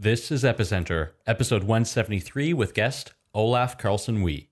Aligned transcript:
This 0.00 0.30
is 0.30 0.44
Epicenter, 0.44 1.10
episode 1.26 1.64
173 1.64 2.54
with 2.54 2.72
guest 2.72 3.14
Olaf 3.34 3.76
Carlson 3.76 4.22
Wee. 4.22 4.47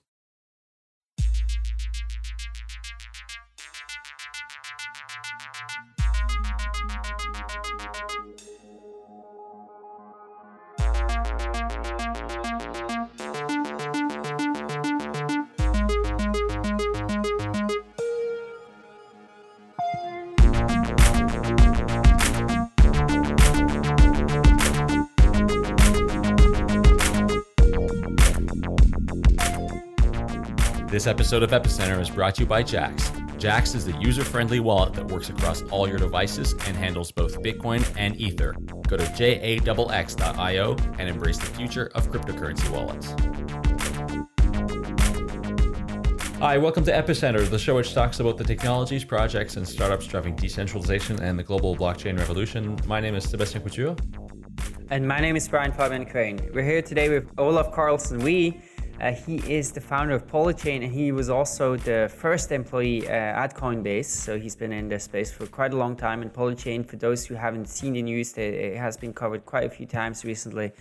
This 31.06 31.12
episode 31.12 31.44
of 31.44 31.50
Epicenter 31.50 32.00
is 32.00 32.10
brought 32.10 32.34
to 32.34 32.40
you 32.40 32.48
by 32.48 32.64
Jaxx. 32.64 33.12
Jaxx 33.38 33.76
is 33.76 33.84
the 33.84 33.96
user 34.00 34.24
friendly 34.24 34.58
wallet 34.58 34.92
that 34.94 35.06
works 35.06 35.30
across 35.30 35.62
all 35.70 35.86
your 35.86 35.98
devices 35.98 36.54
and 36.66 36.76
handles 36.76 37.12
both 37.12 37.40
Bitcoin 37.42 37.88
and 37.96 38.20
Ether. 38.20 38.56
Go 38.88 38.96
to 38.96 39.04
jaxx.io 39.04 40.76
and 40.98 41.08
embrace 41.08 41.38
the 41.38 41.46
future 41.46 41.92
of 41.94 42.10
cryptocurrency 42.10 42.68
wallets. 42.70 43.14
Hi, 46.40 46.58
welcome 46.58 46.82
to 46.86 46.90
Epicenter, 46.90 47.48
the 47.48 47.56
show 47.56 47.76
which 47.76 47.94
talks 47.94 48.18
about 48.18 48.36
the 48.36 48.42
technologies, 48.42 49.04
projects, 49.04 49.56
and 49.56 49.68
startups 49.68 50.08
driving 50.08 50.34
decentralization 50.34 51.22
and 51.22 51.38
the 51.38 51.44
global 51.44 51.76
blockchain 51.76 52.18
revolution. 52.18 52.76
My 52.84 52.98
name 52.98 53.14
is 53.14 53.30
Sebastian 53.30 53.62
Couture. 53.62 53.94
And 54.90 55.06
my 55.06 55.20
name 55.20 55.36
is 55.36 55.46
Brian 55.46 55.70
Fabian 55.70 56.04
Crain. 56.04 56.50
We're 56.52 56.64
here 56.64 56.82
today 56.82 57.08
with 57.10 57.30
Olaf 57.38 57.70
Carlson 57.72 58.18
Wee. 58.18 58.60
Uh, 59.00 59.12
he 59.12 59.36
is 59.52 59.72
the 59.72 59.80
founder 59.80 60.14
of 60.14 60.26
Polychain 60.26 60.82
and 60.82 60.92
he 60.92 61.12
was 61.12 61.28
also 61.28 61.76
the 61.76 62.10
first 62.14 62.50
employee 62.50 63.06
uh, 63.06 63.10
at 63.10 63.54
Coinbase. 63.54 64.06
So 64.06 64.38
he's 64.38 64.56
been 64.56 64.72
in 64.72 64.88
the 64.88 64.98
space 64.98 65.30
for 65.30 65.46
quite 65.46 65.74
a 65.74 65.76
long 65.76 65.96
time. 65.96 66.22
And 66.22 66.32
Polychain, 66.32 66.86
for 66.86 66.96
those 66.96 67.26
who 67.26 67.34
haven't 67.34 67.68
seen 67.68 67.92
the 67.92 68.02
news, 68.02 68.36
it 68.38 68.76
has 68.76 68.96
been 68.96 69.12
covered 69.12 69.44
quite 69.44 69.64
a 69.64 69.70
few 69.70 69.86
times 69.86 70.24
recently. 70.24 70.72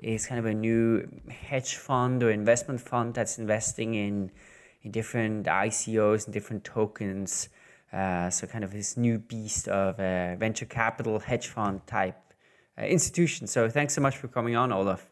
Is 0.00 0.26
kind 0.26 0.38
of 0.38 0.46
a 0.46 0.54
new 0.54 1.06
hedge 1.28 1.76
fund 1.76 2.22
or 2.22 2.30
investment 2.30 2.80
fund 2.80 3.12
that's 3.12 3.38
investing 3.38 3.94
in, 3.94 4.30
in 4.82 4.90
different 4.90 5.46
ICOs 5.46 6.24
and 6.24 6.32
different 6.32 6.64
tokens. 6.64 7.50
Uh, 7.92 8.30
so 8.30 8.46
kind 8.46 8.64
of 8.64 8.72
this 8.72 8.96
new 8.96 9.18
beast 9.18 9.68
of 9.68 9.96
venture 10.38 10.64
capital 10.64 11.18
hedge 11.18 11.48
fund 11.48 11.86
type 11.86 12.16
uh, 12.78 12.84
institution. 12.84 13.46
So 13.46 13.68
thanks 13.68 13.94
so 13.94 14.00
much 14.00 14.16
for 14.16 14.28
coming 14.28 14.56
on, 14.56 14.72
Olaf. 14.72 15.10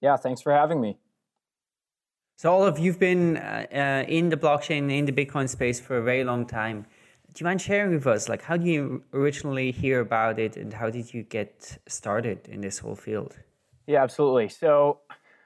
Yeah, 0.00 0.16
thanks 0.16 0.40
for 0.40 0.52
having 0.52 0.80
me. 0.80 0.98
So, 2.42 2.64
of 2.64 2.76
you've 2.76 2.98
been 2.98 3.36
uh, 3.36 3.66
uh, 3.72 4.04
in 4.08 4.28
the 4.28 4.36
blockchain, 4.36 4.90
in 4.90 5.04
the 5.04 5.12
Bitcoin 5.12 5.48
space 5.48 5.78
for 5.78 5.98
a 5.98 6.02
very 6.02 6.24
long 6.24 6.44
time. 6.44 6.86
Do 7.32 7.34
you 7.36 7.44
mind 7.44 7.62
sharing 7.62 7.92
with 7.92 8.04
us, 8.08 8.28
like, 8.28 8.42
how 8.42 8.56
did 8.56 8.66
you 8.66 9.04
originally 9.12 9.70
hear 9.70 10.00
about 10.00 10.40
it, 10.40 10.56
and 10.56 10.72
how 10.72 10.90
did 10.90 11.14
you 11.14 11.22
get 11.22 11.78
started 11.86 12.48
in 12.48 12.60
this 12.60 12.80
whole 12.80 12.96
field? 12.96 13.36
Yeah, 13.86 14.02
absolutely. 14.02 14.48
So, 14.48 15.02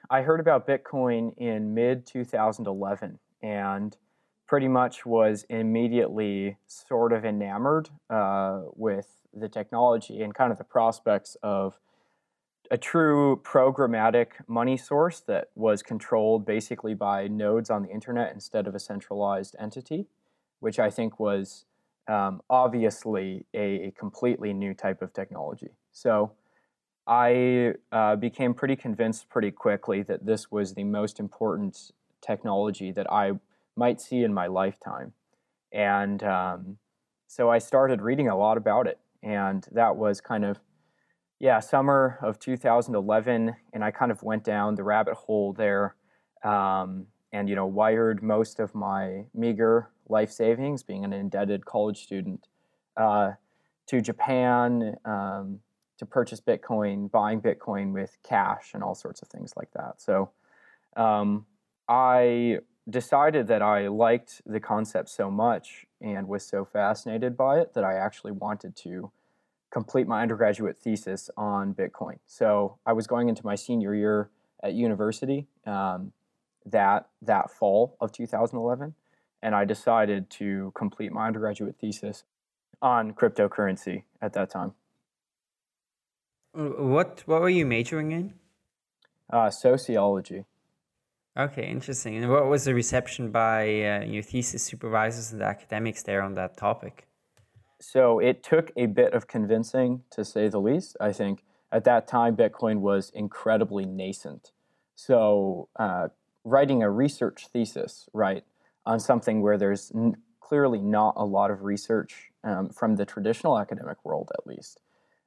I 0.09 0.23
heard 0.23 0.39
about 0.39 0.67
Bitcoin 0.67 1.37
in 1.37 1.75
mid 1.75 2.07
2011, 2.07 3.19
and 3.43 3.95
pretty 4.47 4.67
much 4.67 5.05
was 5.05 5.45
immediately 5.51 6.57
sort 6.65 7.13
of 7.13 7.25
enamored 7.25 7.89
uh, 8.09 8.61
with 8.73 9.07
the 9.35 9.49
technology 9.49 10.23
and 10.23 10.33
kind 10.33 10.51
of 10.51 10.57
the 10.57 10.63
prospects 10.63 11.37
of 11.43 11.77
a 12.71 12.77
true 12.77 13.41
programmatic 13.43 14.27
money 14.47 14.77
source 14.77 15.19
that 15.21 15.49
was 15.55 15.81
controlled 15.81 16.45
basically 16.45 16.93
by 16.93 17.27
nodes 17.27 17.69
on 17.69 17.83
the 17.83 17.89
internet 17.89 18.33
instead 18.33 18.67
of 18.67 18.75
a 18.75 18.79
centralized 18.79 19.55
entity, 19.59 20.07
which 20.59 20.79
I 20.79 20.89
think 20.89 21.19
was 21.19 21.65
um, 22.07 22.41
obviously 22.49 23.45
a, 23.53 23.87
a, 23.87 23.91
completely 23.91 24.53
new 24.53 24.73
type 24.73 25.01
of 25.01 25.13
technology. 25.13 25.71
So 25.91 26.31
I 27.05 27.73
uh, 27.91 28.15
became 28.15 28.53
pretty 28.53 28.77
convinced 28.77 29.29
pretty 29.29 29.51
quickly 29.51 30.03
that 30.03 30.25
this 30.25 30.49
was 30.49 30.73
the 30.73 30.85
most 30.85 31.19
important 31.19 31.91
technology 32.21 32.91
that 32.93 33.11
I 33.11 33.33
might 33.75 33.99
see 33.99 34.23
in 34.23 34.33
my 34.33 34.47
lifetime. 34.47 35.13
And 35.71 36.23
um, 36.23 36.77
so 37.27 37.49
I 37.49 37.57
started 37.57 38.01
reading 38.01 38.29
a 38.29 38.37
lot 38.37 38.57
about 38.57 38.87
it. 38.87 38.99
And 39.21 39.67
that 39.71 39.97
was 39.97 40.21
kind 40.21 40.45
of 40.45 40.59
yeah, 41.39 41.59
summer 41.59 42.17
of 42.21 42.39
2011, 42.39 43.55
and 43.73 43.83
I 43.83 43.91
kind 43.91 44.11
of 44.11 44.23
went 44.23 44.43
down 44.43 44.75
the 44.75 44.83
rabbit 44.83 45.13
hole 45.13 45.53
there, 45.53 45.95
um, 46.43 47.05
and 47.31 47.47
you 47.47 47.55
know, 47.55 47.67
wired 47.67 48.23
most 48.23 48.59
of 48.59 48.73
my 48.73 49.25
meager 49.33 49.89
life 50.09 50.31
savings, 50.31 50.81
being 50.83 51.05
an 51.05 51.13
indebted 51.13 51.65
college 51.65 52.03
student, 52.03 52.47
uh, 52.95 53.33
to 53.87 54.01
Japan 54.01 54.95
um, 55.05 55.59
to 55.97 56.05
purchase 56.05 56.41
Bitcoin, 56.41 57.09
buying 57.11 57.41
Bitcoin 57.41 57.93
with 57.93 58.17
cash, 58.23 58.71
and 58.73 58.83
all 58.83 58.95
sorts 58.95 59.21
of 59.21 59.27
things 59.27 59.53
like 59.55 59.71
that. 59.73 60.01
So, 60.01 60.31
um, 60.95 61.45
I 61.87 62.59
decided 62.89 63.47
that 63.47 63.61
I 63.61 63.87
liked 63.89 64.41
the 64.45 64.59
concept 64.59 65.09
so 65.09 65.29
much 65.29 65.85
and 66.01 66.27
was 66.27 66.45
so 66.45 66.65
fascinated 66.65 67.37
by 67.37 67.59
it 67.59 67.73
that 67.73 67.83
I 67.83 67.95
actually 67.95 68.31
wanted 68.31 68.75
to 68.77 69.11
complete 69.71 70.07
my 70.07 70.21
undergraduate 70.21 70.77
thesis 70.77 71.29
on 71.37 71.73
Bitcoin. 71.73 72.19
So 72.25 72.77
I 72.85 72.93
was 72.93 73.07
going 73.07 73.29
into 73.29 73.45
my 73.45 73.55
senior 73.55 73.93
year 73.93 74.29
at 74.63 74.73
university 74.73 75.47
um, 75.65 76.13
that 76.65 77.07
that 77.21 77.51
fall 77.51 77.95
of 77.99 78.11
2011, 78.11 78.95
and 79.41 79.55
I 79.55 79.65
decided 79.65 80.29
to 80.31 80.71
complete 80.75 81.11
my 81.11 81.27
undergraduate 81.27 81.75
thesis 81.79 82.23
on 82.81 83.13
cryptocurrency 83.13 84.03
at 84.21 84.33
that 84.33 84.49
time. 84.49 84.73
What 86.53 87.23
what 87.25 87.41
were 87.41 87.49
you 87.49 87.65
majoring 87.65 88.11
in? 88.11 88.33
Uh, 89.29 89.49
sociology. 89.49 90.45
Okay, 91.37 91.67
interesting. 91.69 92.15
And 92.15 92.31
what 92.31 92.47
was 92.47 92.65
the 92.65 92.73
reception 92.73 93.29
by 93.29 93.61
uh, 93.61 94.03
your 94.05 94.23
thesis 94.23 94.63
supervisors 94.63 95.31
and 95.31 95.41
the 95.41 95.45
academics 95.45 96.01
there 96.01 96.23
on 96.23 96.33
that 96.33 96.57
topic? 96.57 97.07
So 97.79 98.19
it 98.19 98.43
took 98.43 98.71
a 98.75 98.87
bit 98.87 99.13
of 99.13 99.27
convincing, 99.27 100.03
to 100.11 100.25
say 100.25 100.47
the 100.47 100.59
least. 100.59 100.97
I 100.99 101.11
think 101.11 101.43
at 101.71 101.83
that 101.83 102.07
time, 102.07 102.35
Bitcoin 102.35 102.79
was 102.79 103.11
incredibly 103.13 103.85
nascent. 103.85 104.51
So 104.95 105.69
uh, 105.77 106.07
writing 106.43 106.81
a 106.81 106.89
research 106.89 107.47
thesis, 107.47 108.09
right, 108.13 108.43
on 108.85 108.99
something 108.99 109.41
where 109.41 109.57
there's 109.57 109.91
n- 109.93 110.17
clearly 110.39 110.81
not 110.81 111.13
a 111.17 111.25
lot 111.25 111.51
of 111.51 111.63
research 111.63 112.31
um, 112.43 112.69
from 112.69 112.95
the 112.95 113.05
traditional 113.05 113.59
academic 113.59 114.03
world, 114.03 114.31
at 114.37 114.47
least, 114.47 114.81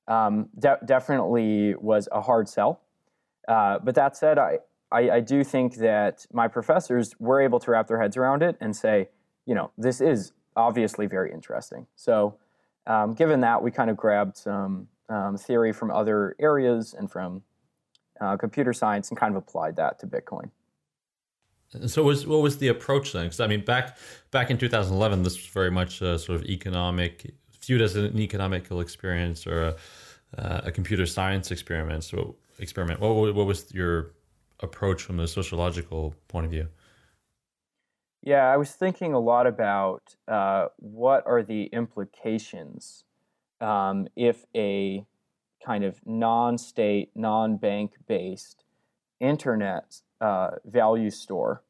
um, 0.09 0.49
de- 0.59 0.79
definitely 0.85 1.75
was 1.77 2.09
a 2.11 2.23
hard 2.23 2.49
sell. 2.49 2.81
Uh, 3.47 3.79
but 3.79 3.95
that 3.95 4.17
said, 4.17 4.39
I, 4.39 4.59
I, 4.91 5.11
I 5.11 5.21
do 5.21 5.45
think 5.45 5.77
that 5.77 6.27
my 6.33 6.49
professors 6.49 7.15
were 7.21 7.41
able 7.41 7.61
to 7.61 7.71
wrap 7.71 7.87
their 7.87 8.01
heads 8.01 8.17
around 8.17 8.43
it 8.43 8.57
and 8.61 8.75
say, 8.75 9.11
you 9.47 9.55
know, 9.55 9.71
this 9.77 10.01
is 10.01 10.33
obviously 10.57 11.07
very 11.07 11.33
interesting. 11.33 11.87
So, 11.97 12.37
um, 12.87 13.15
given 13.15 13.41
that, 13.41 13.63
we 13.63 13.71
kind 13.71 13.91
of 13.91 13.97
grabbed 13.97 14.37
some 14.37 14.89
um, 15.09 15.37
theory 15.37 15.73
from 15.73 15.91
other 15.91 16.35
areas 16.39 16.95
and 16.95 17.11
from 17.11 17.43
uh, 18.21 18.37
computer 18.37 18.73
science 18.73 19.11
and 19.11 19.19
kind 19.19 19.35
of 19.35 19.43
applied 19.43 19.77
that 19.77 19.99
to 20.01 20.07
Bitcoin. 20.07 20.51
So, 21.87 22.03
was 22.03 22.27
what 22.27 22.43
was 22.43 22.59
the 22.59 22.69
approach 22.69 23.13
then? 23.13 23.25
Because 23.25 23.41
I 23.41 23.47
mean, 23.47 23.65
back 23.65 23.97
back 24.31 24.51
in 24.51 24.59
2011, 24.59 25.23
this 25.23 25.37
was 25.37 25.47
very 25.47 25.71
much 25.71 26.03
a 26.03 26.19
sort 26.19 26.41
of 26.41 26.45
economic, 26.47 27.33
viewed 27.61 27.81
as 27.81 27.95
an 27.95 28.19
economical 28.19 28.81
experience 28.81 29.47
or 29.47 29.63
a, 29.63 29.77
uh, 30.39 30.61
a 30.65 30.73
computer 30.73 31.07
science 31.07 31.53
experiment. 31.53 32.03
So, 32.03 32.35
experiment. 32.59 33.01
What, 33.01 33.35
what 33.35 33.47
was 33.47 33.73
your 33.73 34.13
approach 34.61 35.03
from 35.03 35.17
the 35.17 35.29
sociological 35.29 36.15
point 36.29 36.47
of 36.47 36.51
view? 36.51 36.69
Yeah, 38.23 38.53
I 38.53 38.59
was 38.59 38.73
thinking 38.73 39.15
a 39.15 39.19
lot 39.19 39.47
about 39.47 40.17
uh, 40.29 40.67
what 40.77 41.27
are 41.27 41.43
the 41.43 41.65
implications 41.73 43.05
um, 43.61 44.09
if 44.15 44.45
a 44.55 45.07
kind 45.65 45.85
of 45.85 46.01
non 46.07 46.59
state, 46.59 47.11
non 47.15 47.57
bank 47.57 47.93
based 48.07 48.65
internet 49.21 50.03
uh, 50.21 50.51
value 50.65 51.11
store, 51.11 51.63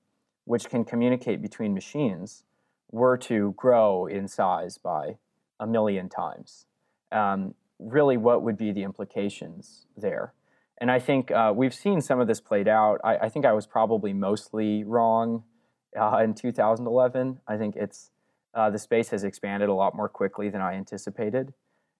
which 0.45 0.69
can 0.69 0.85
communicate 0.85 1.41
between 1.41 1.73
machines, 1.73 2.45
were 2.91 3.17
to 3.17 3.55
grow 3.57 4.07
in 4.07 4.27
size 4.27 4.77
by 4.77 5.17
a 5.61 5.67
million 5.67 6.09
times. 6.09 6.67
Um, 7.13 7.55
really, 7.79 8.17
what 8.17 8.43
would 8.43 8.57
be 8.57 8.73
the 8.73 8.83
implications 8.83 9.87
there? 9.97 10.33
And 10.79 10.91
I 10.91 10.99
think 10.99 11.31
uh, 11.31 11.53
we've 11.55 11.75
seen 11.75 12.01
some 12.01 12.21
of 12.21 12.27
this 12.27 12.41
played 12.41 12.67
out. 12.67 13.01
I, 13.05 13.17
I 13.19 13.29
think 13.29 13.45
I 13.45 13.53
was 13.53 13.67
probably 13.67 14.13
mostly 14.13 14.83
wrong 14.83 15.45
uh, 15.99 16.21
in 16.23 16.35
2011. 16.35 17.41
I 17.47 17.57
think 17.57 17.77
it's 17.77 18.11
uh, 18.55 18.71
the 18.71 18.79
space 18.79 19.11
has 19.11 19.25
expanded 19.25 19.69
a 19.69 19.75
lot 19.75 19.95
more 19.95 20.09
quickly 20.09 20.49
than 20.49 20.61
I 20.61 20.75
anticipated. 20.75 21.55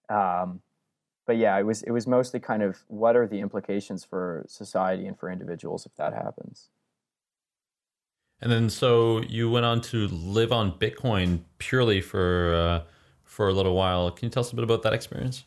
Um, 0.09 0.61
but 1.25 1.37
yeah, 1.37 1.57
it 1.57 1.63
was 1.63 1.83
it 1.83 1.91
was 1.91 2.07
mostly 2.07 2.39
kind 2.39 2.63
of 2.63 2.83
what 2.87 3.15
are 3.15 3.27
the 3.27 3.39
implications 3.39 4.03
for 4.03 4.45
society 4.47 5.05
and 5.05 5.17
for 5.17 5.29
individuals 5.31 5.85
if 5.85 5.95
that 5.95 6.13
happens. 6.13 6.69
And 8.41 8.51
then 8.51 8.69
so 8.69 9.21
you 9.21 9.49
went 9.49 9.65
on 9.65 9.81
to 9.81 10.07
live 10.07 10.51
on 10.51 10.71
Bitcoin 10.73 11.41
purely 11.59 12.01
for 12.01 12.53
uh, 12.53 12.83
for 13.23 13.47
a 13.47 13.53
little 13.53 13.75
while. 13.75 14.11
Can 14.11 14.25
you 14.25 14.29
tell 14.31 14.41
us 14.41 14.51
a 14.51 14.55
bit 14.55 14.63
about 14.63 14.81
that 14.81 14.93
experience? 14.93 15.45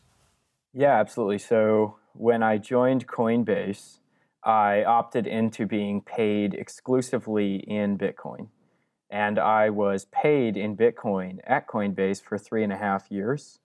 Yeah, 0.73 0.99
absolutely. 0.99 1.37
So 1.37 1.97
when 2.13 2.41
I 2.41 2.57
joined 2.57 3.07
Coinbase, 3.07 3.99
I 4.45 4.83
opted 4.83 5.25
into 5.25 5.65
being 5.65 6.01
paid 6.01 6.53
exclusively 6.53 7.55
in 7.55 7.97
Bitcoin. 7.97 8.49
And 9.09 9.39
I 9.39 9.69
was 9.69 10.05
paid 10.05 10.55
in 10.55 10.77
Bitcoin 10.77 11.39
at 11.45 11.67
Coinbase 11.67 12.21
for 12.21 12.37
three 12.37 12.63
and 12.63 12.71
a 12.71 12.77
half 12.77 13.09
years. 13.09 13.59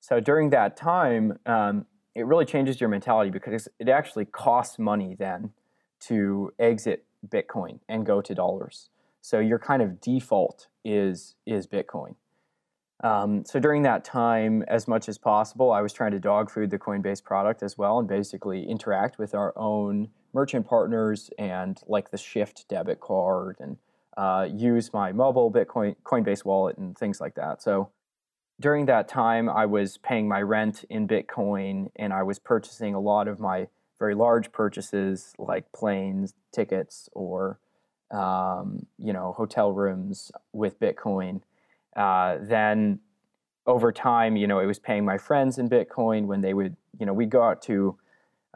So 0.00 0.20
during 0.20 0.50
that 0.50 0.76
time, 0.76 1.38
um, 1.46 1.86
it 2.14 2.26
really 2.26 2.44
changes 2.44 2.80
your 2.80 2.88
mentality 2.90 3.30
because 3.30 3.68
it 3.78 3.88
actually 3.88 4.24
costs 4.26 4.78
money 4.78 5.16
then 5.18 5.52
to 6.00 6.52
exit 6.58 7.04
Bitcoin 7.26 7.80
and 7.88 8.04
go 8.04 8.20
to 8.20 8.34
dollars. 8.34 8.90
So 9.20 9.38
your 9.38 9.58
kind 9.58 9.82
of 9.82 10.00
default 10.00 10.68
is 10.84 11.34
is 11.46 11.66
Bitcoin. 11.66 12.14
Um, 13.02 13.44
so 13.44 13.58
during 13.58 13.82
that 13.82 14.04
time, 14.04 14.62
as 14.68 14.86
much 14.86 15.08
as 15.08 15.16
possible, 15.16 15.72
I 15.72 15.80
was 15.80 15.92
trying 15.92 16.10
to 16.12 16.20
dog 16.20 16.50
food 16.50 16.70
the 16.70 16.78
Coinbase 16.78 17.24
product 17.24 17.62
as 17.62 17.78
well, 17.78 17.98
and 17.98 18.08
basically 18.08 18.68
interact 18.68 19.18
with 19.18 19.34
our 19.34 19.52
own 19.56 20.08
merchant 20.32 20.66
partners 20.66 21.30
and 21.38 21.80
like 21.86 22.10
the 22.10 22.18
Shift 22.18 22.68
debit 22.68 23.00
card 23.00 23.56
and 23.58 23.78
uh, 24.16 24.46
use 24.52 24.92
my 24.92 25.12
mobile 25.12 25.50
Bitcoin 25.50 25.96
Coinbase 26.04 26.44
wallet 26.44 26.76
and 26.76 26.96
things 26.96 27.20
like 27.20 27.34
that. 27.36 27.62
So 27.62 27.90
during 28.60 28.86
that 28.86 29.08
time, 29.08 29.48
I 29.48 29.64
was 29.64 29.96
paying 29.96 30.28
my 30.28 30.42
rent 30.42 30.84
in 30.90 31.08
Bitcoin, 31.08 31.90
and 31.96 32.12
I 32.12 32.22
was 32.22 32.38
purchasing 32.38 32.94
a 32.94 33.00
lot 33.00 33.28
of 33.28 33.40
my 33.40 33.68
very 33.98 34.14
large 34.14 34.52
purchases 34.52 35.32
like 35.38 35.72
planes, 35.72 36.34
tickets, 36.52 37.08
or 37.12 37.58
um, 38.10 38.86
you 38.98 39.14
know 39.14 39.32
hotel 39.36 39.72
rooms 39.72 40.30
with 40.52 40.78
Bitcoin. 40.78 41.40
Uh, 41.96 42.38
then 42.40 43.00
over 43.66 43.92
time, 43.92 44.36
you 44.36 44.46
know, 44.46 44.58
it 44.58 44.66
was 44.66 44.78
paying 44.78 45.04
my 45.04 45.18
friends 45.18 45.58
in 45.58 45.68
Bitcoin 45.68 46.26
when 46.26 46.40
they 46.40 46.54
would, 46.54 46.76
you 46.98 47.06
know, 47.06 47.12
we'd 47.12 47.30
go 47.30 47.42
out 47.42 47.62
to 47.62 47.96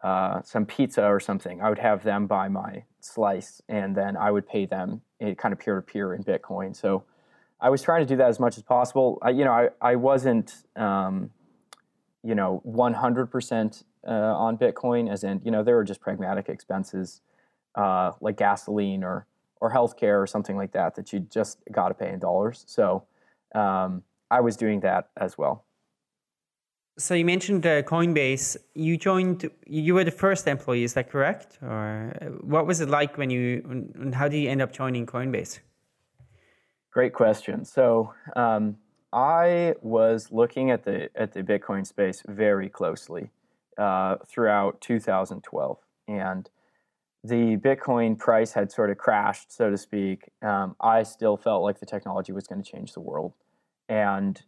uh, 0.03 0.43
some 0.43 0.67
pizza 0.67 1.05
or 1.05 1.21
something. 1.21 1.61
I 1.61 1.69
would 1.69 1.79
have 1.79 2.03
them 2.03 2.27
buy 2.27 2.49
my 2.49 2.85
slice, 3.01 3.63
and 3.69 3.97
then 3.97 4.17
I 4.17 4.31
would 4.31 4.47
pay 4.47 4.67
them 4.67 5.03
it 5.21 5.39
kind 5.39 5.53
of 5.53 5.59
peer 5.59 5.77
to 5.77 5.83
peer 5.83 6.15
in 6.15 6.23
Bitcoin. 6.23 6.77
So 6.77 7.05
I 7.61 7.71
was 7.71 7.83
trying 7.83 8.03
to 8.03 8.07
do 8.07 8.17
that 8.17 8.29
as 8.29 8.39
much 8.39 8.57
as 8.57 8.63
possible. 8.63 9.19
I, 9.23 9.31
you 9.31 9.45
know, 9.45 9.53
I, 9.53 9.69
I 9.81 9.97
wasn't, 9.97 10.53
um, 10.77 11.31
you 12.23 12.35
know, 12.35 12.63
100% 12.67 13.85
uh, 14.07 14.11
on 14.11 14.59
Bitcoin, 14.59 15.11
as 15.11 15.25
in, 15.25 15.41
you 15.45 15.51
know, 15.51 15.63
there 15.63 15.77
were 15.77 15.85
just 15.85 16.01
pragmatic 16.01 16.49
expenses 16.49 17.21
uh, 17.75 18.13
like 18.21 18.37
gasoline 18.37 19.03
or 19.03 19.27
or 19.61 19.73
healthcare 19.73 20.23
or 20.23 20.27
something 20.27 20.57
like 20.57 20.73
that 20.73 20.95
that 20.95 21.13
you 21.13 21.21
just 21.21 21.59
got 21.73 21.89
to 21.89 21.95
pay 21.95 22.11
in 22.11 22.19
dollars. 22.19 22.65
So 22.67 23.05
um, 23.55 24.03
I 24.31 24.41
was 24.41 24.56
doing 24.56 24.81
that 24.81 25.11
as 25.17 25.39
well. 25.39 25.65
So 26.97 27.15
you 27.15 27.25
mentioned 27.25 27.67
uh, 27.67 27.83
Coinbase. 27.83 28.56
You 28.75 28.97
joined. 28.97 29.51
You 29.67 29.95
were 29.95 30.05
the 30.05 30.12
first 30.12 30.47
employee. 30.47 30.85
Is 30.85 30.95
that 30.95 31.11
correct? 31.11 31.59
Or 31.61 32.12
uh, 32.21 32.27
what 32.27 32.67
was 32.67 32.81
it 32.81 32.89
like 32.89 33.19
when 33.19 33.31
you? 33.31 33.62
And 33.99 34.15
how 34.15 34.29
did 34.29 34.39
you 34.39 34.49
end 34.49 34.62
up 34.62 34.73
joining 34.73 35.05
Coinbase? 35.05 35.59
Great 36.93 37.12
question. 37.12 37.65
So 37.65 38.15
um, 38.37 38.77
I 39.12 39.75
was 39.83 40.31
looking 40.31 40.71
at 40.71 40.85
the 40.85 41.09
at 41.17 41.33
the 41.33 41.43
Bitcoin 41.43 41.85
space 41.85 42.23
very 42.29 42.69
closely 42.69 43.31
uh, 43.77 44.17
throughout 44.29 44.81
2012, 44.81 45.79
and 46.07 46.49
the 47.25 47.57
Bitcoin 47.57 48.19
price 48.19 48.53
had 48.53 48.71
sort 48.71 48.91
of 48.91 48.99
crashed, 48.99 49.50
so 49.50 49.71
to 49.71 49.79
speak. 49.79 50.31
Um, 50.43 50.77
I 50.81 51.03
still 51.03 51.37
felt 51.37 51.62
like 51.62 51.81
the 51.81 51.87
technology 51.87 52.33
was 52.33 52.47
going 52.47 52.62
to 52.62 52.71
change 52.71 52.93
the 52.93 53.00
world, 53.00 53.33
and 53.89 54.43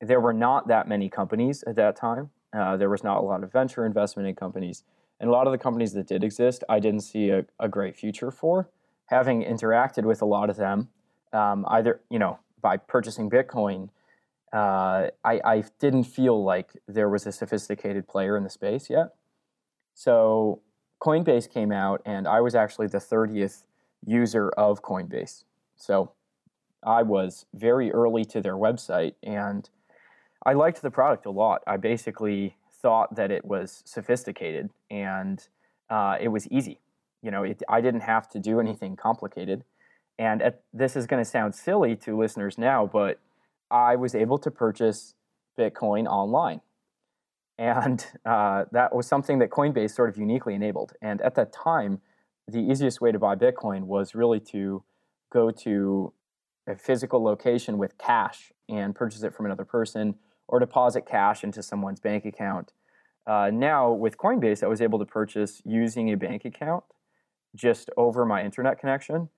there 0.00 0.20
were 0.20 0.32
not 0.32 0.68
that 0.68 0.88
many 0.88 1.08
companies 1.08 1.64
at 1.66 1.76
that 1.76 1.96
time. 1.96 2.30
Uh, 2.52 2.76
there 2.76 2.90
was 2.90 3.02
not 3.02 3.18
a 3.18 3.22
lot 3.22 3.42
of 3.42 3.52
venture 3.52 3.84
investment 3.84 4.28
in 4.28 4.34
companies. 4.34 4.84
And 5.20 5.28
a 5.28 5.32
lot 5.32 5.46
of 5.46 5.52
the 5.52 5.58
companies 5.58 5.92
that 5.94 6.06
did 6.06 6.22
exist, 6.22 6.64
I 6.68 6.80
didn't 6.80 7.00
see 7.00 7.30
a, 7.30 7.46
a 7.58 7.68
great 7.68 7.96
future 7.96 8.30
for. 8.30 8.68
Having 9.06 9.44
interacted 9.44 10.04
with 10.04 10.22
a 10.22 10.24
lot 10.24 10.50
of 10.50 10.56
them, 10.56 10.88
um, 11.32 11.64
either, 11.68 12.00
you 12.10 12.18
know, 12.18 12.38
by 12.60 12.76
purchasing 12.76 13.30
Bitcoin, 13.30 13.90
uh, 14.52 15.08
I, 15.24 15.40
I 15.44 15.64
didn't 15.80 16.04
feel 16.04 16.42
like 16.42 16.70
there 16.86 17.08
was 17.08 17.26
a 17.26 17.32
sophisticated 17.32 18.06
player 18.06 18.36
in 18.36 18.44
the 18.44 18.50
space 18.50 18.88
yet. 18.88 19.14
So 19.94 20.60
Coinbase 21.00 21.50
came 21.50 21.72
out, 21.72 22.02
and 22.06 22.26
I 22.26 22.40
was 22.40 22.54
actually 22.54 22.86
the 22.86 22.98
30th 22.98 23.64
user 24.06 24.50
of 24.50 24.82
Coinbase. 24.82 25.44
So 25.76 26.12
I 26.84 27.02
was 27.02 27.46
very 27.54 27.90
early 27.92 28.24
to 28.26 28.40
their 28.40 28.54
website, 28.54 29.14
and 29.22 29.68
I 30.44 30.52
liked 30.52 30.82
the 30.82 30.90
product 30.90 31.26
a 31.26 31.30
lot. 31.30 31.62
I 31.66 31.76
basically 31.76 32.56
thought 32.70 33.16
that 33.16 33.30
it 33.30 33.44
was 33.44 33.82
sophisticated 33.86 34.68
and 34.90 35.48
uh, 35.88 36.18
it 36.20 36.28
was 36.28 36.46
easy. 36.48 36.80
You 37.22 37.30
know, 37.30 37.42
it, 37.42 37.62
I 37.66 37.80
didn't 37.80 38.02
have 38.02 38.28
to 38.30 38.38
do 38.38 38.60
anything 38.60 38.94
complicated. 38.94 39.64
And 40.18 40.42
at, 40.42 40.60
this 40.72 40.94
is 40.94 41.06
going 41.06 41.24
to 41.24 41.28
sound 41.28 41.54
silly 41.54 41.96
to 41.96 42.16
listeners 42.16 42.58
now, 42.58 42.86
but 42.86 43.20
I 43.70 43.96
was 43.96 44.14
able 44.14 44.36
to 44.38 44.50
purchase 44.50 45.14
Bitcoin 45.58 46.06
online. 46.06 46.60
And 47.56 48.04
uh, 48.26 48.66
that 48.72 48.94
was 48.94 49.06
something 49.06 49.38
that 49.38 49.48
Coinbase 49.48 49.92
sort 49.92 50.10
of 50.10 50.18
uniquely 50.18 50.54
enabled. 50.54 50.92
And 51.00 51.22
at 51.22 51.36
that 51.36 51.54
time, 51.54 52.02
the 52.46 52.60
easiest 52.60 53.00
way 53.00 53.12
to 53.12 53.18
buy 53.18 53.34
Bitcoin 53.34 53.84
was 53.84 54.14
really 54.14 54.40
to 54.40 54.84
go 55.32 55.50
to 55.50 56.12
a 56.66 56.76
physical 56.76 57.22
location 57.22 57.78
with 57.78 57.98
cash 57.98 58.52
and 58.68 58.94
purchase 58.94 59.22
it 59.22 59.34
from 59.34 59.46
another 59.46 59.64
person 59.64 60.14
or 60.48 60.58
deposit 60.58 61.06
cash 61.06 61.44
into 61.44 61.62
someone's 61.62 62.00
bank 62.00 62.24
account. 62.24 62.72
Uh, 63.26 63.50
now, 63.52 63.90
with 63.90 64.18
Coinbase, 64.18 64.62
I 64.62 64.66
was 64.66 64.80
able 64.80 64.98
to 64.98 65.06
purchase 65.06 65.62
using 65.64 66.12
a 66.12 66.16
bank 66.16 66.44
account 66.44 66.84
just 67.54 67.88
over 67.96 68.24
my 68.26 68.44
internet 68.44 68.78
connection. 68.78 69.28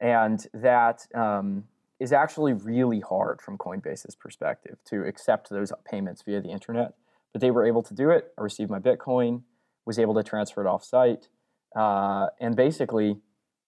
And 0.00 0.46
that 0.52 1.06
um, 1.14 1.64
is 1.98 2.12
actually 2.12 2.52
really 2.52 3.00
hard 3.00 3.40
from 3.40 3.58
Coinbase's 3.58 4.14
perspective 4.14 4.78
to 4.86 5.04
accept 5.04 5.50
those 5.50 5.72
payments 5.84 6.22
via 6.22 6.40
the 6.40 6.50
internet. 6.50 6.94
But 7.32 7.40
they 7.40 7.50
were 7.50 7.66
able 7.66 7.82
to 7.84 7.94
do 7.94 8.10
it. 8.10 8.32
I 8.38 8.42
received 8.42 8.70
my 8.70 8.78
Bitcoin, 8.78 9.42
was 9.86 9.98
able 9.98 10.14
to 10.14 10.22
transfer 10.22 10.60
it 10.60 10.66
off 10.66 10.84
site, 10.84 11.28
uh, 11.74 12.28
and 12.40 12.54
basically, 12.54 13.16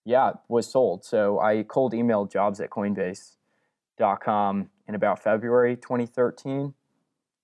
yeah, 0.06 0.32
was 0.48 0.70
sold. 0.70 1.04
So 1.04 1.40
I 1.40 1.64
cold 1.64 1.92
emailed 1.92 2.30
jobs 2.30 2.60
at 2.60 2.70
Coinbase.com 2.70 4.70
in 4.86 4.94
about 4.94 5.22
February 5.22 5.76
2013. 5.76 6.72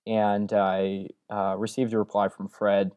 And 0.06 0.52
I 0.52 1.08
uh, 1.28 1.56
received 1.58 1.92
a 1.92 1.98
reply 1.98 2.28
from 2.28 2.48
Fred, 2.48 2.92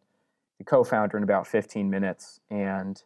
the 0.59 0.63
co 0.63 0.83
founder, 0.83 1.17
in 1.17 1.23
about 1.23 1.47
15 1.47 1.89
minutes. 1.89 2.39
And 2.49 3.03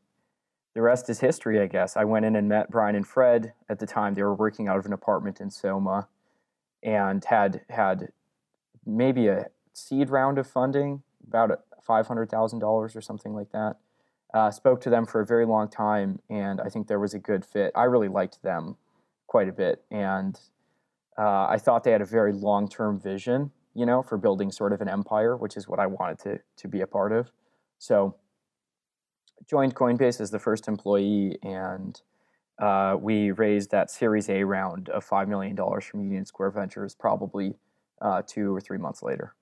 the 0.75 0.81
rest 0.81 1.09
is 1.09 1.21
history, 1.21 1.61
I 1.61 1.67
guess. 1.67 1.95
I 1.95 2.03
went 2.03 2.25
in 2.25 2.35
and 2.35 2.49
met 2.49 2.69
Brian 2.69 2.95
and 2.95 3.07
Fred. 3.07 3.53
At 3.69 3.79
the 3.79 3.87
time, 3.87 4.13
they 4.13 4.23
were 4.23 4.35
working 4.35 4.67
out 4.67 4.77
of 4.77 4.85
an 4.85 4.93
apartment 4.93 5.39
in 5.39 5.49
Soma 5.49 6.09
and 6.83 7.23
had 7.23 7.61
had 7.69 8.09
maybe 8.85 9.27
a 9.27 9.45
seed 9.71 10.09
round 10.09 10.37
of 10.37 10.47
funding, 10.47 11.03
about 11.25 11.51
$500,000 11.87 12.63
or 12.63 13.01
something 13.01 13.33
like 13.33 13.51
that. 13.51 13.77
Uh, 14.33 14.51
spoke 14.51 14.79
to 14.81 14.89
them 14.91 15.05
for 15.05 15.21
a 15.21 15.25
very 15.25 15.45
long 15.45 15.67
time, 15.67 16.19
and 16.29 16.61
I 16.61 16.69
think 16.69 16.87
there 16.87 16.99
was 16.99 17.15
a 17.15 17.19
good 17.19 17.43
fit. 17.43 17.71
I 17.75 17.85
really 17.85 18.07
liked 18.07 18.43
them 18.43 18.77
quite 19.25 19.49
a 19.49 19.51
bit, 19.51 19.83
and 19.89 20.39
uh, 21.17 21.47
I 21.47 21.57
thought 21.57 21.83
they 21.83 21.91
had 21.91 22.01
a 22.01 22.05
very 22.05 22.31
long 22.31 22.69
term 22.69 22.99
vision, 22.99 23.51
you 23.73 23.87
know, 23.87 24.03
for 24.03 24.17
building 24.17 24.51
sort 24.51 24.71
of 24.71 24.81
an 24.81 24.87
empire, 24.87 25.35
which 25.35 25.57
is 25.57 25.67
what 25.67 25.79
I 25.79 25.87
wanted 25.87 26.19
to, 26.19 26.39
to 26.57 26.67
be 26.67 26.81
a 26.81 26.87
part 26.87 27.11
of. 27.11 27.31
So, 27.79 28.15
joined 29.49 29.73
Coinbase 29.73 30.21
as 30.21 30.29
the 30.29 30.39
first 30.39 30.67
employee, 30.67 31.39
and 31.41 31.99
uh, 32.59 32.97
we 32.99 33.31
raised 33.31 33.71
that 33.71 33.89
Series 33.89 34.29
A 34.29 34.43
round 34.43 34.89
of 34.89 35.07
$5 35.07 35.27
million 35.27 35.55
from 35.55 36.01
Union 36.01 36.25
Square 36.25 36.51
Ventures 36.51 36.93
probably 36.93 37.55
uh, 38.01 38.21
two 38.27 38.53
or 38.53 38.61
three 38.61 38.77
months 38.77 39.01
later. 39.01 39.33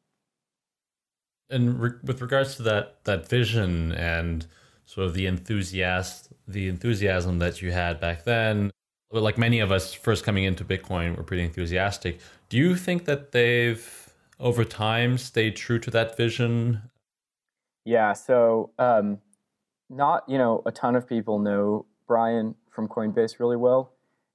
And 1.49 1.79
re- 1.79 1.91
with 2.03 2.21
regards 2.21 2.55
to 2.55 2.63
that 2.63 3.03
that 3.05 3.27
vision 3.27 3.93
and 3.93 4.45
sort 4.87 5.05
of 5.05 5.13
the 5.13 5.27
enthusiast 5.27 6.33
the 6.47 6.67
enthusiasm 6.67 7.37
that 7.37 7.61
you 7.61 7.71
had 7.71 7.99
back 7.99 8.23
then 8.23 8.71
like 9.11 9.37
many 9.37 9.59
of 9.59 9.71
us 9.71 9.93
first 9.93 10.23
coming 10.23 10.43
into 10.43 10.65
Bitcoin 10.65 11.15
were 11.15 11.23
pretty 11.23 11.43
enthusiastic. 11.43 12.19
Do 12.49 12.57
you 12.57 12.75
think 12.75 13.05
that 13.05 13.31
they've 13.31 14.13
over 14.39 14.63
time 14.63 15.17
stayed 15.17 15.55
true 15.55 15.79
to 15.79 15.91
that 15.91 16.17
vision? 16.17 16.81
Yeah, 17.85 18.13
so 18.13 18.71
um, 18.77 19.19
not 19.89 20.23
you 20.27 20.37
know 20.37 20.61
a 20.65 20.71
ton 20.71 20.95
of 20.95 21.07
people 21.07 21.39
know 21.39 21.85
Brian 22.07 22.55
from 22.69 22.87
Coinbase 22.87 23.39
really 23.39 23.57
well. 23.57 23.93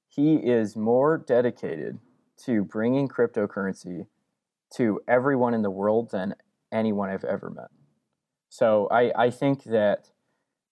He 0.09 0.37
is 0.37 0.77
more 0.77 1.19
dedicated 1.19 1.99
to 2.45 2.65
bringing 2.65 3.09
cryptocurrency 3.09 4.07
to 4.75 5.01
everyone 5.07 5.55
in 5.55 5.63
the 5.63 5.71
world 5.71 6.11
than 6.11 6.35
anyone 6.73 7.11
I've 7.11 7.25
ever 7.25 7.51
met. 7.51 7.69
So 8.49 8.89
I, 8.91 9.13
I 9.17 9.31
think 9.31 9.65
that 9.65 10.11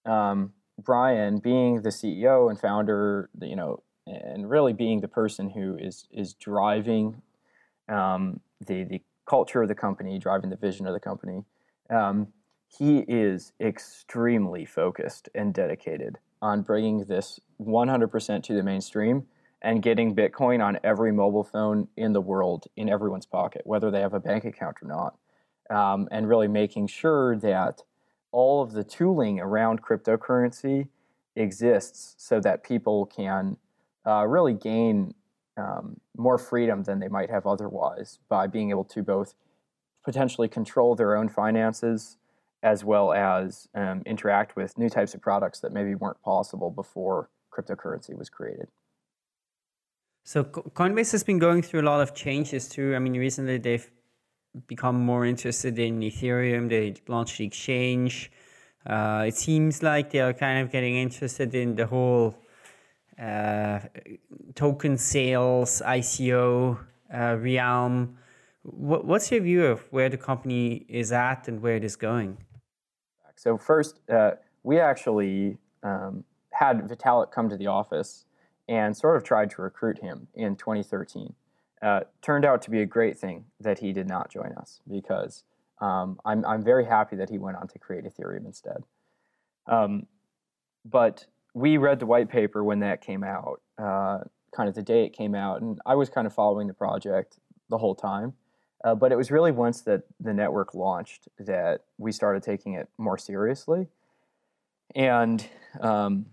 um, 0.07 0.53
Brian, 0.79 1.39
being 1.39 1.83
the 1.83 1.91
CEO 1.91 2.49
and 2.49 2.59
founder, 2.59 3.31
you 3.41 3.57
know, 3.57 3.83
and 4.07 4.49
really 4.49 4.73
being 4.73 5.01
the 5.01 5.09
person 5.09 5.51
who 5.51 5.77
is 5.77 6.07
is 6.11 6.35
driving 6.35 7.23
um, 7.89 8.41
the 8.67 8.85
the 8.85 9.03
culture 9.27 9.63
of 9.63 9.69
the 9.69 9.75
company, 9.75 10.19
driving 10.19 10.51
the 10.51 10.57
vision 10.57 10.87
of 10.87 10.93
the 10.93 11.01
company, 11.01 11.45
um, 11.91 12.29
he 12.67 12.99
is 13.01 13.53
extremely 13.61 14.65
focused 14.65 15.29
and 15.35 15.55
dedicated 15.55 16.19
on 16.43 16.63
bringing 16.63 17.05
this 17.05 17.39
100% 17.61 18.43
to 18.43 18.55
the 18.55 18.63
mainstream 18.63 19.27
and 19.63 19.83
getting 19.83 20.17
Bitcoin 20.17 20.65
on 20.65 20.79
every 20.83 21.13
mobile 21.13 21.45
phone 21.45 21.89
in 21.97 22.13
the 22.13 22.21
world 22.21 22.67
in 22.77 22.89
everyone's 22.89 23.27
pocket, 23.27 23.63
whether 23.65 23.91
they 23.91 24.01
have 24.01 24.15
a 24.15 24.21
bank 24.21 24.45
account 24.45 24.77
or 24.83 24.89
not, 24.89 25.17
um, 25.69 26.09
and 26.11 26.29
really 26.29 26.49
making 26.49 26.87
sure 26.87 27.37
that 27.37 27.83
all 28.33 28.63
of 28.63 28.73
the 28.73 28.85
tooling 28.85 29.41
around 29.41 29.83
cryptocurrency 29.83 30.89
exists 31.37 32.15
so 32.19 32.41
that 32.41 32.63
people 32.63 33.07
can 33.07 33.57
uh, 34.07 34.27
really 34.27 34.55
gain 34.55 35.15
um, 35.57 36.01
more 36.17 36.39
freedom 36.39 36.85
than 36.85 37.01
they 37.01 37.09
might 37.09 37.31
have 37.31 37.47
otherwise 37.47 38.19
by 38.29 38.47
being 38.47 38.71
able 38.71 38.85
to 38.85 39.03
both 39.03 39.35
potentially 40.05 40.49
control 40.49 40.95
their 40.95 41.17
own 41.17 41.29
finances 41.29 42.17
as 42.63 42.85
well 42.85 43.13
as 43.13 43.69
um, 43.75 44.03
interact 44.07 44.57
with 44.57 44.77
new 44.77 44.89
types 44.89 45.15
of 45.15 45.21
products 45.21 45.61
that 45.61 45.73
maybe 45.73 45.95
weren't 45.95 46.21
possible 46.23 46.71
before 46.71 47.31
cryptocurrency 47.53 48.17
was 48.17 48.29
created. 48.29 48.69
So 50.25 50.45
Coinbase 50.45 51.13
has 51.13 51.25
been 51.25 51.39
going 51.39 51.63
through 51.63 51.81
a 51.81 51.89
lot 51.89 52.01
of 52.01 52.15
changes 52.15 52.69
too. 52.69 52.95
I 52.95 52.99
mean, 52.99 53.15
recently 53.15 53.59
they've 53.59 53.91
become 54.67 54.97
more 55.05 55.25
interested 55.25 55.79
in 55.79 56.01
Ethereum. 56.01 56.69
They 56.69 56.95
launched 57.09 57.39
the 57.39 57.45
exchange. 57.45 58.31
Uh, 58.87 59.25
it 59.29 59.37
seems 59.37 59.83
like 59.83 60.11
they 60.11 60.21
are 60.21 60.33
kind 60.33 60.61
of 60.63 60.73
getting 60.73 60.97
interested 60.97 61.55
in 61.55 61.77
the 61.77 61.87
whole 61.87 62.35
uh, 63.21 63.81
token 64.55 64.97
sales, 64.97 65.83
ICO 65.85 66.79
uh, 67.13 67.37
realm. 67.39 68.17
What, 68.63 69.05
what's 69.05 69.31
your 69.31 69.41
view 69.41 69.67
of 69.67 69.81
where 69.91 70.09
the 70.09 70.17
company 70.17 70.87
is 70.89 71.13
at 71.13 71.49
and 71.49 71.61
where 71.61 71.77
it 71.77 71.85
is 71.85 71.97
going? 71.97 72.39
So 73.37 73.57
first, 73.57 74.01
uh, 74.11 74.33
we 74.63 74.79
actually 74.79 75.57
um, 75.83 76.25
had 76.53 76.81
Vitalik 76.89 77.31
come 77.31 77.49
to 77.49 77.57
the 77.57 77.69
office 77.69 78.25
and 78.69 78.97
sort 78.97 79.17
of 79.17 79.25
tried 79.25 79.51
to 79.51 79.63
recruit 79.63 79.99
him 79.99 80.29
in 80.35 80.57
2013. 80.57 81.35
Uh, 81.83 82.01
turned 82.21 82.45
out 82.45 82.61
to 82.63 82.71
be 82.71 82.83
a 82.83 82.87
great 82.87 83.19
thing 83.19 83.45
that 83.59 83.79
he 83.79 83.93
did 83.93 84.07
not 84.07 84.31
join 84.31 84.53
us 84.59 84.81
because 84.91 85.45
um, 85.81 86.21
I'm, 86.27 86.45
I'm 86.45 86.63
very 86.63 86.85
happy 86.85 87.17
that 87.17 87.31
he 87.31 87.39
went 87.39 87.57
on 87.57 87.69
to 87.69 87.79
create 87.79 88.05
Ethereum 88.05 88.45
instead. 88.45 88.85
Um, 89.67 90.07
but 90.85 91.27
we 91.55 91.79
read 91.79 91.99
the 91.99 92.07
white 92.07 92.29
paper 92.29 92.63
when 92.63 92.81
that 92.81 93.01
came 93.01 93.25
out, 93.25 93.63
uh, 93.79 94.19
kind 94.55 94.69
of 94.69 94.75
the 94.75 94.83
day 94.83 95.05
it 95.05 95.15
came 95.15 95.35
out, 95.35 95.63
and 95.63 95.81
I 95.87 95.95
was 95.95 96.11
kind 96.11 96.27
of 96.27 96.35
following 96.35 96.67
the 96.67 96.75
project 96.75 97.39
the 97.71 97.79
whole 97.79 97.95
time. 97.95 98.35
Uh, 98.83 98.95
but 98.95 99.13
it 99.13 99.17
was 99.17 99.31
really 99.31 99.53
once 99.53 99.83
that 99.83 100.03
the 100.19 100.33
network 100.33 100.75
launched 100.75 101.29
that 101.39 101.85
we 101.99 102.13
started 102.13 102.43
taking 102.43 102.75
it 102.75 102.89
more 102.97 103.19
seriously. 103.19 103.89
And 104.95 105.47
um, 105.81 106.27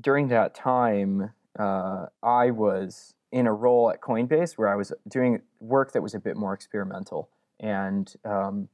during 0.00 0.28
that 0.28 0.54
time, 0.54 1.32
uh, 1.58 2.06
I 2.22 2.50
was 2.50 3.14
in 3.32 3.46
a 3.46 3.52
role 3.52 3.90
at 3.90 4.00
Coinbase 4.00 4.52
where 4.54 4.68
I 4.68 4.76
was 4.76 4.92
doing 5.08 5.42
work 5.60 5.92
that 5.92 6.02
was 6.02 6.14
a 6.14 6.20
bit 6.20 6.36
more 6.36 6.54
experimental. 6.54 7.28
And 7.58 8.12
um, 8.24 8.68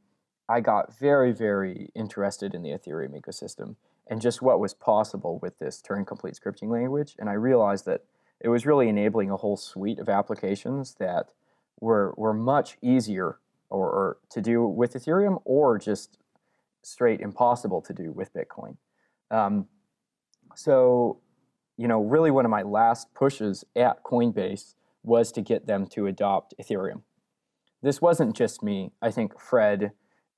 I 0.48 0.60
got 0.60 0.96
very, 0.96 1.32
very 1.32 1.90
interested 1.94 2.54
in 2.54 2.62
the 2.62 2.70
Ethereum 2.70 3.18
ecosystem 3.18 3.76
and 4.06 4.20
just 4.20 4.42
what 4.42 4.60
was 4.60 4.74
possible 4.74 5.38
with 5.40 5.58
this 5.58 5.80
Turing 5.80 6.06
complete 6.06 6.34
scripting 6.34 6.70
language. 6.70 7.14
And 7.18 7.28
I 7.30 7.34
realized 7.34 7.86
that 7.86 8.02
it 8.40 8.48
was 8.48 8.66
really 8.66 8.88
enabling 8.88 9.30
a 9.30 9.36
whole 9.36 9.56
suite 9.56 9.98
of 9.98 10.08
applications 10.08 10.94
that 10.98 11.30
were 11.80 12.12
were 12.16 12.34
much 12.34 12.76
easier 12.82 13.38
or, 13.70 13.88
or 13.88 14.16
to 14.30 14.40
do 14.40 14.66
with 14.66 14.94
Ethereum 14.94 15.40
or 15.44 15.78
just 15.78 16.18
straight 16.82 17.20
impossible 17.20 17.80
to 17.80 17.92
do 17.92 18.12
with 18.12 18.32
Bitcoin. 18.34 18.76
Um, 19.30 19.66
so, 20.54 21.20
you 21.82 21.88
know, 21.88 22.00
really 22.00 22.30
one 22.30 22.44
of 22.44 22.50
my 22.52 22.62
last 22.62 23.12
pushes 23.12 23.64
at 23.74 24.04
Coinbase 24.04 24.76
was 25.02 25.32
to 25.32 25.40
get 25.40 25.66
them 25.66 25.84
to 25.88 26.06
adopt 26.06 26.54
Ethereum. 26.56 27.00
This 27.82 28.00
wasn't 28.00 28.36
just 28.36 28.62
me. 28.62 28.92
I 29.02 29.10
think 29.10 29.40
Fred, 29.40 29.90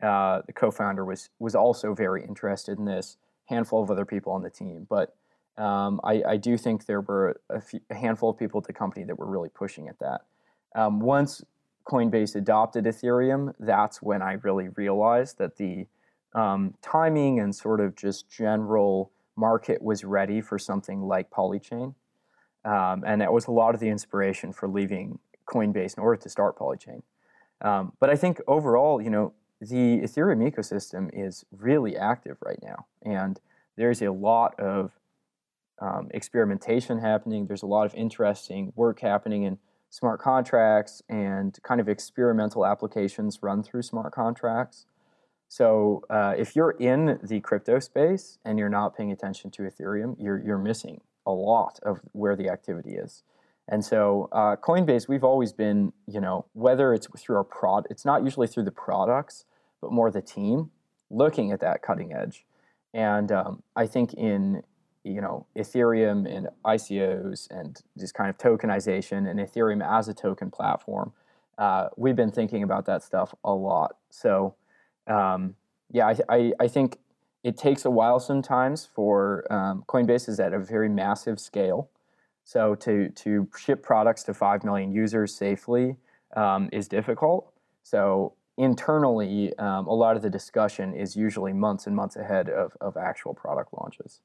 uh, 0.02 0.40
the 0.46 0.54
co-founder, 0.54 1.04
was 1.04 1.28
was 1.38 1.54
also 1.54 1.94
very 1.94 2.24
interested 2.24 2.78
in 2.78 2.86
this. 2.86 3.18
Handful 3.50 3.82
of 3.82 3.90
other 3.90 4.06
people 4.06 4.32
on 4.32 4.40
the 4.40 4.48
team, 4.48 4.86
but 4.88 5.14
um, 5.58 6.00
I, 6.02 6.22
I, 6.26 6.36
do 6.38 6.56
think 6.56 6.86
there 6.86 7.02
were 7.02 7.38
a, 7.50 7.60
few, 7.60 7.80
a, 7.90 7.94
handful 7.94 8.30
of 8.30 8.38
people 8.38 8.58
at 8.58 8.66
the 8.66 8.72
company 8.72 9.04
that 9.04 9.18
were 9.18 9.26
really 9.26 9.50
pushing 9.50 9.86
at 9.86 9.98
that. 9.98 10.22
Um, 10.74 10.98
once 10.98 11.44
Coinbase 11.86 12.34
adopted 12.34 12.86
Ethereum, 12.86 13.52
that's 13.60 14.00
when 14.00 14.22
I 14.22 14.32
really 14.42 14.68
realized 14.68 15.36
that 15.38 15.58
the 15.58 15.86
um, 16.34 16.74
timing 16.80 17.38
and 17.38 17.54
sort 17.54 17.80
of 17.80 17.94
just 17.94 18.30
general 18.30 19.12
market 19.36 19.82
was 19.82 20.04
ready 20.04 20.40
for 20.40 20.58
something 20.58 21.02
like 21.02 21.30
Polychain. 21.30 21.94
Um, 22.64 23.04
and 23.06 23.20
that 23.20 23.32
was 23.32 23.46
a 23.46 23.50
lot 23.50 23.74
of 23.74 23.80
the 23.80 23.88
inspiration 23.88 24.52
for 24.52 24.68
leaving 24.68 25.18
Coinbase 25.46 25.96
in 25.96 26.02
order 26.02 26.20
to 26.22 26.28
start 26.28 26.58
Polychain. 26.58 27.02
Um, 27.60 27.92
but 28.00 28.10
I 28.10 28.16
think 28.16 28.40
overall, 28.46 29.00
you 29.00 29.10
know, 29.10 29.32
the 29.60 30.00
Ethereum 30.00 30.50
ecosystem 30.50 31.10
is 31.12 31.44
really 31.50 31.96
active 31.96 32.36
right 32.44 32.58
now. 32.62 32.86
And 33.02 33.40
there's 33.76 34.02
a 34.02 34.12
lot 34.12 34.58
of 34.58 34.92
um, 35.80 36.08
experimentation 36.12 36.98
happening. 36.98 37.46
There's 37.46 37.62
a 37.62 37.66
lot 37.66 37.86
of 37.86 37.94
interesting 37.94 38.72
work 38.76 39.00
happening 39.00 39.42
in 39.42 39.58
smart 39.90 40.20
contracts 40.20 41.02
and 41.08 41.56
kind 41.62 41.80
of 41.80 41.88
experimental 41.88 42.66
applications 42.66 43.42
run 43.42 43.62
through 43.62 43.82
smart 43.82 44.12
contracts. 44.12 44.86
So 45.54 46.02
uh, 46.10 46.34
if 46.36 46.56
you're 46.56 46.72
in 46.72 47.20
the 47.22 47.38
crypto 47.38 47.78
space 47.78 48.40
and 48.44 48.58
you're 48.58 48.68
not 48.68 48.96
paying 48.96 49.12
attention 49.12 49.52
to 49.52 49.62
Ethereum, 49.62 50.16
you're, 50.18 50.42
you're 50.44 50.58
missing 50.58 51.00
a 51.24 51.30
lot 51.30 51.78
of 51.84 52.00
where 52.10 52.34
the 52.34 52.48
activity 52.48 52.96
is. 52.96 53.22
And 53.68 53.84
so 53.84 54.28
uh, 54.32 54.56
Coinbase, 54.56 55.06
we've 55.06 55.22
always 55.22 55.52
been, 55.52 55.92
you 56.08 56.20
know, 56.20 56.46
whether 56.54 56.92
it's 56.92 57.06
through 57.16 57.36
our 57.36 57.44
prod, 57.44 57.86
it's 57.88 58.04
not 58.04 58.24
usually 58.24 58.48
through 58.48 58.64
the 58.64 58.72
products, 58.72 59.44
but 59.80 59.92
more 59.92 60.10
the 60.10 60.20
team 60.20 60.72
looking 61.08 61.52
at 61.52 61.60
that 61.60 61.82
cutting 61.82 62.12
edge. 62.12 62.44
And 62.92 63.30
um, 63.30 63.62
I 63.76 63.86
think 63.86 64.12
in 64.14 64.64
you 65.04 65.20
know 65.20 65.46
Ethereum 65.54 66.26
and 66.28 66.48
ICOs 66.64 67.48
and 67.50 67.80
this 67.94 68.10
kind 68.10 68.28
of 68.28 68.38
tokenization 68.38 69.30
and 69.30 69.38
Ethereum 69.38 69.86
as 69.88 70.08
a 70.08 70.14
token 70.14 70.50
platform. 70.50 71.12
Uh, 71.58 71.90
we've 71.96 72.16
been 72.16 72.32
thinking 72.32 72.64
about 72.64 72.86
that 72.86 73.04
stuff 73.04 73.36
a 73.44 73.52
lot. 73.52 73.98
So 74.10 74.56
um, 75.06 75.54
yeah, 75.90 76.06
I, 76.06 76.16
I, 76.28 76.52
I, 76.60 76.68
think 76.68 76.98
it 77.42 77.56
takes 77.56 77.84
a 77.84 77.90
while 77.90 78.18
sometimes 78.18 78.86
for 78.86 79.46
um, 79.52 79.84
Coinbase 79.86 80.28
is 80.28 80.40
at 80.40 80.52
a 80.52 80.58
very 80.58 80.88
massive 80.88 81.38
scale. 81.38 81.90
So 82.44 82.74
to 82.76 83.08
to 83.10 83.48
ship 83.56 83.82
products 83.82 84.22
to 84.24 84.34
five 84.34 84.64
million 84.64 84.92
users 84.92 85.34
safely 85.34 85.96
um, 86.36 86.68
is 86.72 86.88
difficult. 86.88 87.52
So 87.82 88.34
internally, 88.56 89.56
um, 89.58 89.86
a 89.86 89.94
lot 89.94 90.16
of 90.16 90.22
the 90.22 90.30
discussion 90.30 90.94
is 90.94 91.16
usually 91.16 91.52
months 91.52 91.86
and 91.86 91.96
months 91.96 92.16
ahead 92.16 92.48
of, 92.48 92.72
of 92.80 92.96
actual 92.96 93.34
product 93.34 93.70
launches. 93.72 94.20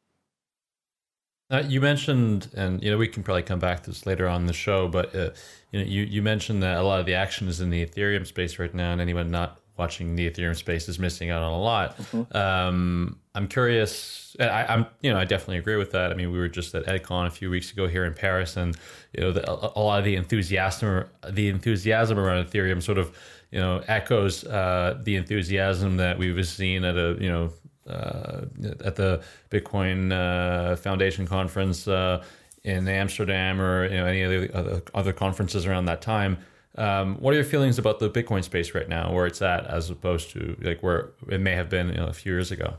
Uh, 1.52 1.64
you 1.68 1.82
mentioned, 1.82 2.50
and 2.56 2.84
you 2.84 2.92
know, 2.92 2.98
we 2.98 3.08
can 3.08 3.24
probably 3.24 3.42
come 3.42 3.58
back 3.58 3.82
to 3.82 3.90
this 3.90 4.06
later 4.06 4.28
on 4.28 4.46
the 4.46 4.54
show, 4.54 4.88
but 4.88 5.16
uh, 5.16 5.32
you 5.72 5.80
know, 5.80 5.86
you, 5.86 6.04
you 6.04 6.22
mentioned 6.22 6.62
that 6.62 6.78
a 6.78 6.84
lot 6.84 7.00
of 7.00 7.08
the 7.08 7.16
action 7.16 7.48
is 7.48 7.60
in 7.60 7.72
the 7.72 7.84
Ethereum 7.84 8.26
space 8.28 8.60
right 8.60 8.74
now, 8.74 8.92
and 8.92 9.02
anyone 9.02 9.32
not 9.32 9.60
watching 9.80 10.16
the 10.16 10.30
Ethereum 10.30 10.56
space 10.56 10.88
is 10.90 11.00
missing 11.00 11.32
out 11.32 11.42
on 11.42 11.54
a 11.54 11.60
lot. 11.60 11.98
Mm-hmm. 11.98 12.38
Um, 12.38 13.18
I'm 13.34 13.48
curious. 13.48 14.36
I, 14.40 14.72
am 14.74 14.86
you 15.02 15.12
know, 15.12 15.18
I 15.18 15.26
definitely 15.26 15.58
agree 15.58 15.78
with 15.78 15.92
that. 15.94 16.12
I 16.12 16.16
mean, 16.16 16.32
we 16.32 16.38
were 16.38 16.50
just 16.50 16.76
at 16.76 16.86
EdCon 16.86 17.26
a 17.26 17.32
few 17.32 17.50
weeks 17.50 17.72
ago 17.72 17.88
here 17.88 18.06
in 18.06 18.14
Paris, 18.14 18.58
and 18.58 18.78
you 19.14 19.22
know, 19.22 19.32
the, 19.32 19.50
a, 19.50 19.82
lot 19.82 20.00
of 20.00 20.06
the 20.06 20.16
enthusiasm, 20.16 21.06
the 21.28 21.48
enthusiasm 21.48 22.20
around 22.20 22.46
Ethereum, 22.46 22.84
sort 22.84 22.98
of, 22.98 23.18
you 23.52 23.60
know, 23.60 23.82
echoes 23.88 24.44
uh, 24.44 25.00
the 25.02 25.16
enthusiasm 25.16 25.98
that 25.98 26.20
we've 26.20 26.46
seen 26.46 26.84
at 26.84 26.98
a 26.98 27.18
you 27.20 27.30
know 27.30 27.54
uh, 27.90 28.42
at 28.84 28.96
the 28.98 29.24
Bitcoin 29.50 30.12
uh, 30.12 30.76
Foundation 30.76 31.26
conference 31.26 31.88
uh, 31.88 32.24
in 32.64 32.88
Amsterdam 32.88 33.60
or 33.62 33.86
you 33.86 33.98
know 33.98 34.06
any 34.06 34.22
of 34.24 34.32
the 34.32 34.58
other, 34.58 34.82
other 34.94 35.14
conferences 35.14 35.66
around 35.66 35.86
that 35.86 36.02
time. 36.02 36.38
Um, 36.80 37.18
what 37.18 37.34
are 37.34 37.36
your 37.36 37.44
feelings 37.46 37.78
about 37.78 38.00
the 38.00 38.10
Bitcoin 38.10 38.44
space 38.44 38.74
right 38.74 38.88
now, 38.88 39.12
where 39.14 39.28
it's 39.28 39.42
at, 39.42 39.68
as 39.68 39.90
opposed 39.90 40.32
to 40.32 40.56
like 40.62 40.82
where 40.82 41.12
it 41.30 41.42
may 41.42 41.54
have 41.54 41.70
been 41.70 41.90
you 41.90 41.96
know, 41.96 42.08
a 42.08 42.14
few 42.14 42.32
years 42.32 42.52
ago? 42.52 42.78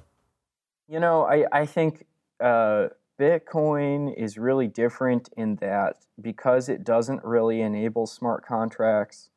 You 0.89 1.01
know, 1.01 1.25
I 1.25 1.45
I 1.53 1.67
think 1.67 2.07
uh, 2.41 2.89
Bitcoin 3.19 4.15
is 4.17 4.39
really 4.39 4.67
different 4.69 5.29
in 5.37 5.57
that 5.57 5.99
because 6.21 6.71
it 6.71 6.83
doesn't 6.83 7.23
really 7.25 7.61
enable 7.61 8.07
smart 8.07 8.45
contracts. 8.45 9.29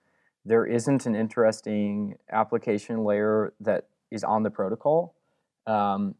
there 0.45 0.65
isn't 0.65 1.05
an 1.05 1.15
interesting 1.15 2.15
application 2.31 3.03
layer 3.03 3.53
that 3.59 3.87
is 4.11 4.23
on 4.23 4.43
the 4.43 4.49
protocol. 4.49 5.15
Um, 5.67 6.15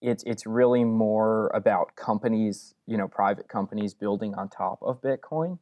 it's 0.00 0.22
it's 0.24 0.46
really 0.46 0.84
more 0.84 1.50
about 1.54 1.96
companies, 1.96 2.74
you 2.86 2.96
know, 2.96 3.08
private 3.08 3.48
companies 3.48 3.94
building 3.94 4.34
on 4.34 4.48
top 4.48 4.78
of 4.82 5.00
Bitcoin. 5.00 5.58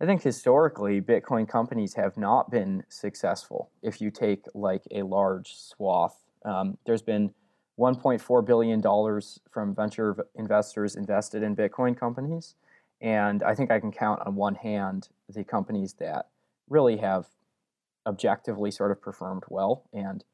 I 0.00 0.06
think 0.06 0.22
historically, 0.22 1.00
Bitcoin 1.00 1.48
companies 1.48 1.94
have 1.94 2.16
not 2.16 2.50
been 2.50 2.84
successful. 2.88 3.70
If 3.82 4.00
you 4.00 4.10
take 4.10 4.44
like 4.54 4.82
a 4.90 5.02
large 5.02 5.56
swath, 5.56 6.18
um, 6.44 6.76
there's 6.84 7.02
been 7.02 7.32
1.4 7.78 8.46
billion 8.46 8.80
dollars 8.80 9.40
from 9.50 9.74
venture 9.74 10.26
investors 10.34 10.96
invested 10.96 11.42
in 11.42 11.56
Bitcoin 11.56 11.96
companies, 11.96 12.54
and 13.00 13.42
I 13.42 13.54
think 13.54 13.70
I 13.70 13.80
can 13.80 13.92
count 13.92 14.20
on 14.26 14.34
one 14.34 14.54
hand 14.54 15.08
the 15.28 15.44
companies 15.44 15.94
that 15.94 16.28
really 16.68 16.98
have 16.98 17.26
objectively 18.06 18.70
sort 18.70 18.90
of 18.90 19.00
performed 19.00 19.42
well 19.48 19.84
and 19.92 20.24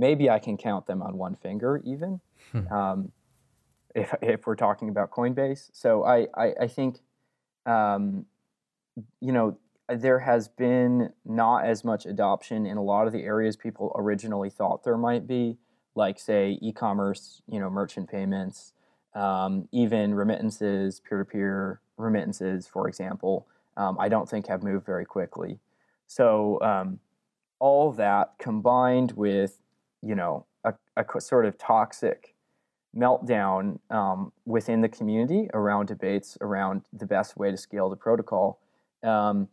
maybe 0.00 0.28
I 0.28 0.38
can 0.38 0.56
count 0.56 0.86
them 0.86 1.02
on 1.02 1.16
one 1.16 1.36
finger 1.36 1.80
even, 1.84 2.20
hmm. 2.52 2.66
um, 2.72 3.12
if, 3.94 4.12
if 4.22 4.46
we're 4.46 4.56
talking 4.56 4.88
about 4.88 5.10
Coinbase. 5.10 5.70
So 5.72 6.04
I, 6.04 6.26
I, 6.34 6.54
I 6.62 6.66
think, 6.66 7.00
um, 7.66 8.26
you 9.20 9.32
know, 9.32 9.58
there 9.88 10.20
has 10.20 10.48
been 10.48 11.10
not 11.24 11.64
as 11.64 11.84
much 11.84 12.06
adoption 12.06 12.66
in 12.66 12.76
a 12.76 12.82
lot 12.82 13.06
of 13.06 13.12
the 13.12 13.22
areas 13.22 13.56
people 13.56 13.92
originally 13.96 14.50
thought 14.50 14.84
there 14.84 14.96
might 14.96 15.26
be, 15.26 15.58
like 15.94 16.18
say 16.18 16.58
e-commerce, 16.62 17.42
you 17.48 17.58
know, 17.58 17.68
merchant 17.68 18.08
payments, 18.08 18.72
um, 19.14 19.68
even 19.72 20.14
remittances, 20.14 21.00
peer-to-peer 21.00 21.80
remittances, 21.96 22.68
for 22.68 22.88
example. 22.88 23.48
Um, 23.76 23.96
I 23.98 24.08
don't 24.08 24.28
think 24.28 24.46
have 24.46 24.62
moved 24.62 24.86
very 24.86 25.04
quickly. 25.04 25.58
So 26.06 26.60
um, 26.60 27.00
all 27.60 27.92
that 27.92 28.34
combined 28.38 29.12
with 29.12 29.60
you 30.02 30.14
know 30.14 30.46
a, 30.64 30.74
a 30.96 31.20
sort 31.20 31.46
of 31.46 31.56
toxic 31.58 32.34
meltdown 32.96 33.78
um, 33.90 34.32
within 34.44 34.80
the 34.80 34.88
community 34.88 35.48
around 35.54 35.86
debates 35.86 36.36
around 36.40 36.82
the 36.92 37.06
best 37.06 37.36
way 37.36 37.50
to 37.50 37.56
scale 37.56 37.88
the 37.88 37.96
protocol 37.96 38.58
um, 39.02 39.48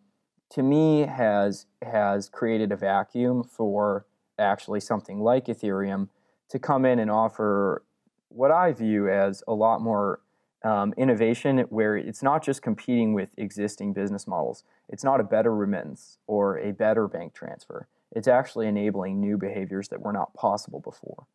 to 0.51 0.63
me 0.63 1.01
has 1.01 1.65
has 1.81 2.29
created 2.29 2.71
a 2.71 2.75
vacuum 2.75 3.43
for 3.43 4.05
actually 4.39 4.79
something 4.79 5.19
like 5.19 5.45
ethereum 5.45 6.09
to 6.49 6.59
come 6.59 6.85
in 6.85 6.99
and 6.99 7.11
offer 7.11 7.83
what 8.29 8.51
i 8.51 8.71
view 8.71 9.09
as 9.09 9.43
a 9.47 9.53
lot 9.53 9.81
more 9.81 10.21
um, 10.63 10.93
innovation 10.97 11.59
where 11.69 11.95
it's 11.95 12.23
not 12.23 12.43
just 12.43 12.61
competing 12.61 13.13
with 13.13 13.29
existing 13.37 13.93
business 13.93 14.27
models. 14.27 14.63
It's 14.89 15.03
not 15.03 15.19
a 15.19 15.23
better 15.23 15.55
remittance 15.55 16.17
or 16.27 16.57
a 16.57 16.71
better 16.73 17.07
bank 17.07 17.33
transfer. 17.33 17.87
It's 18.11 18.27
actually 18.27 18.67
enabling 18.67 19.19
new 19.19 19.37
behaviors 19.37 19.89
that 19.89 20.01
were 20.01 20.13
not 20.13 20.33
possible 20.33 20.79
before. 20.79 21.25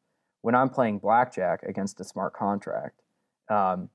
When 0.40 0.54
I'm 0.54 0.70
playing 0.70 0.98
blackjack 0.98 1.62
against 1.62 2.00
a 2.00 2.04
smart 2.04 2.32
contract, 2.32 3.02
um, 3.48 3.90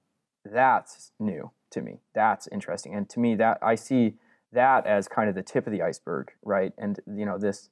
that's 0.45 1.11
new 1.19 1.51
to 1.71 1.81
me. 1.81 1.99
That's 2.13 2.47
interesting, 2.47 2.95
and 2.95 3.09
to 3.09 3.19
me, 3.19 3.35
that 3.35 3.59
I 3.61 3.75
see 3.75 4.15
that 4.53 4.85
as 4.87 5.07
kind 5.07 5.29
of 5.29 5.35
the 5.35 5.43
tip 5.43 5.67
of 5.67 5.73
the 5.73 5.81
iceberg, 5.81 6.31
right? 6.43 6.73
And 6.77 6.99
you 7.07 7.25
know, 7.25 7.37
this 7.37 7.69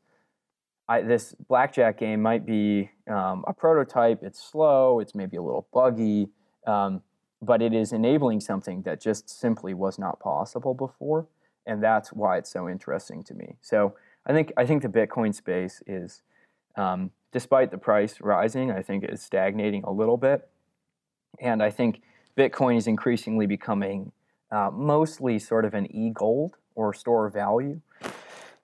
I, 0.88 1.02
this 1.02 1.34
blackjack 1.48 1.98
game 2.00 2.22
might 2.22 2.46
be 2.46 2.92
um, 3.10 3.44
a 3.48 3.54
prototype. 3.54 4.20
It's 4.22 4.42
slow. 4.42 5.00
It's 5.00 5.16
maybe 5.16 5.38
a 5.38 5.42
little 5.42 5.68
buggy, 5.74 6.30
um, 6.68 7.02
but 7.42 7.62
it 7.62 7.74
is 7.74 7.92
enabling 7.92 8.42
something 8.42 8.84
that 8.84 9.02
just 9.02 9.30
simply 9.30 9.74
was 9.74 9.98
not 9.98 10.20
possible 10.20 10.74
before, 10.74 11.28
and 11.66 11.82
that's 11.82 12.10
why 12.10 12.38
it's 12.38 12.52
so 12.52 12.70
interesting 12.70 13.24
to 13.24 13.34
me. 13.34 13.56
So 13.62 13.96
I 14.25 14.34
think 14.34 14.52
I 14.58 14.66
think 14.66 14.84
the 14.84 14.90
Bitcoin 14.90 15.34
space 15.34 15.82
is, 15.88 16.22
um, 16.75 17.12
despite 17.32 17.72
the 17.72 17.78
price 17.78 18.22
rising, 18.22 18.72
I 18.72 18.82
think 18.82 19.04
it's 19.04 19.24
stagnating 19.24 19.84
a 19.84 19.92
little 19.92 20.18
bit, 20.18 20.48
and 21.40 21.64
I 21.64 21.72
think 21.72 22.02
Bitcoin 22.38 22.77
is 22.77 22.88
increasingly 22.88 23.46
becoming 23.46 24.12
uh, 24.52 24.69
mostly 24.71 25.39
sort 25.39 25.65
of 25.65 25.74
an 25.74 25.93
e-gold 25.95 26.58
or 26.76 26.93
store 26.93 27.26
of 27.26 27.34
value, 27.34 27.82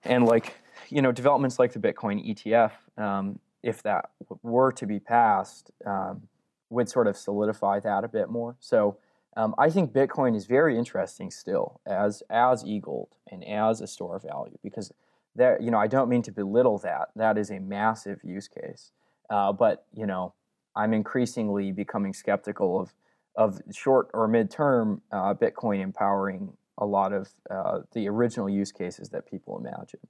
and 0.04 0.26
like 0.26 0.56
you 0.88 1.02
know 1.02 1.12
developments 1.12 1.58
like 1.58 1.72
the 1.72 1.78
Bitcoin 1.78 2.24
ETF, 2.24 2.72
um, 3.02 3.38
if 3.62 3.82
that 3.82 4.10
were 4.42 4.72
to 4.72 4.86
be 4.86 5.00
passed, 5.00 5.70
um, 5.86 6.22
would 6.70 6.88
sort 6.88 7.06
of 7.06 7.16
solidify 7.16 7.80
that 7.80 8.04
a 8.04 8.08
bit 8.08 8.28
more. 8.28 8.56
So. 8.60 8.98
Um, 9.34 9.54
I 9.56 9.70
think 9.70 9.94
Bitcoin 9.94 10.36
is 10.36 10.44
very 10.44 10.76
interesting 10.76 11.30
still 11.30 11.80
as 11.86 12.22
as 12.28 12.66
e-gold 12.66 13.16
and 13.30 13.42
as 13.42 13.80
a 13.80 13.86
store 13.86 14.16
of 14.16 14.24
value 14.24 14.58
because 14.62 14.92
there, 15.34 15.58
you 15.60 15.70
know, 15.70 15.78
I 15.78 15.86
don't 15.86 16.08
mean 16.08 16.22
to 16.22 16.32
belittle 16.32 16.78
that. 16.78 17.08
That 17.16 17.38
is 17.38 17.50
a 17.50 17.58
massive 17.58 18.20
use 18.22 18.48
case. 18.48 18.92
Uh, 19.30 19.52
but 19.52 19.86
you 19.94 20.06
know, 20.06 20.34
I'm 20.76 20.92
increasingly 20.92 21.72
becoming 21.72 22.12
skeptical 22.12 22.80
of 22.80 22.92
of 23.36 23.60
short 23.72 24.08
or 24.12 24.28
midterm 24.28 25.00
uh, 25.10 25.34
Bitcoin 25.34 25.80
empowering 25.80 26.52
a 26.78 26.86
lot 26.86 27.12
of 27.12 27.28
uh, 27.50 27.80
the 27.92 28.08
original 28.08 28.48
use 28.48 28.72
cases 28.72 29.08
that 29.10 29.30
people 29.30 29.58
imagined. 29.58 30.08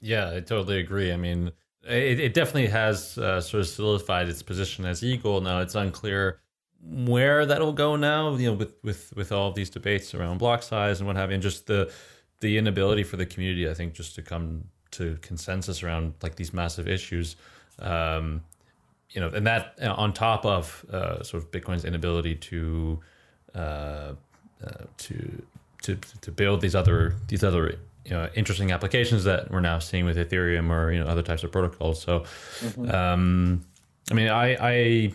Yeah, 0.00 0.32
I 0.34 0.40
totally 0.40 0.78
agree. 0.78 1.12
I 1.12 1.16
mean, 1.16 1.52
it, 1.82 2.20
it 2.20 2.34
definitely 2.34 2.68
has 2.68 3.16
uh, 3.18 3.40
sort 3.40 3.62
of 3.62 3.68
solidified 3.68 4.28
its 4.28 4.42
position 4.42 4.84
as 4.84 5.02
e-gold. 5.02 5.44
Now 5.44 5.60
it's 5.60 5.74
unclear 5.74 6.40
where 6.82 7.46
that'll 7.46 7.72
go 7.72 7.96
now. 7.96 8.34
You 8.36 8.50
know, 8.50 8.56
with 8.56 8.74
with 8.82 9.12
with 9.16 9.32
all 9.32 9.48
of 9.48 9.54
these 9.54 9.70
debates 9.70 10.14
around 10.14 10.38
block 10.38 10.62
size 10.62 11.00
and 11.00 11.06
what 11.06 11.16
have 11.16 11.30
you, 11.30 11.34
and 11.34 11.42
just 11.42 11.66
the 11.66 11.92
the 12.40 12.58
inability 12.58 13.02
for 13.02 13.16
the 13.16 13.26
community, 13.26 13.68
I 13.68 13.74
think, 13.74 13.94
just 13.94 14.14
to 14.16 14.22
come 14.22 14.64
to 14.92 15.18
consensus 15.22 15.82
around 15.82 16.14
like 16.22 16.36
these 16.36 16.52
massive 16.52 16.88
issues, 16.88 17.36
um, 17.78 18.42
you 19.10 19.20
know, 19.20 19.28
and 19.28 19.46
that 19.46 19.74
uh, 19.80 19.94
on 19.96 20.12
top 20.12 20.44
of 20.44 20.84
uh, 20.92 21.22
sort 21.22 21.42
of 21.42 21.50
Bitcoin's 21.50 21.84
inability 21.84 22.34
to 22.34 23.00
uh, 23.54 23.58
uh, 23.58 24.14
to 24.98 25.42
to 25.82 25.96
to 26.20 26.32
build 26.32 26.60
these 26.60 26.74
other 26.74 27.14
these 27.28 27.44
other 27.44 27.78
you 28.04 28.10
know 28.10 28.28
interesting 28.34 28.72
applications 28.72 29.24
that 29.24 29.50
we're 29.50 29.60
now 29.60 29.78
seeing 29.78 30.04
with 30.04 30.16
Ethereum 30.16 30.70
or 30.70 30.92
you 30.92 31.02
know 31.02 31.06
other 31.06 31.22
types 31.22 31.44
of 31.44 31.52
protocols. 31.52 32.00
So, 32.00 32.20
mm-hmm. 32.60 32.90
um, 32.90 33.64
I 34.10 34.14
mean, 34.14 34.28
I 34.28 34.56
I 34.60 35.12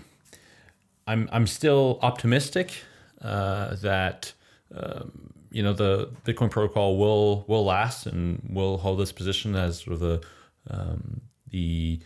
I'm 1.07 1.29
I'm 1.31 1.47
still 1.47 1.99
optimistic 2.01 2.83
uh, 3.21 3.75
that. 3.75 4.33
Um, 4.73 5.31
you 5.53 5.61
know 5.61 5.73
the 5.73 6.09
Bitcoin 6.25 6.49
protocol 6.49 6.97
will 6.97 7.43
will 7.45 7.65
last 7.65 8.05
and 8.05 8.41
will 8.49 8.77
hold 8.77 8.99
this 8.99 9.11
position 9.11 9.53
as 9.53 9.79
sort 9.79 9.95
of 9.95 9.99
the 9.99 10.21
um, 10.69 11.21
the 11.49 11.99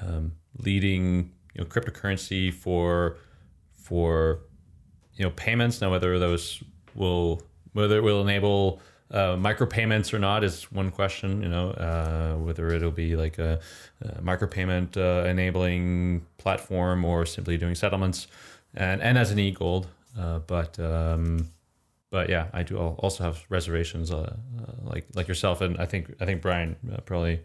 um, 0.00 0.32
leading 0.58 1.30
you 1.54 1.62
know 1.62 1.64
cryptocurrency 1.64 2.52
for 2.52 3.16
for 3.74 4.40
you 5.14 5.24
know 5.24 5.30
payments. 5.30 5.80
Now 5.80 5.90
whether 5.90 6.18
those 6.18 6.62
will 6.94 7.42
whether 7.72 7.96
it 7.96 8.02
will 8.02 8.20
enable 8.20 8.80
uh, 9.10 9.36
micropayments 9.36 10.14
or 10.14 10.18
not 10.18 10.42
is 10.42 10.72
one 10.72 10.90
question. 10.90 11.42
You 11.42 11.48
know 11.48 11.70
uh, 11.70 12.36
whether 12.36 12.68
it'll 12.68 12.90
be 12.90 13.16
like 13.16 13.38
a, 13.38 13.60
a 14.00 14.22
micropayment 14.22 14.96
uh, 14.96 15.28
enabling 15.28 16.26
platform 16.38 17.04
or 17.04 17.26
simply 17.26 17.56
doing 17.58 17.74
settlements, 17.74 18.26
and 18.74 19.02
and 19.02 19.18
as 19.18 19.30
an 19.30 19.38
e 19.38 19.50
gold. 19.50 19.88
Uh, 20.18 20.38
but 20.40 20.78
um, 20.78 21.48
but 22.10 22.28
yeah, 22.28 22.48
I 22.52 22.62
do 22.62 22.76
also 22.78 23.24
have 23.24 23.44
reservations, 23.48 24.10
uh, 24.10 24.16
uh, 24.16 24.72
like 24.82 25.06
like 25.14 25.28
yourself, 25.28 25.60
and 25.60 25.78
I 25.78 25.86
think 25.86 26.14
I 26.20 26.26
think 26.26 26.42
Brian 26.42 26.76
probably 27.04 27.40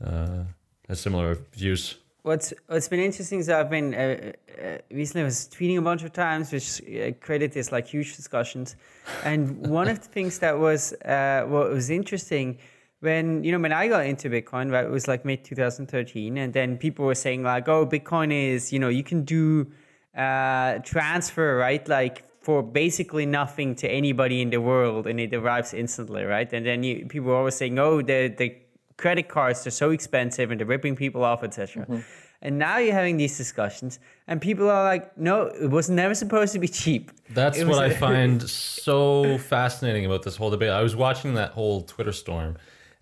has 0.00 1.00
similar 1.00 1.38
views. 1.52 1.96
What's 2.28 2.52
What's 2.66 2.88
been 2.88 3.00
interesting 3.00 3.38
is 3.38 3.48
I've 3.48 3.70
been 3.70 3.94
uh, 3.94 4.32
uh, 4.62 4.78
recently 4.90 5.22
I 5.22 5.24
was 5.24 5.48
tweeting 5.48 5.78
a 5.78 5.80
bunch 5.80 6.02
of 6.02 6.12
times, 6.12 6.52
which 6.52 6.82
created 7.20 7.52
this 7.52 7.72
like 7.72 7.86
huge 7.88 8.16
discussions, 8.16 8.76
and 9.24 9.66
one 9.66 9.88
of 9.88 9.98
the 10.02 10.08
things 10.08 10.38
that 10.40 10.58
was 10.58 10.92
what 11.00 11.70
was 11.70 11.88
interesting 11.88 12.58
when 13.00 13.42
you 13.44 13.52
know 13.52 13.58
when 13.58 13.72
I 13.72 13.88
got 13.88 14.04
into 14.04 14.28
Bitcoin, 14.28 14.70
right, 14.70 14.84
it 14.84 14.90
was 14.90 15.08
like 15.08 15.24
mid 15.24 15.42
2013, 15.42 16.36
and 16.36 16.52
then 16.52 16.76
people 16.76 17.06
were 17.06 17.14
saying 17.14 17.44
like, 17.44 17.66
oh, 17.66 17.86
Bitcoin 17.86 18.30
is 18.30 18.74
you 18.74 18.78
know 18.78 18.90
you 18.90 19.02
can 19.02 19.24
do 19.24 19.66
transfer 20.14 21.56
right 21.56 21.88
like 21.88 22.24
for 22.42 22.62
basically 22.62 23.26
nothing 23.26 23.74
to 23.74 23.88
anybody 23.88 24.42
in 24.42 24.50
the 24.50 24.60
world 24.60 25.06
and 25.06 25.18
it 25.20 25.34
arrives 25.34 25.74
instantly, 25.74 26.24
right? 26.24 26.50
And 26.52 26.64
then 26.64 26.82
you, 26.82 27.04
people 27.06 27.28
were 27.28 27.36
always 27.36 27.56
saying, 27.56 27.78
oh, 27.78 28.00
the, 28.00 28.28
the 28.28 28.56
credit 28.98 29.28
cards 29.28 29.66
are 29.66 29.70
so 29.70 29.90
expensive 29.90 30.50
and 30.50 30.60
they're 30.60 30.66
ripping 30.66 30.94
people 30.94 31.24
off, 31.24 31.42
etc. 31.42 31.84
Mm-hmm. 31.84 32.00
And 32.42 32.58
now 32.58 32.76
you're 32.78 32.94
having 32.94 33.16
these 33.16 33.36
discussions, 33.36 33.98
and 34.28 34.40
people 34.40 34.70
are 34.70 34.84
like, 34.84 35.18
no, 35.18 35.46
it 35.46 35.70
was 35.70 35.90
never 35.90 36.14
supposed 36.14 36.52
to 36.52 36.60
be 36.60 36.68
cheap. 36.68 37.10
That's 37.30 37.64
what 37.64 37.82
I 37.82 37.90
find 38.06 38.40
so 38.48 39.38
fascinating 39.38 40.06
about 40.06 40.22
this 40.22 40.36
whole 40.36 40.50
debate. 40.50 40.70
I 40.70 40.82
was 40.82 40.94
watching 40.94 41.34
that 41.34 41.50
whole 41.50 41.82
Twitter 41.82 42.12
storm, 42.12 42.56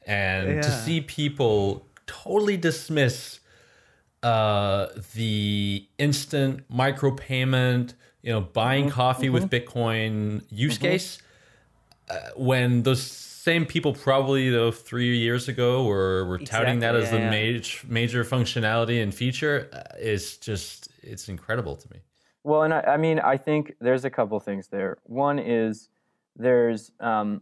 and 0.06 0.48
yeah. 0.48 0.62
to 0.62 0.70
see 0.70 1.02
people 1.02 1.87
totally 2.06 2.56
dismiss 2.56 3.40
uh, 4.22 4.87
the 5.14 5.87
instant 5.98 6.66
micropayment, 6.70 7.92
you 8.22 8.32
know, 8.32 8.40
buying 8.40 8.87
mm-hmm. 8.87 8.94
coffee 8.94 9.26
mm-hmm. 9.26 9.35
with 9.35 9.50
Bitcoin 9.50 10.44
use 10.48 10.76
mm-hmm. 10.76 10.82
case 10.82 11.18
uh, 12.09 12.14
when 12.37 12.85
those 12.85 13.25
same 13.46 13.64
people 13.64 13.92
probably 13.92 14.50
though 14.50 14.72
three 14.72 15.16
years 15.16 15.46
ago 15.46 15.85
were, 15.85 16.24
were 16.26 16.37
touting 16.37 16.80
that 16.80 16.96
as 16.96 17.04
yeah, 17.04 17.11
the 17.12 17.18
yeah. 17.18 17.30
major 17.30 17.87
major 17.87 18.24
functionality 18.24 19.00
and 19.00 19.14
feature 19.14 19.70
uh, 19.72 19.96
is 20.00 20.37
just 20.38 20.88
it's 21.00 21.28
incredible 21.28 21.76
to 21.76 21.88
me. 21.92 21.98
Well, 22.42 22.64
and 22.64 22.74
I, 22.74 22.80
I 22.80 22.96
mean, 22.96 23.20
I 23.20 23.37
think 23.37 23.74
there's 23.80 24.04
a 24.04 24.11
couple 24.11 24.40
things 24.40 24.66
there. 24.66 24.98
One 25.04 25.38
is 25.38 25.90
there's 26.35 26.90
um, 26.98 27.40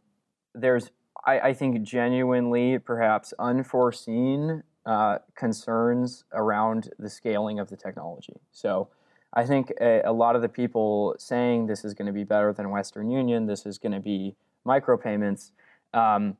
there's 0.54 0.90
I, 1.24 1.40
I 1.40 1.52
think 1.54 1.82
genuinely 1.82 2.78
perhaps 2.78 3.32
unforeseen 3.38 4.62
uh, 4.84 5.20
concerns 5.34 6.24
around 6.32 6.90
the 6.98 7.08
scaling 7.08 7.58
of 7.58 7.70
the 7.70 7.78
technology. 7.78 8.36
So 8.52 8.88
I 9.32 9.46
think 9.46 9.72
a, 9.80 10.02
a 10.04 10.12
lot 10.12 10.36
of 10.36 10.42
the 10.42 10.50
people 10.50 11.14
saying 11.18 11.64
this 11.66 11.82
is 11.82 11.94
going 11.94 12.08
to 12.08 12.12
be 12.12 12.24
better 12.24 12.52
than 12.52 12.68
Western 12.68 13.08
Union, 13.10 13.46
this 13.46 13.64
is 13.64 13.78
going 13.78 13.92
to 13.92 14.00
be 14.00 14.36
micropayments. 14.66 15.52
Um, 15.94 16.36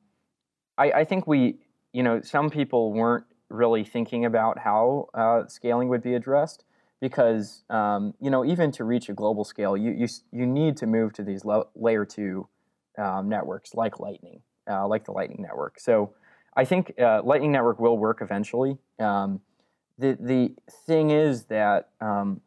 I, 0.76 0.90
I 0.90 1.04
think 1.04 1.26
we, 1.26 1.56
you 1.92 2.02
know, 2.02 2.20
some 2.20 2.50
people 2.50 2.92
weren't 2.92 3.24
really 3.48 3.84
thinking 3.84 4.24
about 4.24 4.58
how 4.58 5.08
uh, 5.14 5.46
scaling 5.46 5.88
would 5.88 6.02
be 6.02 6.14
addressed 6.14 6.64
because 7.00 7.64
um, 7.70 8.14
you 8.20 8.30
know 8.30 8.44
even 8.44 8.72
to 8.72 8.84
reach 8.84 9.08
a 9.08 9.12
global 9.12 9.44
scale, 9.44 9.76
you 9.76 9.92
you, 9.92 10.08
you 10.32 10.46
need 10.46 10.76
to 10.78 10.86
move 10.86 11.12
to 11.14 11.22
these 11.22 11.44
lo- 11.44 11.68
layer 11.74 12.04
two 12.04 12.48
um, 12.98 13.28
networks 13.28 13.74
like 13.74 14.00
Lightning, 14.00 14.40
uh, 14.70 14.86
like 14.86 15.04
the 15.04 15.12
Lightning 15.12 15.42
network. 15.42 15.78
So 15.78 16.14
I 16.56 16.64
think 16.64 16.94
uh, 17.00 17.22
Lightning 17.22 17.52
network 17.52 17.78
will 17.78 17.98
work 17.98 18.20
eventually. 18.22 18.78
Um, 18.98 19.40
the 19.98 20.16
the 20.18 20.54
thing 20.86 21.10
is 21.10 21.44
that 21.44 21.90
um, 22.00 22.40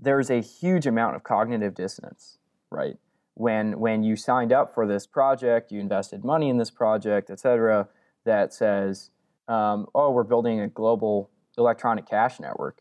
there's 0.00 0.30
a 0.30 0.40
huge 0.40 0.86
amount 0.86 1.16
of 1.16 1.24
cognitive 1.24 1.74
dissonance, 1.74 2.38
right? 2.70 2.96
When 3.34 3.80
when 3.80 4.02
you 4.04 4.16
signed 4.16 4.52
up 4.52 4.74
for 4.74 4.86
this 4.86 5.06
project, 5.06 5.72
you 5.72 5.80
invested 5.80 6.24
money 6.24 6.48
in 6.48 6.58
this 6.58 6.70
project, 6.70 7.30
et 7.30 7.40
cetera, 7.40 7.88
that 8.24 8.54
says, 8.54 9.10
um, 9.48 9.86
oh, 9.94 10.10
we're 10.10 10.22
building 10.22 10.60
a 10.60 10.68
global 10.68 11.30
electronic 11.58 12.08
cash 12.08 12.40
network. 12.40 12.80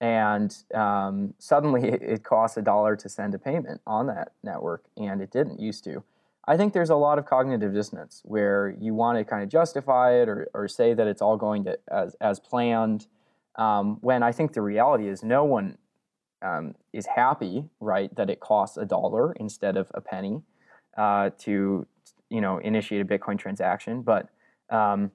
And 0.00 0.54
um, 0.74 1.34
suddenly 1.38 1.88
it, 1.88 2.02
it 2.02 2.24
costs 2.24 2.56
a 2.56 2.62
dollar 2.62 2.96
to 2.96 3.08
send 3.08 3.34
a 3.34 3.38
payment 3.38 3.80
on 3.86 4.06
that 4.08 4.32
network 4.42 4.84
and 4.96 5.20
it 5.20 5.30
didn't 5.30 5.60
used 5.60 5.84
to. 5.84 6.04
I 6.46 6.58
think 6.58 6.74
there's 6.74 6.90
a 6.90 6.96
lot 6.96 7.18
of 7.18 7.24
cognitive 7.24 7.72
dissonance 7.72 8.20
where 8.24 8.76
you 8.78 8.92
want 8.92 9.16
to 9.16 9.24
kind 9.24 9.42
of 9.42 9.48
justify 9.48 10.12
it 10.20 10.28
or, 10.28 10.48
or 10.52 10.68
say 10.68 10.92
that 10.92 11.06
it's 11.06 11.22
all 11.22 11.38
going 11.38 11.64
to 11.64 11.78
as, 11.90 12.14
as 12.20 12.38
planned. 12.38 13.06
Um, 13.56 13.98
when 14.00 14.24
i 14.24 14.32
think 14.32 14.52
the 14.52 14.62
reality 14.62 15.06
is 15.06 15.22
no 15.22 15.44
one 15.44 15.78
um, 16.42 16.74
is 16.92 17.06
happy 17.06 17.64
right 17.80 18.14
that 18.16 18.30
it 18.30 18.40
costs 18.40 18.76
a 18.76 18.84
dollar 18.84 19.32
instead 19.34 19.76
of 19.76 19.90
a 19.94 20.00
penny 20.00 20.42
uh, 20.96 21.30
to 21.38 21.86
you 22.30 22.40
know 22.40 22.58
initiate 22.58 23.00
a 23.00 23.04
bitcoin 23.04 23.38
transaction 23.38 24.02
but 24.02 24.28
um, 24.70 25.10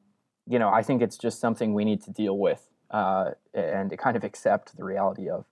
you 0.47 0.59
know 0.59 0.69
i 0.69 0.81
think 0.81 1.01
it's 1.01 1.17
just 1.17 1.39
something 1.39 1.73
we 1.73 1.85
need 1.85 2.01
to 2.01 2.11
deal 2.11 2.37
with 2.37 2.69
uh, 2.91 3.31
and 3.53 3.95
kind 3.97 4.17
of 4.17 4.23
accept 4.23 4.75
the 4.77 4.83
reality 4.83 5.29
of 5.29 5.45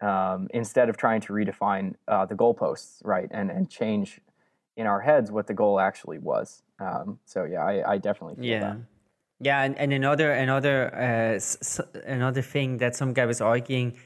um, 0.00 0.48
instead 0.54 0.88
of 0.88 0.96
trying 0.96 1.20
to 1.22 1.32
redefine 1.32 1.94
uh, 2.06 2.24
the 2.24 2.34
goalposts, 2.34 3.00
right, 3.04 3.28
and 3.32 3.50
and 3.50 3.68
change 3.68 4.20
in 4.76 4.86
our 4.86 5.00
heads 5.00 5.30
what 5.32 5.46
the 5.48 5.54
goal 5.54 5.80
actually 5.80 6.18
was. 6.18 6.62
Um, 6.78 7.18
so 7.24 7.44
yeah, 7.44 7.64
I, 7.64 7.94
I 7.94 7.98
definitely 7.98 8.36
feel 8.36 8.44
Yeah. 8.44 8.60
that. 8.60 8.76
Yeah, 9.40 9.62
and, 9.62 9.76
and 9.76 9.92
another 9.92 10.32
another 10.32 10.94
uh, 10.94 11.34
s- 11.36 11.58
s- 11.62 11.80
another 12.06 12.42
thing 12.42 12.78
that 12.78 12.94
some 12.96 13.12
guy 13.12 13.26
was 13.26 13.40
arguing 13.40 13.96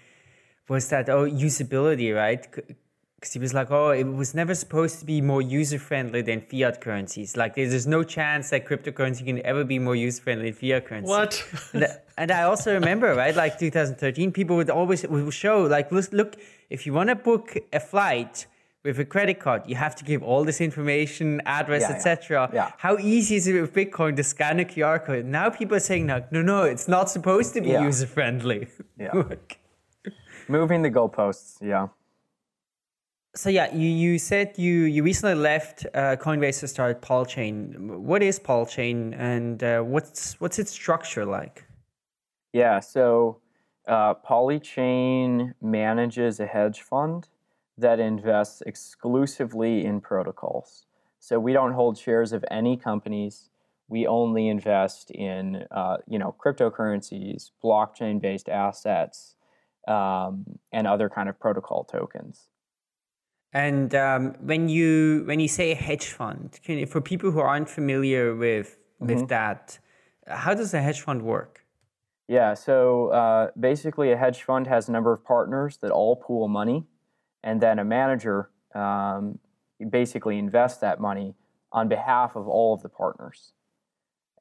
was 0.73 0.89
that 0.89 1.09
oh 1.09 1.25
usability, 1.49 2.15
right? 2.15 2.43
Because 2.51 3.33
he 3.35 3.39
was 3.39 3.55
like, 3.55 3.71
oh, 3.71 3.91
it 3.91 4.03
was 4.23 4.35
never 4.35 4.55
supposed 4.65 4.99
to 4.99 5.05
be 5.05 5.21
more 5.21 5.41
user 5.41 5.79
friendly 5.79 6.23
than 6.23 6.41
fiat 6.41 6.81
currencies. 6.81 7.37
Like, 7.37 7.55
there's, 7.55 7.71
there's 7.71 7.87
no 7.87 8.03
chance 8.03 8.51
that 8.51 8.67
cryptocurrency 8.67 9.25
can 9.25 9.39
ever 9.47 9.63
be 9.63 9.79
more 9.79 9.95
user 9.95 10.21
friendly 10.21 10.51
than 10.51 10.55
fiat 10.61 10.87
currency. 10.87 11.09
What? 11.09 11.33
and, 11.73 11.87
and 12.19 12.31
I 12.33 12.43
also 12.51 12.75
remember, 12.75 13.15
right, 13.15 13.37
like 13.37 13.61
2013, 13.61 14.33
people 14.33 14.57
would 14.57 14.71
always 14.71 15.07
would 15.07 15.33
show, 15.33 15.63
like, 15.77 15.93
look, 15.93 16.13
look 16.13 16.35
if 16.69 16.85
you 16.85 16.93
want 16.93 17.11
to 17.11 17.15
book 17.15 17.57
a 17.73 17.79
flight 17.79 18.47
with 18.83 18.99
a 18.99 19.05
credit 19.05 19.39
card, 19.39 19.63
you 19.69 19.77
have 19.77 19.95
to 19.95 20.05
give 20.05 20.21
all 20.25 20.43
this 20.43 20.61
information, 20.61 21.41
address, 21.47 21.83
Yeah, 21.83 21.91
yeah. 21.91 21.97
etc. 21.97 22.51
Yeah. 22.53 22.71
How 22.79 22.99
easy 22.99 23.37
is 23.37 23.47
it 23.47 23.55
with 23.61 23.73
Bitcoin 23.73 24.17
to 24.17 24.25
scan 24.25 24.59
a 24.59 24.65
QR 24.65 24.99
code? 25.05 25.27
Now 25.27 25.49
people 25.51 25.77
are 25.77 25.87
saying, 25.91 26.07
no, 26.07 26.25
no, 26.33 26.43
no, 26.43 26.65
it's 26.65 26.89
not 26.89 27.09
supposed 27.09 27.55
to 27.55 27.61
be 27.61 27.69
Yeah. 27.69 27.85
user 27.85 28.09
friendly. 28.09 28.67
Yeah. 28.99 29.23
Moving 30.49 30.83
the 30.83 30.91
goalposts, 30.91 31.59
yeah. 31.63 31.89
so 33.35 33.49
yeah, 33.49 33.75
you, 33.75 33.89
you 33.89 34.19
said 34.19 34.59
you 34.59 34.85
you 34.85 35.03
recently 35.03 35.35
left 35.35 35.87
uh, 35.95 36.17
Coinbase 36.17 36.61
to 36.61 36.69
start 36.69 37.01
Polychain. 37.01 37.99
What 37.99 38.23
is 38.23 38.39
Polychain, 38.39 39.15
and 39.19 39.63
uh, 39.63 39.81
what's 39.81 40.39
what's 40.41 40.59
its 40.59 40.71
structure 40.71 41.25
like? 41.25 41.65
Yeah, 42.53 42.81
so 42.81 43.41
uh, 43.89 44.15
Polychain 44.15 45.55
manages 45.63 46.41
a 46.41 46.47
hedge 46.47 46.83
fund 46.83 47.29
that 47.79 47.99
invests 47.99 48.63
exclusively 48.67 49.85
in 49.85 50.01
protocols. 50.01 50.85
So 51.19 51.41
we 51.41 51.55
don't 51.55 51.73
hold 51.73 51.97
shares 51.97 52.33
of 52.33 52.45
any 52.51 52.77
companies. 52.77 53.49
We 53.89 54.07
only 54.07 54.49
invest 54.49 55.11
in, 55.11 55.65
uh, 55.71 55.99
you 56.07 56.19
know, 56.19 56.35
cryptocurrencies, 56.39 57.51
blockchain-based 57.65 58.49
assets, 58.49 59.37
um, 59.89 60.45
and 60.73 60.87
other 60.87 61.09
kind 61.09 61.29
of 61.29 61.39
protocol 61.39 61.85
tokens. 61.85 62.49
And 63.53 63.95
um, 63.95 64.35
when 64.41 64.69
you 64.69 65.25
when 65.27 65.39
you 65.39 65.49
say 65.49 65.73
a 65.73 65.75
hedge 65.75 66.07
fund, 66.07 66.59
can 66.65 66.79
you, 66.79 66.87
for 66.87 67.01
people 67.01 67.31
who 67.31 67.41
aren't 67.41 67.69
familiar 67.69 68.35
with 68.35 68.79
with 68.99 69.29
that, 69.29 69.79
how 70.27 70.55
does 70.55 70.73
a 70.73 70.81
hedge 70.81 71.01
fund 71.01 71.23
work? 71.23 71.67
Yeah, 72.29 72.55
so 72.55 73.09
uh, 73.09 73.51
basically, 73.59 74.13
a 74.13 74.17
hedge 74.17 74.43
fund 74.43 74.67
has 74.67 74.89
a 74.89 74.93
number 74.93 75.13
of 75.13 75.23
partners 75.25 75.77
that 75.79 75.91
all 75.91 76.17
pool 76.17 76.49
money, 76.49 76.87
and 77.43 77.61
then 77.61 77.79
a 77.79 77.85
manager 77.85 78.49
um, 78.75 79.39
basically 79.91 80.39
invests 80.39 80.79
that 80.79 81.01
money 81.01 81.35
on 81.73 81.89
behalf 81.89 82.37
of 82.37 82.49
all 82.49 82.73
of 82.75 82.83
the 82.83 82.89
partners. 82.89 83.53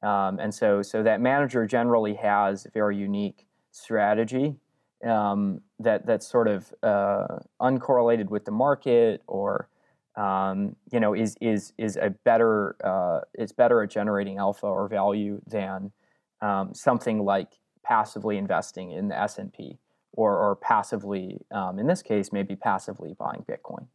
Um, 0.02 0.38
and 0.38 0.54
so, 0.54 0.82
so 0.82 1.02
that 1.02 1.20
manager 1.20 1.66
generally 1.66 2.14
has 2.14 2.66
a 2.66 2.70
very 2.70 2.96
unique 2.96 3.46
strategy 3.70 4.56
um, 5.04 5.60
that 5.78 6.06
that's 6.06 6.26
sort 6.26 6.48
of 6.48 6.72
uh, 6.82 7.38
uncorrelated 7.60 8.30
with 8.30 8.44
the 8.44 8.50
market, 8.50 9.22
or 9.26 9.68
um, 10.16 10.76
you 10.90 11.00
know, 11.00 11.14
is 11.14 11.36
is 11.40 11.72
is 11.78 11.96
a 11.96 12.10
better 12.24 12.76
uh, 12.84 13.20
is 13.34 13.52
better 13.52 13.82
at 13.82 13.90
generating 13.90 14.38
alpha 14.38 14.66
or 14.66 14.88
value 14.88 15.40
than 15.46 15.92
um, 16.40 16.74
something 16.74 17.24
like 17.24 17.58
passively 17.82 18.36
investing 18.36 18.92
in 18.92 19.08
the 19.08 19.18
S 19.18 19.38
and 19.38 19.52
P, 19.52 19.78
or 20.12 20.36
or 20.36 20.56
passively, 20.56 21.40
um, 21.50 21.78
in 21.78 21.86
this 21.86 22.02
case, 22.02 22.32
maybe 22.32 22.56
passively 22.56 23.14
buying 23.18 23.44
Bitcoin. 23.48 23.86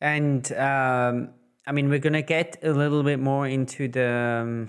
And 0.00 0.52
um, 0.52 1.30
I 1.66 1.72
mean, 1.72 1.88
we're 1.88 1.98
gonna 1.98 2.22
get 2.22 2.58
a 2.62 2.72
little 2.72 3.02
bit 3.02 3.18
more 3.18 3.46
into 3.46 3.88
the 3.88 4.42
um, 4.42 4.68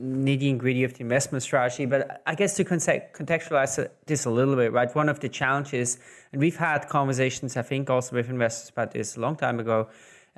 nitty 0.00 0.50
and 0.50 0.60
gritty 0.60 0.84
of 0.84 0.94
the 0.94 1.00
investment 1.00 1.42
strategy, 1.42 1.84
but 1.86 2.22
I 2.26 2.34
guess 2.34 2.54
to 2.56 2.64
contextualize 2.64 3.88
this 4.06 4.24
a 4.24 4.30
little 4.30 4.56
bit, 4.56 4.72
right? 4.72 4.94
One 4.94 5.08
of 5.08 5.20
the 5.20 5.28
challenges, 5.28 5.98
and 6.32 6.40
we've 6.40 6.56
had 6.56 6.88
conversations, 6.88 7.56
I 7.56 7.62
think, 7.62 7.90
also 7.90 8.16
with 8.16 8.28
investors 8.28 8.70
about 8.70 8.92
this 8.92 9.16
a 9.16 9.20
long 9.20 9.36
time 9.36 9.58
ago, 9.58 9.88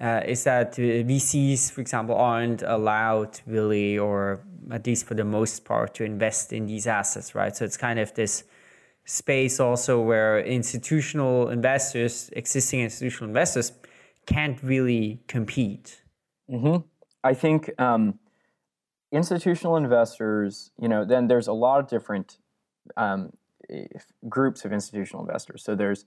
uh, 0.00 0.22
is 0.24 0.44
that 0.44 0.74
VCs, 0.76 1.70
for 1.72 1.80
example, 1.82 2.14
aren't 2.14 2.62
allowed 2.62 3.40
really, 3.46 3.98
or 3.98 4.40
at 4.70 4.86
least 4.86 5.06
for 5.06 5.14
the 5.14 5.24
most 5.24 5.64
part, 5.64 5.94
to 5.94 6.04
invest 6.04 6.52
in 6.52 6.66
these 6.66 6.86
assets, 6.86 7.34
right? 7.34 7.54
So 7.54 7.64
it's 7.66 7.76
kind 7.76 7.98
of 7.98 8.14
this 8.14 8.44
space 9.04 9.60
also 9.60 10.00
where 10.00 10.40
institutional 10.40 11.50
investors, 11.50 12.30
existing 12.34 12.80
institutional 12.80 13.28
investors, 13.28 13.72
can't 14.26 14.62
really 14.62 15.20
compete. 15.26 16.02
hmm 16.48 16.76
I 17.22 17.34
think 17.34 17.70
um, 17.78 18.18
institutional 19.12 19.76
investors, 19.76 20.70
you 20.78 20.88
know, 20.88 21.04
then 21.04 21.26
there's 21.26 21.48
a 21.48 21.52
lot 21.52 21.80
of 21.80 21.88
different 21.88 22.38
um, 22.96 23.32
groups 24.28 24.64
of 24.64 24.72
institutional 24.72 25.24
investors. 25.24 25.62
So 25.62 25.74
there's 25.74 26.04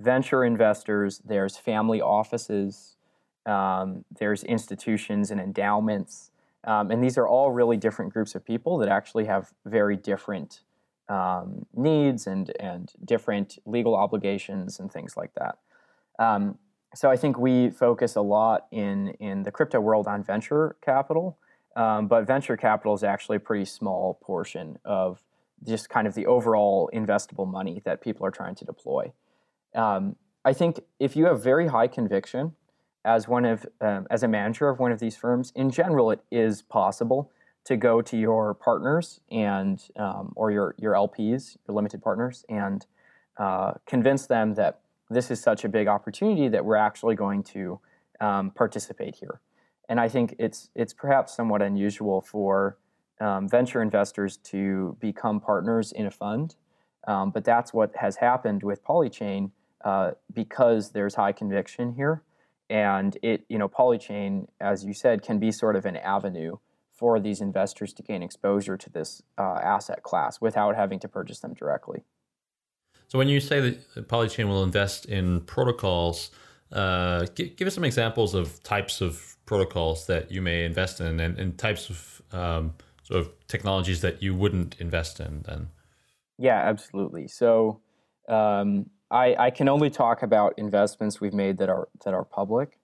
venture 0.00 0.44
investors, 0.44 1.20
there's 1.24 1.56
family 1.56 2.00
offices, 2.00 2.96
um, 3.46 4.04
there's 4.18 4.42
institutions 4.44 5.30
and 5.30 5.40
endowments. 5.40 6.30
Um, 6.64 6.90
and 6.90 7.02
these 7.02 7.18
are 7.18 7.28
all 7.28 7.50
really 7.50 7.76
different 7.76 8.12
groups 8.12 8.34
of 8.34 8.44
people 8.44 8.78
that 8.78 8.88
actually 8.88 9.26
have 9.26 9.52
very 9.66 9.96
different 9.96 10.60
um, 11.08 11.66
needs 11.74 12.26
and, 12.26 12.50
and 12.58 12.92
different 13.04 13.58
legal 13.66 13.94
obligations 13.94 14.80
and 14.80 14.90
things 14.90 15.16
like 15.16 15.32
that. 15.34 15.58
Um, 16.18 16.58
so 16.94 17.10
I 17.10 17.16
think 17.16 17.38
we 17.38 17.70
focus 17.70 18.16
a 18.16 18.20
lot 18.20 18.66
in, 18.70 19.08
in 19.20 19.42
the 19.42 19.50
crypto 19.50 19.80
world 19.80 20.06
on 20.06 20.22
venture 20.22 20.76
capital, 20.80 21.36
um, 21.76 22.06
but 22.06 22.26
venture 22.26 22.56
capital 22.56 22.94
is 22.94 23.02
actually 23.02 23.36
a 23.36 23.40
pretty 23.40 23.64
small 23.64 24.18
portion 24.22 24.78
of 24.84 25.22
just 25.66 25.88
kind 25.88 26.06
of 26.06 26.14
the 26.14 26.26
overall 26.26 26.90
investable 26.92 27.50
money 27.50 27.80
that 27.84 28.00
people 28.00 28.26
are 28.26 28.30
trying 28.30 28.54
to 28.54 28.64
deploy. 28.64 29.12
Um, 29.74 30.16
I 30.44 30.52
think 30.52 30.80
if 31.00 31.16
you 31.16 31.26
have 31.26 31.42
very 31.42 31.68
high 31.68 31.88
conviction 31.88 32.52
as 33.04 33.26
one 33.28 33.44
of 33.44 33.66
um, 33.80 34.06
as 34.10 34.22
a 34.22 34.28
manager 34.28 34.68
of 34.68 34.78
one 34.78 34.92
of 34.92 35.00
these 35.00 35.16
firms, 35.16 35.52
in 35.54 35.70
general, 35.70 36.10
it 36.10 36.20
is 36.30 36.62
possible 36.62 37.30
to 37.64 37.76
go 37.76 38.02
to 38.02 38.16
your 38.16 38.54
partners 38.54 39.20
and 39.30 39.82
um, 39.96 40.32
or 40.36 40.50
your 40.50 40.74
your 40.78 40.92
LPs, 40.94 41.56
your 41.66 41.74
limited 41.74 42.02
partners, 42.02 42.44
and 42.48 42.86
uh, 43.38 43.72
convince 43.86 44.26
them 44.26 44.54
that 44.54 44.80
this 45.10 45.30
is 45.30 45.40
such 45.40 45.64
a 45.64 45.68
big 45.68 45.86
opportunity 45.86 46.48
that 46.48 46.64
we're 46.64 46.76
actually 46.76 47.14
going 47.14 47.42
to 47.42 47.80
um, 48.20 48.50
participate 48.50 49.16
here. 49.16 49.40
And 49.88 50.00
I 50.00 50.08
think 50.08 50.34
it's 50.38 50.70
it's 50.74 50.92
perhaps 50.92 51.34
somewhat 51.34 51.62
unusual 51.62 52.20
for 52.20 52.78
um, 53.20 53.48
venture 53.48 53.82
investors 53.82 54.38
to 54.38 54.96
become 55.00 55.40
partners 55.40 55.92
in 55.92 56.06
a 56.06 56.10
fund, 56.10 56.56
um, 57.06 57.30
but 57.30 57.44
that's 57.44 57.72
what 57.72 57.94
has 57.96 58.16
happened 58.16 58.62
with 58.62 58.82
Polychain 58.84 59.50
uh, 59.84 60.12
because 60.32 60.90
there's 60.90 61.14
high 61.14 61.32
conviction 61.32 61.94
here, 61.94 62.22
and 62.70 63.16
it 63.22 63.44
you 63.48 63.58
know 63.58 63.68
Polychain, 63.68 64.46
as 64.60 64.84
you 64.84 64.94
said, 64.94 65.22
can 65.22 65.38
be 65.38 65.52
sort 65.52 65.76
of 65.76 65.84
an 65.84 65.96
avenue 65.96 66.56
for 66.90 67.20
these 67.20 67.40
investors 67.40 67.92
to 67.92 68.02
gain 68.02 68.22
exposure 68.22 68.76
to 68.76 68.88
this 68.90 69.22
uh, 69.36 69.58
asset 69.62 70.02
class 70.02 70.40
without 70.40 70.76
having 70.76 71.00
to 71.00 71.08
purchase 71.08 71.40
them 71.40 71.52
directly. 71.52 72.04
So 73.08 73.18
when 73.18 73.28
you 73.28 73.40
say 73.40 73.60
that 73.60 74.08
Polychain 74.08 74.48
will 74.48 74.62
invest 74.62 75.06
in 75.06 75.40
protocols, 75.42 76.30
uh, 76.72 77.26
give, 77.34 77.56
give, 77.56 77.68
us 77.68 77.74
some 77.74 77.84
examples 77.84 78.34
of 78.34 78.62
types 78.62 79.00
of 79.00 79.33
protocols 79.46 80.06
that 80.06 80.30
you 80.30 80.40
may 80.40 80.64
invest 80.64 81.00
in 81.00 81.20
and, 81.20 81.38
and 81.38 81.58
types 81.58 81.90
of 81.90 82.22
um, 82.32 82.74
sort 83.02 83.20
of 83.20 83.32
technologies 83.46 84.00
that 84.00 84.22
you 84.22 84.34
wouldn't 84.34 84.76
invest 84.80 85.20
in 85.20 85.42
then. 85.46 85.68
Yeah, 86.38 86.56
absolutely. 86.56 87.28
So 87.28 87.80
um, 88.28 88.90
I, 89.10 89.36
I, 89.38 89.50
can 89.50 89.68
only 89.68 89.90
talk 89.90 90.22
about 90.22 90.54
investments 90.56 91.20
we've 91.20 91.34
made 91.34 91.58
that 91.58 91.68
are 91.68 91.88
that 92.04 92.14
are 92.14 92.24
public. 92.24 92.78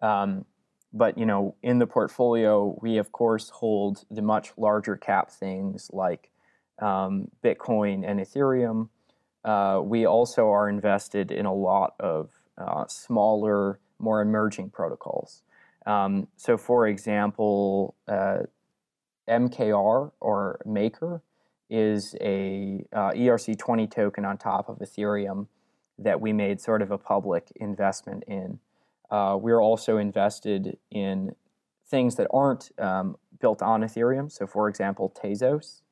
Um, 0.00 0.44
but 0.92 1.18
you 1.18 1.26
know, 1.26 1.56
in 1.62 1.80
the 1.80 1.86
portfolio, 1.86 2.78
we 2.80 2.98
of 2.98 3.10
course 3.12 3.50
hold 3.50 4.04
the 4.10 4.22
much 4.22 4.52
larger 4.56 4.96
cap 4.96 5.30
things 5.30 5.90
like 5.92 6.30
um, 6.80 7.28
Bitcoin 7.42 8.08
and 8.08 8.20
Ethereum. 8.20 8.88
Uh, 9.44 9.80
we 9.84 10.06
also 10.06 10.48
are 10.48 10.68
invested 10.68 11.30
in 11.30 11.44
a 11.44 11.52
lot 11.52 11.94
of 12.00 12.30
uh, 12.56 12.84
smaller, 12.86 13.80
more 13.98 14.22
emerging 14.22 14.70
protocols. 14.70 15.42
Um, 15.86 16.28
so, 16.36 16.56
for 16.56 16.86
example, 16.86 17.94
uh, 18.08 18.38
MKR 19.28 20.12
or 20.20 20.60
Maker 20.64 21.22
is 21.70 22.14
a 22.20 22.84
uh, 22.92 23.10
ERC20 23.12 23.90
token 23.90 24.24
on 24.24 24.38
top 24.38 24.68
of 24.68 24.78
Ethereum 24.78 25.46
that 25.98 26.20
we 26.20 26.32
made 26.32 26.60
sort 26.60 26.82
of 26.82 26.90
a 26.90 26.98
public 26.98 27.52
investment 27.56 28.24
in. 28.26 28.58
Uh, 29.10 29.36
we're 29.40 29.60
also 29.60 29.96
invested 29.96 30.78
in 30.90 31.34
things 31.86 32.16
that 32.16 32.26
aren't 32.32 32.70
um, 32.78 33.16
built 33.40 33.62
on 33.62 33.82
Ethereum. 33.82 34.30
So, 34.30 34.46
for 34.46 34.68
example, 34.68 35.12
Tezos, 35.22 35.82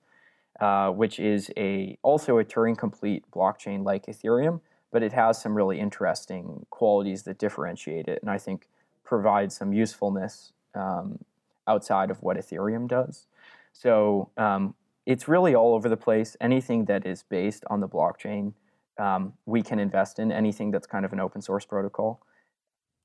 uh, 0.60 0.90
which 0.90 1.20
is 1.20 1.50
a 1.56 1.98
also 2.02 2.38
a 2.38 2.44
Turing 2.44 2.76
complete 2.76 3.24
blockchain 3.30 3.84
like 3.84 4.06
Ethereum, 4.06 4.60
but 4.90 5.02
it 5.02 5.12
has 5.12 5.40
some 5.40 5.54
really 5.54 5.78
interesting 5.78 6.66
qualities 6.70 7.22
that 7.22 7.38
differentiate 7.38 8.08
it, 8.08 8.20
and 8.22 8.30
I 8.30 8.38
think 8.38 8.68
provide 9.12 9.50
some 9.52 9.70
usefulness 9.72 10.52
um, 10.74 11.18
outside 11.66 12.10
of 12.10 12.22
what 12.22 12.36
Ethereum 12.36 12.86
does. 12.88 13.26
So 13.72 14.30
um, 14.36 14.74
it's 15.06 15.26
really 15.28 15.54
all 15.54 15.74
over 15.74 15.88
the 15.88 15.96
place. 15.96 16.36
Anything 16.40 16.84
that 16.86 17.06
is 17.06 17.22
based 17.22 17.64
on 17.72 17.80
the 17.80 17.88
blockchain, 17.88 18.54
um, 18.98 19.32
we 19.46 19.62
can 19.62 19.78
invest 19.78 20.18
in. 20.18 20.32
Anything 20.32 20.70
that's 20.70 20.86
kind 20.86 21.04
of 21.04 21.12
an 21.12 21.20
open 21.20 21.40
source 21.42 21.64
protocol 21.64 22.20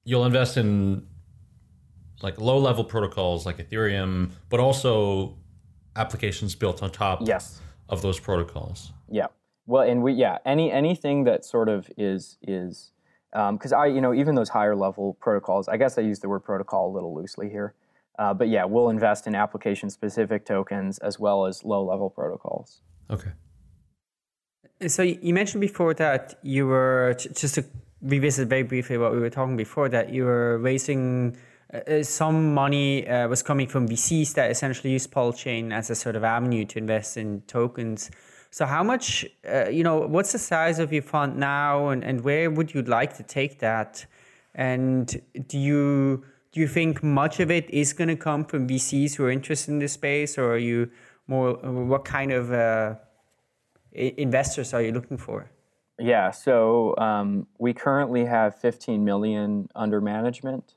you'll 0.08 0.26
invest 0.26 0.56
in 0.56 1.06
like 2.24 2.40
low 2.40 2.58
level 2.58 2.84
protocols 2.86 3.46
like 3.46 3.58
Ethereum, 3.58 4.32
but 4.50 4.60
also 4.60 5.38
applications 5.98 6.56
built 6.56 6.82
on 6.82 6.90
top 6.90 7.20
yes. 7.28 7.62
of 7.90 8.02
those 8.02 8.18
protocols. 8.18 8.94
Yeah. 9.12 9.28
Well, 9.66 9.84
and 9.84 10.02
we 10.02 10.14
yeah 10.14 10.38
any 10.46 10.72
anything 10.72 11.26
that 11.26 11.44
sort 11.44 11.68
of 11.68 11.92
is 11.98 12.38
is 12.42 12.92
because 13.32 13.74
um, 13.74 13.80
I 13.80 13.86
you 13.88 14.02
know 14.02 14.14
even 14.14 14.36
those 14.36 14.50
higher 14.50 14.76
level 14.76 15.18
protocols 15.20 15.68
I 15.68 15.78
guess 15.78 15.98
I 15.98 16.02
use 16.02 16.20
the 16.20 16.30
word 16.30 16.42
protocol 16.42 16.92
a 16.92 16.94
little 16.94 17.14
loosely 17.14 17.50
here, 17.50 17.74
uh, 18.18 18.34
but 18.34 18.48
yeah 18.50 18.66
we'll 18.66 18.90
invest 18.90 19.28
in 19.28 19.36
application 19.36 19.90
specific 19.90 20.46
tokens 20.46 20.98
as 21.00 21.20
well 21.20 21.46
as 21.46 21.64
low 21.64 21.84
level 21.84 22.10
protocols. 22.10 22.82
Okay. 23.10 23.32
So 24.88 25.02
you 25.02 25.34
mentioned 25.34 25.62
before 25.62 25.94
that 25.96 26.38
you 26.44 26.68
were 26.68 27.16
just 27.18 27.56
to 27.56 27.66
revisit 28.02 28.48
very 28.48 28.64
briefly 28.64 28.98
what 28.98 29.12
we 29.12 29.20
were 29.20 29.30
talking 29.30 29.58
before 29.58 29.90
that 29.90 30.10
you 30.10 30.24
were 30.24 30.60
raising 30.60 31.36
uh, 31.74 31.78
uh 31.78 32.04
some 32.04 32.54
money 32.54 33.08
uh, 33.08 33.28
was 33.28 33.42
coming 33.42 33.68
from 33.68 33.88
VCs 33.88 34.34
that 34.36 34.52
essentially 34.52 34.94
use 34.94 35.08
Polychain 35.08 35.74
as 35.74 35.90
a 35.90 35.96
sort 35.96 36.16
of 36.16 36.24
avenue 36.24 36.64
to 36.66 36.78
invest 36.78 37.18
in 37.18 37.42
tokens. 37.42 38.12
So 38.58 38.66
how 38.66 38.84
much, 38.84 39.24
uh, 39.48 39.70
you 39.70 39.84
know, 39.84 40.00
what's 40.00 40.32
the 40.32 40.40
size 40.40 40.80
of 40.80 40.92
your 40.92 41.04
fund 41.04 41.38
now, 41.38 41.90
and, 41.90 42.04
and 42.04 42.24
where 42.24 42.50
would 42.50 42.74
you 42.74 42.82
like 42.82 43.16
to 43.18 43.22
take 43.22 43.60
that? 43.60 44.04
And 44.56 45.06
do 45.48 45.60
you 45.60 46.26
do 46.52 46.60
you 46.62 46.68
think 46.68 47.04
much 47.04 47.40
of 47.40 47.52
it 47.52 47.70
is 47.70 47.94
going 47.94 48.08
to 48.08 48.16
come 48.16 48.44
from 48.44 48.68
VCs 48.68 49.14
who 49.14 49.26
are 49.26 49.30
interested 49.30 49.70
in 49.74 49.78
this 49.78 49.94
space, 49.94 50.40
or 50.40 50.54
are 50.54 50.58
you 50.58 50.90
more? 51.28 51.54
What 51.54 52.04
kind 52.04 52.32
of 52.32 52.52
uh, 52.52 52.96
investors 53.92 54.74
are 54.74 54.82
you 54.82 54.92
looking 54.92 55.20
for? 55.20 55.52
Yeah, 56.00 56.32
so 56.32 56.98
um, 56.98 57.46
we 57.60 57.76
currently 57.76 58.26
have 58.26 58.56
15 58.56 59.06
million 59.06 59.70
under 59.76 60.02
management, 60.02 60.74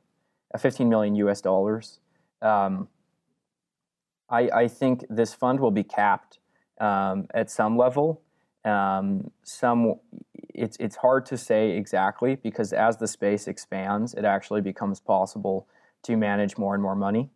uh, 0.54 0.58
15 0.58 0.86
million 0.86 1.14
US 1.14 1.40
dollars. 1.40 2.00
Um, 2.42 2.88
I, 4.28 4.50
I, 4.62 4.68
think 4.68 5.04
this 5.08 5.32
fund 5.34 5.60
will 5.60 5.70
be 5.70 5.82
capped 5.82 6.40
um, 6.80 7.26
at 7.34 7.50
some 7.50 7.76
level. 7.76 8.22
Um, 8.64 9.30
some 9.42 9.94
it's 10.54 10.76
it's 10.78 10.96
hard 10.96 11.24
to 11.26 11.38
say 11.38 11.70
exactly 11.70 12.36
because 12.36 12.72
as 12.72 12.96
the 12.96 13.06
space 13.06 13.48
expands, 13.48 14.14
it 14.14 14.24
actually 14.24 14.60
becomes 14.60 15.00
possible 15.00 15.66
to 16.02 16.16
manage 16.16 16.58
more 16.58 16.74
and 16.74 16.82
more 16.82 16.96
money. 16.96 17.30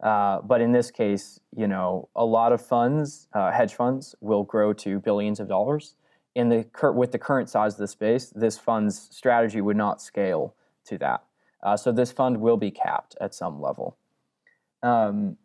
Uh, 0.00 0.40
but 0.42 0.60
in 0.60 0.70
this 0.70 0.90
case, 0.92 1.40
you 1.56 1.66
know, 1.66 2.08
a 2.14 2.24
lot 2.24 2.52
of 2.52 2.64
funds, 2.64 3.26
uh, 3.32 3.50
hedge 3.50 3.74
funds, 3.74 4.14
will 4.20 4.44
grow 4.44 4.72
to 4.72 5.00
billions 5.00 5.40
of 5.40 5.48
dollars 5.48 5.94
in 6.38 6.48
the 6.48 6.92
with 6.94 7.10
the 7.10 7.18
current 7.18 7.50
size 7.50 7.74
of 7.74 7.78
the 7.78 7.88
space, 7.88 8.32
this 8.34 8.56
fund's 8.56 9.08
strategy 9.10 9.60
would 9.60 9.76
not 9.76 10.00
scale 10.00 10.54
to 10.86 10.96
that. 10.98 11.24
Uh, 11.62 11.76
so 11.76 11.90
this 11.90 12.12
fund 12.12 12.40
will 12.40 12.56
be 12.56 12.70
capped 12.70 13.16
at 13.20 13.34
some 13.34 13.60
level. 13.60 13.96
Um, 14.84 15.36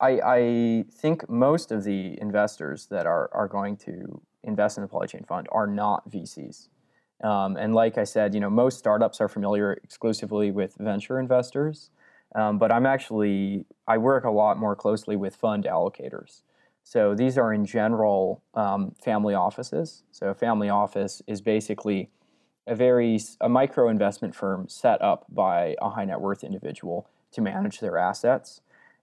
I, 0.00 0.20
I, 0.24 0.84
think 0.90 1.28
most 1.28 1.70
of 1.70 1.84
the 1.84 2.18
investors 2.20 2.86
that 2.86 3.06
are, 3.06 3.30
are 3.32 3.48
going 3.48 3.76
to 3.78 4.20
invest 4.42 4.76
in 4.76 4.82
the 4.82 4.88
Polychain 4.88 5.26
fund 5.26 5.46
are 5.52 5.66
not 5.66 6.10
VCs. 6.10 6.68
Um, 7.22 7.56
and 7.56 7.74
like 7.74 7.96
I 7.96 8.04
said, 8.04 8.34
you 8.34 8.40
know, 8.40 8.50
most 8.50 8.78
startups 8.78 9.20
are 9.20 9.28
familiar 9.28 9.72
exclusively 9.72 10.50
with 10.50 10.74
venture 10.78 11.18
investors, 11.18 11.90
um, 12.34 12.58
but 12.58 12.72
I'm 12.72 12.86
actually 12.86 13.66
I 13.86 13.98
work 13.98 14.24
a 14.24 14.30
lot 14.30 14.58
more 14.58 14.74
closely 14.74 15.16
with 15.16 15.36
fund 15.36 15.64
allocators. 15.64 16.42
So 16.82 17.14
these 17.14 17.38
are 17.38 17.52
in 17.52 17.64
general 17.64 18.42
um, 18.54 18.94
family 19.02 19.34
offices. 19.34 20.02
So 20.12 20.26
a 20.26 20.34
family 20.34 20.68
office 20.68 21.22
is 21.26 21.40
basically 21.40 22.10
a 22.66 22.74
very 22.74 23.18
a 23.40 23.48
micro 23.48 23.88
investment 23.88 24.34
firm 24.34 24.68
set 24.68 25.00
up 25.00 25.24
by 25.28 25.76
a 25.80 25.90
high 25.90 26.04
net 26.04 26.20
worth 26.20 26.44
individual 26.44 27.08
to 27.32 27.40
manage 27.40 27.80
their 27.80 27.96
assets. 27.96 28.60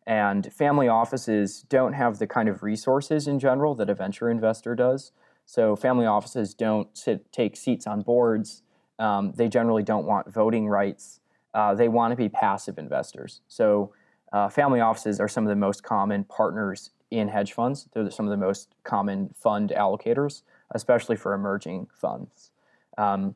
And 0.07 0.51
family 0.51 0.87
offices 0.87 1.61
don't 1.69 1.93
have 1.93 2.19
the 2.19 2.27
kind 2.27 2.49
of 2.49 2.63
resources 2.63 3.27
in 3.27 3.39
general 3.39 3.75
that 3.75 3.89
a 3.89 3.93
venture 3.93 4.29
investor 4.29 4.75
does. 4.75 5.11
So 5.45 5.75
family 5.75 6.05
offices 6.05 6.53
don't 6.53 6.95
sit, 6.97 7.31
take 7.31 7.55
seats 7.55 7.85
on 7.85 8.01
boards. 8.01 8.63
Um, 8.99 9.33
they 9.35 9.47
generally 9.47 9.83
don't 9.83 10.05
want 10.05 10.31
voting 10.31 10.67
rights. 10.67 11.19
Uh, 11.53 11.75
they 11.75 11.87
want 11.87 12.11
to 12.11 12.15
be 12.15 12.29
passive 12.29 12.77
investors. 12.77 13.41
So 13.47 13.93
uh, 14.31 14.49
family 14.49 14.79
offices 14.79 15.19
are 15.19 15.27
some 15.27 15.43
of 15.43 15.49
the 15.49 15.55
most 15.55 15.83
common 15.83 16.23
partners 16.23 16.91
in 17.09 17.27
hedge 17.27 17.53
funds. 17.53 17.89
They're 17.93 18.09
some 18.09 18.25
of 18.25 18.31
the 18.31 18.37
most 18.37 18.73
common 18.83 19.33
fund 19.35 19.73
allocators, 19.75 20.43
especially 20.71 21.17
for 21.17 21.33
emerging 21.33 21.87
funds. 21.93 22.51
Um, 22.97 23.35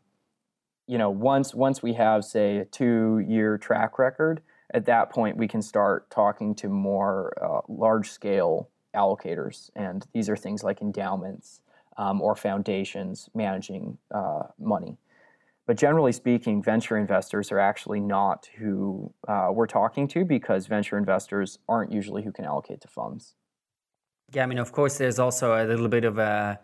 you 0.88 0.97
know, 0.97 1.10
once 1.10 1.54
once 1.54 1.84
we 1.84 1.93
have 1.93 2.23
say 2.23 2.58
a 2.58 2.65
two-year 2.65 3.58
track 3.58 3.99
record, 3.99 4.41
at 4.75 4.85
that 4.85 5.09
point 5.09 5.38
we 5.38 5.47
can 5.47 5.61
start 5.61 6.09
talking 6.11 6.53
to 6.53 6.67
more 6.67 7.33
uh, 7.41 7.61
large-scale 7.69 8.69
allocators, 8.93 9.71
and 9.75 10.05
these 10.13 10.29
are 10.29 10.35
things 10.35 10.63
like 10.63 10.81
endowments 10.81 11.61
um, 11.97 12.21
or 12.21 12.35
foundations 12.35 13.29
managing 13.33 13.97
uh, 14.13 14.43
money. 14.59 14.97
But 15.65 15.77
generally 15.77 16.11
speaking, 16.11 16.61
venture 16.61 16.97
investors 16.97 17.51
are 17.51 17.59
actually 17.59 18.01
not 18.01 18.49
who 18.57 19.13
uh, 19.27 19.49
we're 19.51 19.65
talking 19.65 20.07
to 20.09 20.25
because 20.25 20.67
venture 20.67 20.97
investors 20.97 21.57
aren't 21.67 21.91
usually 21.91 22.21
who 22.23 22.31
can 22.31 22.45
allocate 22.45 22.81
to 22.81 22.88
funds. 22.88 23.33
Yeah, 24.33 24.43
I 24.43 24.45
mean, 24.45 24.59
of 24.59 24.71
course, 24.73 24.97
there's 24.97 25.19
also 25.19 25.55
a 25.55 25.65
little 25.65 25.88
bit 25.88 26.03
of 26.03 26.17
a 26.19 26.59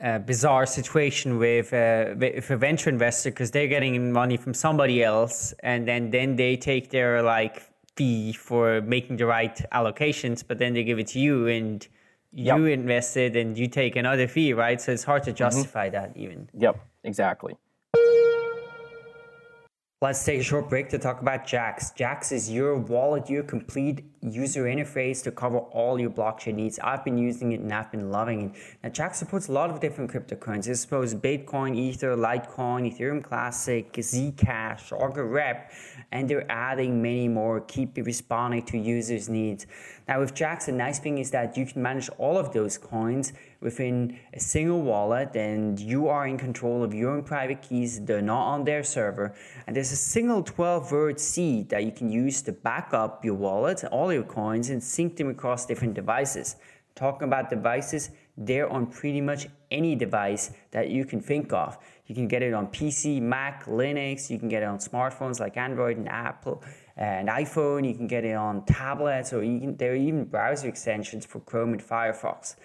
a 0.00 0.18
bizarre 0.18 0.66
situation 0.66 1.38
with, 1.38 1.72
uh, 1.72 2.14
with 2.16 2.50
a 2.50 2.56
venture 2.56 2.90
investor 2.90 3.30
because 3.30 3.50
they're 3.50 3.68
getting 3.68 4.12
money 4.12 4.36
from 4.36 4.54
somebody 4.54 5.02
else, 5.02 5.54
and 5.62 5.86
then 5.86 6.10
then 6.10 6.36
they 6.36 6.56
take 6.56 6.90
their 6.90 7.22
like 7.22 7.62
fee 7.96 8.32
for 8.32 8.80
making 8.82 9.16
the 9.16 9.26
right 9.26 9.64
allocations, 9.72 10.42
but 10.46 10.58
then 10.58 10.74
they 10.74 10.84
give 10.84 10.98
it 10.98 11.06
to 11.08 11.18
you 11.20 11.46
and 11.46 11.88
you 12.32 12.66
yep. 12.66 12.78
invested 12.78 13.36
and 13.36 13.56
you 13.56 13.68
take 13.68 13.94
another 13.94 14.26
fee, 14.26 14.52
right? 14.52 14.80
So 14.80 14.92
it's 14.92 15.04
hard 15.04 15.22
to 15.24 15.30
mm-hmm. 15.30 15.36
justify 15.36 15.88
mm-hmm. 15.88 16.12
that 16.12 16.16
even. 16.16 16.50
Yep, 16.58 16.80
exactly. 17.04 17.56
Let's 20.04 20.22
take 20.22 20.38
a 20.38 20.42
short 20.42 20.68
break 20.68 20.90
to 20.90 20.98
talk 20.98 21.22
about 21.22 21.46
Jaxx. 21.46 21.96
Jaxx 21.96 22.30
is 22.30 22.50
your 22.50 22.76
wallet, 22.76 23.30
your 23.30 23.42
complete 23.42 24.04
user 24.20 24.64
interface 24.64 25.22
to 25.22 25.30
cover 25.30 25.60
all 25.60 25.98
your 25.98 26.10
blockchain 26.10 26.56
needs. 26.56 26.78
I've 26.78 27.02
been 27.06 27.16
using 27.16 27.52
it 27.52 27.60
and 27.60 27.72
I've 27.72 27.90
been 27.90 28.10
loving 28.10 28.50
it. 28.50 28.52
Now, 28.82 28.90
Jaxx 28.90 29.14
supports 29.14 29.48
a 29.48 29.52
lot 29.52 29.70
of 29.70 29.80
different 29.80 30.12
cryptocurrencies. 30.12 30.68
It 30.68 30.76
supports 30.76 31.14
Bitcoin, 31.14 31.74
Ether, 31.74 32.14
Litecoin, 32.16 32.94
Ethereum 32.94 33.24
Classic, 33.24 33.90
Zcash, 33.94 34.92
Augur 34.92 35.24
Rep, 35.24 35.72
and 36.12 36.28
they're 36.28 36.52
adding 36.52 37.00
many 37.00 37.26
more. 37.26 37.62
Keep 37.62 37.96
responding 37.96 38.62
to 38.66 38.76
users' 38.76 39.30
needs. 39.30 39.66
Now, 40.06 40.20
with 40.20 40.34
Jaxx, 40.34 40.66
the 40.66 40.72
nice 40.72 40.98
thing 40.98 41.16
is 41.16 41.30
that 41.30 41.56
you 41.56 41.64
can 41.64 41.80
manage 41.80 42.10
all 42.18 42.36
of 42.36 42.52
those 42.52 42.76
coins 42.76 43.32
within 43.60 44.18
a 44.34 44.40
single 44.40 44.82
wallet 44.82 45.34
and 45.34 45.80
you 45.80 46.08
are 46.08 46.26
in 46.26 46.36
control 46.36 46.84
of 46.84 46.92
your 46.92 47.10
own 47.12 47.22
private 47.22 47.62
keys. 47.62 48.04
They're 48.04 48.20
not 48.20 48.46
on 48.48 48.64
their 48.64 48.82
server. 48.82 49.34
And 49.66 49.74
there's 49.74 49.92
a 49.92 49.96
single 49.96 50.42
12 50.42 50.92
word 50.92 51.18
seed 51.18 51.70
that 51.70 51.84
you 51.84 51.92
can 51.92 52.10
use 52.10 52.42
to 52.42 52.52
back 52.52 52.92
up 52.92 53.24
your 53.24 53.34
wallet, 53.34 53.82
all 53.84 54.12
your 54.12 54.24
coins, 54.24 54.68
and 54.68 54.82
sync 54.82 55.16
them 55.16 55.30
across 55.30 55.64
different 55.64 55.94
devices. 55.94 56.56
Talking 56.94 57.26
about 57.26 57.48
devices, 57.48 58.10
they're 58.36 58.68
on 58.68 58.86
pretty 58.86 59.20
much 59.20 59.48
any 59.70 59.96
device 59.96 60.50
that 60.70 60.90
you 60.90 61.04
can 61.04 61.20
think 61.20 61.52
of. 61.52 61.78
You 62.06 62.14
can 62.14 62.28
get 62.28 62.42
it 62.42 62.52
on 62.52 62.66
PC, 62.66 63.22
Mac, 63.22 63.64
Linux, 63.64 64.28
you 64.28 64.38
can 64.38 64.48
get 64.48 64.62
it 64.62 64.66
on 64.66 64.78
smartphones 64.78 65.40
like 65.40 65.56
Android 65.56 65.96
and 65.96 66.08
Apple 66.08 66.62
and 66.96 67.28
iPhone, 67.28 67.86
you 67.86 67.94
can 67.94 68.06
get 68.06 68.24
it 68.24 68.34
on 68.34 68.64
tablets, 68.66 69.32
or 69.32 69.42
can, 69.42 69.76
there 69.76 69.92
are 69.92 69.96
even 69.96 70.24
browser 70.24 70.68
extensions 70.68 71.26
for 71.26 71.40
Chrome 71.40 71.72
and 71.72 71.82
Firefox. 71.82 72.56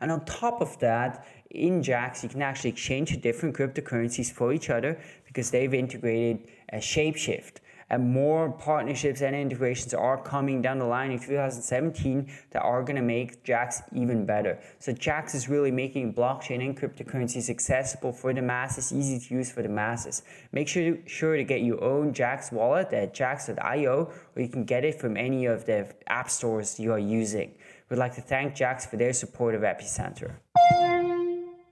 And 0.00 0.12
on 0.12 0.24
top 0.24 0.60
of 0.60 0.78
that, 0.80 1.26
in 1.50 1.82
Jaxx, 1.82 2.22
you 2.22 2.28
can 2.28 2.42
actually 2.42 2.70
exchange 2.70 3.18
different 3.20 3.56
cryptocurrencies 3.56 4.30
for 4.30 4.52
each 4.52 4.68
other 4.68 5.00
because 5.24 5.50
they've 5.50 5.72
integrated 5.72 6.48
a 6.72 6.76
Shapeshift. 6.76 7.56
And 7.90 8.12
more 8.12 8.50
partnerships 8.50 9.22
and 9.22 9.34
integrations 9.34 9.94
are 9.94 10.20
coming 10.20 10.60
down 10.60 10.78
the 10.78 10.84
line 10.84 11.10
in 11.10 11.18
2017 11.18 12.30
that 12.50 12.60
are 12.60 12.82
going 12.82 12.96
to 12.96 13.02
make 13.02 13.44
Jaxx 13.44 13.82
even 13.94 14.26
better. 14.26 14.58
So 14.78 14.92
Jaxx 14.92 15.34
is 15.34 15.48
really 15.48 15.70
making 15.70 16.12
blockchain 16.12 16.64
and 16.64 16.78
cryptocurrencies 16.78 17.48
accessible 17.48 18.12
for 18.12 18.34
the 18.34 18.42
masses, 18.42 18.92
easy 18.92 19.18
to 19.26 19.34
use 19.34 19.50
for 19.50 19.62
the 19.62 19.68
masses. 19.68 20.22
Make 20.52 20.68
sure, 20.68 20.98
sure 21.06 21.36
to 21.36 21.44
get 21.44 21.62
your 21.62 21.82
own 21.82 22.12
Jaxx 22.12 22.52
wallet 22.52 22.92
at 22.92 23.14
jaxx.io, 23.14 24.12
or 24.36 24.42
you 24.42 24.48
can 24.48 24.64
get 24.64 24.84
it 24.84 25.00
from 25.00 25.16
any 25.16 25.46
of 25.46 25.64
the 25.64 25.90
app 26.08 26.28
stores 26.30 26.78
you 26.78 26.92
are 26.92 26.98
using. 26.98 27.54
We'd 27.88 27.96
like 27.96 28.14
to 28.16 28.20
thank 28.20 28.54
Jaxx 28.54 28.88
for 28.88 28.98
their 28.98 29.14
support 29.14 29.54
of 29.54 29.62
Epicenter. 29.62 30.34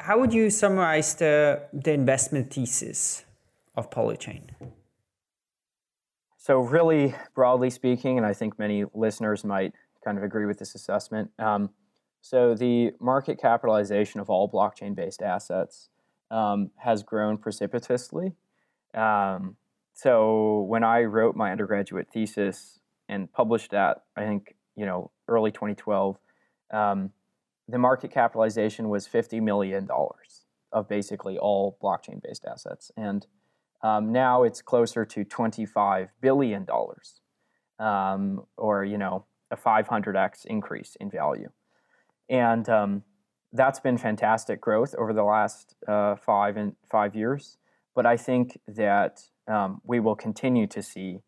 How 0.01 0.19
would 0.19 0.33
you 0.33 0.51
summarize 0.51 1.15
the, 1.15 1.63
the 1.73 1.93
investment 1.93 2.53
thesis 2.53 3.25
of 3.75 3.91
Polychain? 3.91 4.43
So, 6.39 6.61
really 6.61 7.15
broadly 7.35 7.71
speaking, 7.71 8.19
and 8.19 8.27
I 8.27 8.33
think 8.33 8.59
many 8.59 8.85
listeners 8.95 9.45
might 9.45 9.73
kind 10.05 10.19
of 10.19 10.25
agree 10.25 10.47
with 10.47 10.59
this 10.59 10.75
assessment. 10.75 11.31
Um, 11.39 11.71
so, 12.21 12.55
the 12.55 12.93
market 13.01 13.41
capitalization 13.41 14.21
of 14.21 14.31
all 14.31 14.51
blockchain 14.51 14.95
based 14.95 15.23
assets 15.23 15.89
um, 16.31 16.71
has 16.77 17.03
grown 17.03 17.39
precipitously. 17.39 18.35
Um, 18.95 19.57
so, 19.95 20.67
when 20.69 20.85
I 20.85 21.03
wrote 21.03 21.37
my 21.37 21.51
undergraduate 21.51 22.09
thesis 22.13 22.81
and 23.09 23.33
published 23.33 23.71
that, 23.71 24.03
I 24.17 24.25
think 24.25 24.57
you 24.77 24.85
know, 24.85 25.11
early 25.27 25.51
2012, 25.51 26.19
um, 26.71 27.11
the 27.69 27.79
market 27.79 28.13
capitalization 28.13 28.89
was 28.89 29.09
$50 29.09 29.43
million 29.43 29.89
of 30.73 30.89
basically 30.89 31.39
all 31.39 31.77
blockchain 31.83 32.23
based 32.23 32.45
assets. 32.45 32.93
And 32.97 33.27
um, 33.87 34.11
now 34.11 34.43
it's 34.43 34.61
closer 34.63 35.05
to 35.05 35.25
$25 35.25 36.09
billion, 36.21 36.67
um, 37.79 38.45
or, 38.57 38.85
you 38.85 38.99
know, 38.99 39.25
a 39.51 39.57
500x 39.57 40.45
increase 40.47 40.97
in 40.99 41.11
value. 41.11 41.51
And 42.29 42.69
um, 42.69 43.03
that's 43.53 43.79
been 43.79 43.97
fantastic 43.97 44.61
growth 44.61 44.95
over 44.99 45.13
the 45.13 45.23
last 45.23 45.77
uh, 45.87 46.17
five 46.17 46.57
and 46.57 46.75
five 46.91 47.15
years. 47.15 47.59
But 47.95 48.07
I 48.07 48.17
think 48.17 48.59
that 48.67 49.23
um, 49.47 49.81
we 49.85 50.01
will 50.01 50.17
continue 50.17 50.67
to 50.67 50.83
see 50.83 51.21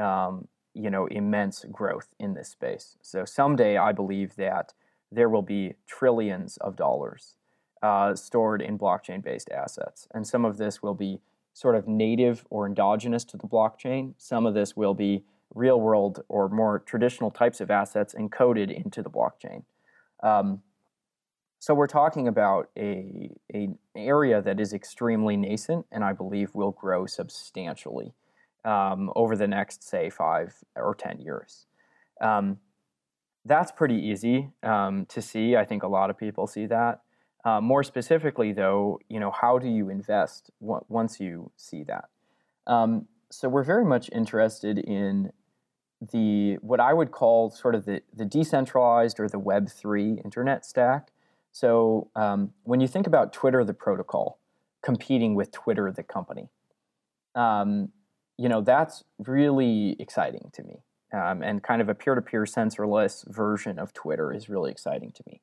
um, 0.00 0.48
you 0.72 0.90
know 0.90 1.06
immense 1.06 1.64
growth 1.70 2.08
in 2.18 2.34
this 2.34 2.48
space. 2.48 2.96
So 3.02 3.24
someday 3.24 3.76
I 3.76 3.92
believe 3.92 4.36
that 4.36 4.72
there 5.12 5.28
will 5.28 5.42
be 5.42 5.74
trillions 5.86 6.56
of 6.58 6.76
dollars 6.76 7.36
uh, 7.82 8.14
stored 8.14 8.60
in 8.60 8.78
blockchain-based 8.78 9.50
assets, 9.50 10.08
and 10.12 10.26
some 10.26 10.44
of 10.44 10.56
this 10.56 10.82
will 10.82 10.94
be 10.94 11.20
sort 11.56 11.74
of 11.74 11.88
native 11.88 12.44
or 12.50 12.66
endogenous 12.66 13.24
to 13.24 13.38
the 13.38 13.46
blockchain. 13.46 14.12
Some 14.18 14.44
of 14.44 14.52
this 14.52 14.76
will 14.76 14.92
be 14.92 15.24
real-world 15.54 16.22
or 16.28 16.50
more 16.50 16.80
traditional 16.80 17.30
types 17.30 17.62
of 17.62 17.70
assets 17.70 18.14
encoded 18.14 18.70
into 18.70 19.02
the 19.02 19.08
blockchain. 19.08 19.62
Um, 20.22 20.60
so 21.58 21.72
we're 21.72 21.86
talking 21.86 22.28
about 22.28 22.68
a, 22.76 23.30
a, 23.54 23.70
area 23.96 24.42
that 24.42 24.60
is 24.60 24.74
extremely 24.74 25.34
nascent 25.34 25.86
and 25.90 26.04
I 26.04 26.12
believe 26.12 26.54
will 26.54 26.72
grow 26.72 27.06
substantially 27.06 28.12
um, 28.66 29.10
over 29.16 29.34
the 29.34 29.48
next, 29.48 29.82
say, 29.82 30.10
five 30.10 30.54
or 30.76 30.94
10 30.94 31.20
years. 31.20 31.64
Um, 32.20 32.58
that's 33.46 33.72
pretty 33.72 33.96
easy 33.96 34.50
um, 34.62 35.06
to 35.06 35.22
see. 35.22 35.56
I 35.56 35.64
think 35.64 35.84
a 35.84 35.88
lot 35.88 36.10
of 36.10 36.18
people 36.18 36.46
see 36.46 36.66
that. 36.66 37.00
Uh, 37.46 37.60
more 37.60 37.84
specifically, 37.84 38.52
though, 38.52 38.98
you 39.08 39.20
know, 39.20 39.30
how 39.30 39.56
do 39.56 39.68
you 39.68 39.88
invest 39.88 40.50
w- 40.60 40.84
once 40.88 41.20
you 41.20 41.52
see 41.56 41.84
that? 41.84 42.06
Um, 42.66 43.06
so 43.30 43.48
we're 43.48 43.62
very 43.62 43.84
much 43.84 44.10
interested 44.10 44.78
in 44.78 45.30
the 46.12 46.56
what 46.60 46.80
I 46.80 46.92
would 46.92 47.12
call 47.12 47.50
sort 47.50 47.76
of 47.76 47.84
the, 47.84 48.02
the 48.12 48.24
decentralized 48.24 49.20
or 49.20 49.28
the 49.28 49.38
Web 49.38 49.68
three 49.70 50.20
internet 50.24 50.66
stack. 50.66 51.12
So 51.52 52.10
um, 52.16 52.50
when 52.64 52.80
you 52.80 52.88
think 52.88 53.06
about 53.06 53.32
Twitter, 53.32 53.64
the 53.64 53.74
protocol, 53.74 54.40
competing 54.82 55.36
with 55.36 55.52
Twitter, 55.52 55.92
the 55.92 56.02
company, 56.02 56.48
um, 57.36 57.90
you 58.36 58.48
know, 58.48 58.60
that's 58.60 59.04
really 59.18 59.96
exciting 60.00 60.50
to 60.54 60.64
me. 60.64 60.82
Um, 61.12 61.42
and 61.42 61.62
kind 61.62 61.80
of 61.80 61.88
a 61.88 61.94
peer-to-peer 61.94 62.44
sensorless 62.44 63.24
version 63.32 63.78
of 63.78 63.92
Twitter 63.92 64.32
is 64.32 64.48
really 64.48 64.72
exciting 64.72 65.12
to 65.12 65.22
me. 65.28 65.40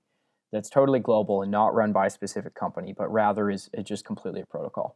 That's 0.53 0.69
totally 0.69 0.99
global 0.99 1.41
and 1.41 1.51
not 1.51 1.73
run 1.73 1.91
by 1.91 2.05
a 2.05 2.09
specific 2.11 2.53
company, 2.53 2.93
but 2.95 3.11
rather 3.11 3.49
is 3.49 3.71
just 3.83 4.05
completely 4.05 4.41
a 4.41 4.45
protocol. 4.45 4.95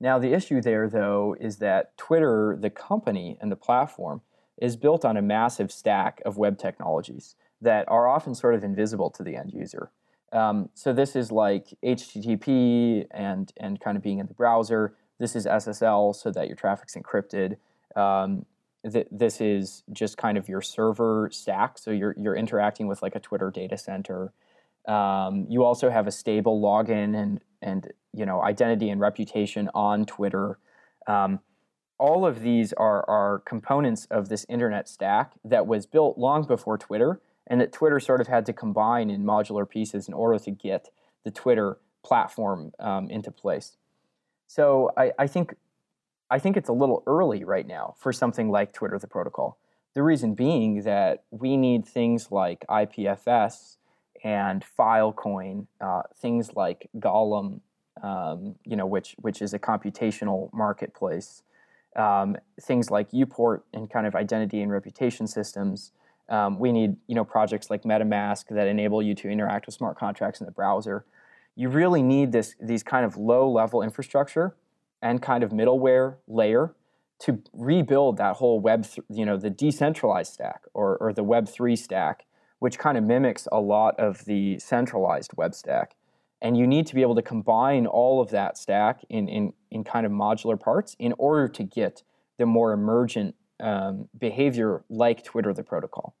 Now, 0.00 0.20
the 0.20 0.32
issue 0.32 0.60
there, 0.60 0.88
though, 0.88 1.36
is 1.40 1.58
that 1.58 1.96
Twitter, 1.96 2.56
the 2.58 2.70
company 2.70 3.36
and 3.40 3.50
the 3.50 3.56
platform, 3.56 4.22
is 4.56 4.76
built 4.76 5.04
on 5.04 5.16
a 5.16 5.22
massive 5.22 5.72
stack 5.72 6.22
of 6.24 6.36
web 6.36 6.58
technologies 6.58 7.34
that 7.60 7.88
are 7.88 8.06
often 8.06 8.36
sort 8.36 8.54
of 8.54 8.62
invisible 8.62 9.10
to 9.10 9.24
the 9.24 9.34
end 9.34 9.52
user. 9.52 9.90
Um, 10.32 10.68
so 10.74 10.92
this 10.92 11.16
is 11.16 11.32
like 11.32 11.66
HTTP 11.84 13.06
and 13.10 13.52
and 13.56 13.80
kind 13.80 13.96
of 13.96 14.02
being 14.02 14.18
in 14.18 14.26
the 14.26 14.34
browser. 14.34 14.94
This 15.18 15.34
is 15.34 15.44
SSL 15.44 16.14
so 16.14 16.30
that 16.30 16.46
your 16.46 16.56
traffic's 16.56 16.94
encrypted. 16.94 17.56
Um, 17.96 18.46
th- 18.90 19.08
this 19.10 19.40
is 19.40 19.82
just 19.92 20.16
kind 20.18 20.38
of 20.38 20.48
your 20.48 20.60
server 20.60 21.30
stack. 21.32 21.78
So 21.78 21.90
you're, 21.90 22.14
you're 22.18 22.36
interacting 22.36 22.86
with 22.86 23.02
like 23.02 23.14
a 23.14 23.20
Twitter 23.20 23.50
data 23.50 23.78
center. 23.78 24.32
Um, 24.86 25.46
you 25.48 25.64
also 25.64 25.90
have 25.90 26.06
a 26.06 26.10
stable 26.10 26.60
login 26.60 27.16
and, 27.16 27.40
and 27.62 27.92
you 28.12 28.26
know 28.26 28.42
identity 28.42 28.90
and 28.90 29.00
reputation 29.00 29.70
on 29.74 30.04
Twitter. 30.04 30.58
Um, 31.06 31.40
all 31.98 32.26
of 32.26 32.40
these 32.40 32.72
are, 32.74 33.08
are 33.08 33.38
components 33.46 34.06
of 34.10 34.28
this 34.28 34.44
internet 34.48 34.88
stack 34.88 35.32
that 35.44 35.66
was 35.66 35.86
built 35.86 36.18
long 36.18 36.44
before 36.44 36.76
Twitter, 36.76 37.20
and 37.46 37.60
that 37.60 37.72
Twitter 37.72 38.00
sort 38.00 38.20
of 38.20 38.26
had 38.26 38.44
to 38.46 38.52
combine 38.52 39.10
in 39.10 39.24
modular 39.24 39.68
pieces 39.68 40.08
in 40.08 40.14
order 40.14 40.38
to 40.38 40.50
get 40.50 40.90
the 41.24 41.30
Twitter 41.30 41.78
platform 42.04 42.72
um, 42.78 43.08
into 43.08 43.30
place. 43.30 43.76
So 44.46 44.90
I, 44.96 45.12
I 45.18 45.26
think 45.26 45.54
I 46.30 46.38
think 46.38 46.56
it's 46.56 46.68
a 46.68 46.72
little 46.72 47.02
early 47.06 47.44
right 47.44 47.66
now 47.66 47.94
for 47.98 48.12
something 48.12 48.50
like 48.50 48.72
Twitter 48.72 48.98
the 48.98 49.06
protocol. 49.06 49.58
The 49.94 50.02
reason 50.02 50.34
being 50.34 50.82
that 50.82 51.24
we 51.30 51.56
need 51.56 51.86
things 51.86 52.32
like 52.32 52.64
IPFS 52.68 53.76
and 54.24 54.64
Filecoin, 54.76 55.68
uh, 55.80 56.02
things 56.16 56.54
like 56.56 56.88
Golem, 56.98 57.60
um, 58.02 58.56
you 58.64 58.74
know, 58.74 58.86
which 58.86 59.14
which 59.18 59.40
is 59.40 59.54
a 59.54 59.58
computational 59.58 60.52
marketplace, 60.52 61.44
um, 61.94 62.36
things 62.60 62.90
like 62.90 63.12
Uport 63.12 63.60
and 63.72 63.88
kind 63.88 64.06
of 64.06 64.16
identity 64.16 64.60
and 64.60 64.72
reputation 64.72 65.28
systems. 65.28 65.92
Um, 66.28 66.58
we 66.58 66.72
need 66.72 66.96
you 67.06 67.14
know 67.14 67.24
projects 67.24 67.70
like 67.70 67.82
MetaMask 67.82 68.46
that 68.48 68.66
enable 68.66 69.00
you 69.00 69.14
to 69.14 69.28
interact 69.28 69.66
with 69.66 69.76
smart 69.76 69.96
contracts 69.96 70.40
in 70.40 70.46
the 70.46 70.52
browser 70.52 71.04
you 71.56 71.68
really 71.68 72.02
need 72.02 72.32
this 72.32 72.54
these 72.60 72.82
kind 72.82 73.04
of 73.04 73.16
low 73.16 73.48
level 73.48 73.82
infrastructure 73.82 74.56
and 75.02 75.22
kind 75.22 75.44
of 75.44 75.50
middleware 75.50 76.16
layer 76.26 76.74
to 77.20 77.40
rebuild 77.52 78.16
that 78.16 78.36
whole 78.36 78.58
web, 78.58 78.84
th- 78.84 79.06
you 79.08 79.24
know, 79.24 79.36
the 79.36 79.50
decentralized 79.50 80.32
stack 80.32 80.62
or, 80.74 80.96
or 80.96 81.12
the 81.12 81.22
web 81.22 81.48
three 81.48 81.76
stack, 81.76 82.24
which 82.58 82.78
kind 82.78 82.96
of 82.96 83.04
mimics 83.04 83.46
a 83.52 83.60
lot 83.60 83.98
of 83.98 84.24
the 84.24 84.58
centralized 84.58 85.32
web 85.36 85.54
stack. 85.54 85.94
And 86.40 86.56
you 86.56 86.66
need 86.66 86.86
to 86.88 86.94
be 86.94 87.02
able 87.02 87.14
to 87.14 87.22
combine 87.22 87.86
all 87.86 88.20
of 88.20 88.30
that 88.30 88.58
stack 88.58 89.00
in, 89.08 89.28
in, 89.28 89.52
in 89.70 89.84
kind 89.84 90.04
of 90.04 90.12
modular 90.12 90.60
parts 90.60 90.94
in 90.98 91.14
order 91.18 91.48
to 91.48 91.62
get 91.62 92.02
the 92.38 92.46
more 92.46 92.72
emergent 92.72 93.34
um, 93.60 94.08
behavior 94.18 94.84
like 94.90 95.24
Twitter 95.24 95.52
the 95.54 95.62
protocol. 95.62 96.14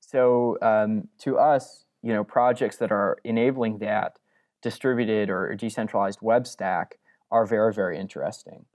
So 0.00 0.58
um, 0.62 1.08
to 1.20 1.38
us, 1.38 1.84
you 2.02 2.12
know, 2.12 2.24
projects 2.24 2.76
that 2.76 2.92
are 2.92 3.18
enabling 3.24 3.78
that 3.78 4.18
distributed 4.62 5.30
or 5.30 5.54
decentralized 5.54 6.20
web 6.22 6.46
stack 6.46 6.98
are 7.30 7.46
very, 7.46 7.72
very 7.72 7.98
interesting. 7.98 8.66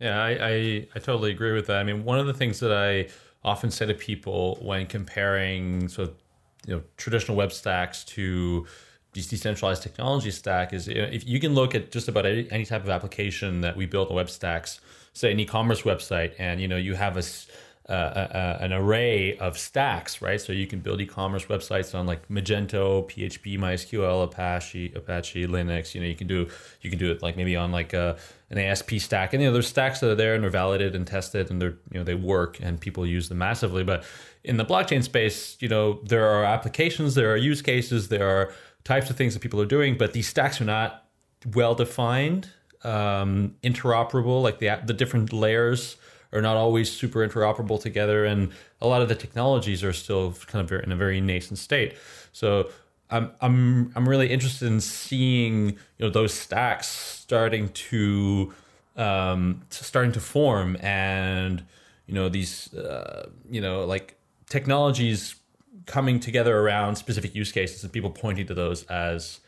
Yeah, 0.00 0.22
I, 0.22 0.30
I, 0.30 0.86
I 0.94 0.98
totally 1.00 1.32
agree 1.32 1.52
with 1.52 1.66
that. 1.66 1.78
I 1.78 1.82
mean, 1.82 2.04
one 2.04 2.18
of 2.18 2.26
the 2.26 2.34
things 2.34 2.60
that 2.60 2.72
I 2.72 3.08
often 3.44 3.70
say 3.70 3.86
to 3.86 3.94
people 3.94 4.58
when 4.60 4.86
comparing 4.86 5.88
so 5.88 6.12
you 6.66 6.74
know 6.74 6.82
traditional 6.96 7.36
web 7.36 7.52
stacks 7.52 8.04
to 8.04 8.66
these 9.12 9.28
decentralized 9.28 9.82
technology 9.82 10.30
stack 10.30 10.72
is 10.72 10.86
if 10.88 11.26
you 11.26 11.40
can 11.40 11.54
look 11.54 11.74
at 11.74 11.90
just 11.90 12.08
about 12.08 12.26
any, 12.26 12.64
type 12.64 12.82
of 12.82 12.90
application 12.90 13.62
that 13.62 13.76
we 13.76 13.86
build 13.86 14.08
on 14.08 14.14
web 14.14 14.28
stacks, 14.28 14.80
say 15.12 15.32
an 15.32 15.40
e-commerce 15.40 15.82
website, 15.82 16.34
and 16.38 16.60
you 16.60 16.68
know 16.68 16.76
you 16.76 16.94
have 16.94 17.16
a 17.16 17.22
uh, 17.88 18.58
an 18.60 18.72
array 18.72 19.36
of 19.38 19.56
stacks, 19.56 20.20
right? 20.20 20.40
So 20.40 20.52
you 20.52 20.66
can 20.66 20.80
build 20.80 21.00
e-commerce 21.00 21.46
websites 21.46 21.98
on 21.98 22.06
like 22.06 22.28
Magento, 22.28 23.08
PHP, 23.10 23.58
MySQL, 23.58 24.24
Apache, 24.24 24.92
Apache, 24.94 25.46
Linux. 25.46 25.94
You 25.94 26.02
know, 26.02 26.06
you 26.06 26.14
can 26.14 26.26
do 26.26 26.48
you 26.82 26.90
can 26.90 26.98
do 26.98 27.10
it 27.10 27.22
like 27.22 27.36
maybe 27.36 27.56
on 27.56 27.72
like 27.72 27.94
a, 27.94 28.18
an 28.50 28.58
ASP 28.58 28.96
stack, 28.96 29.34
and 29.34 29.42
you 29.42 29.48
know, 29.48 29.52
there's 29.52 29.68
stacks 29.68 30.00
that 30.00 30.10
are 30.10 30.14
there 30.14 30.34
and 30.34 30.42
they're 30.42 30.50
validated 30.50 30.94
and 30.94 31.06
tested, 31.06 31.50
and 31.50 31.60
they're 31.60 31.76
you 31.92 31.98
know 31.98 32.04
they 32.04 32.14
work 32.14 32.58
and 32.60 32.80
people 32.80 33.06
use 33.06 33.28
them 33.28 33.38
massively. 33.38 33.84
But 33.84 34.04
in 34.44 34.56
the 34.56 34.64
blockchain 34.64 35.02
space, 35.02 35.56
you 35.60 35.68
know, 35.68 36.00
there 36.04 36.26
are 36.26 36.44
applications, 36.44 37.14
there 37.14 37.30
are 37.32 37.36
use 37.36 37.60
cases, 37.62 38.08
there 38.08 38.28
are 38.28 38.52
types 38.84 39.10
of 39.10 39.16
things 39.16 39.34
that 39.34 39.40
people 39.40 39.60
are 39.60 39.66
doing, 39.66 39.98
but 39.98 40.12
these 40.12 40.26
stacks 40.26 40.60
are 40.60 40.64
not 40.64 41.04
well 41.54 41.74
defined, 41.74 42.48
um, 42.84 43.54
interoperable, 43.62 44.42
like 44.42 44.58
the 44.58 44.80
the 44.84 44.94
different 44.94 45.32
layers 45.32 45.96
are 46.32 46.42
not 46.42 46.56
always 46.56 46.90
super 46.90 47.26
interoperable 47.26 47.80
together, 47.80 48.24
and 48.24 48.50
a 48.80 48.86
lot 48.86 49.02
of 49.02 49.08
the 49.08 49.14
technologies 49.14 49.82
are 49.84 49.92
still 49.92 50.32
kind 50.46 50.64
of 50.64 50.80
in 50.82 50.92
a 50.92 50.96
very 50.96 51.20
nascent 51.20 51.58
state. 51.58 51.96
So 52.32 52.70
I'm 53.10 53.30
I'm 53.40 53.92
I'm 53.94 54.08
really 54.08 54.30
interested 54.30 54.66
in 54.66 54.80
seeing 54.80 55.70
you 55.70 56.06
know 56.06 56.10
those 56.10 56.34
stacks 56.34 56.88
starting 56.88 57.68
to 57.70 58.52
um, 58.96 59.62
starting 59.70 60.12
to 60.12 60.20
form, 60.20 60.76
and 60.80 61.64
you 62.06 62.14
know 62.14 62.28
these 62.28 62.72
uh, 62.74 63.30
you 63.50 63.60
know 63.60 63.84
like 63.84 64.16
technologies 64.50 65.36
coming 65.86 66.20
together 66.20 66.58
around 66.58 66.96
specific 66.96 67.34
use 67.34 67.50
cases 67.50 67.82
and 67.82 67.92
people 67.92 68.10
pointing 68.10 68.46
to 68.46 68.54
those 68.54 68.84
as 68.84 69.40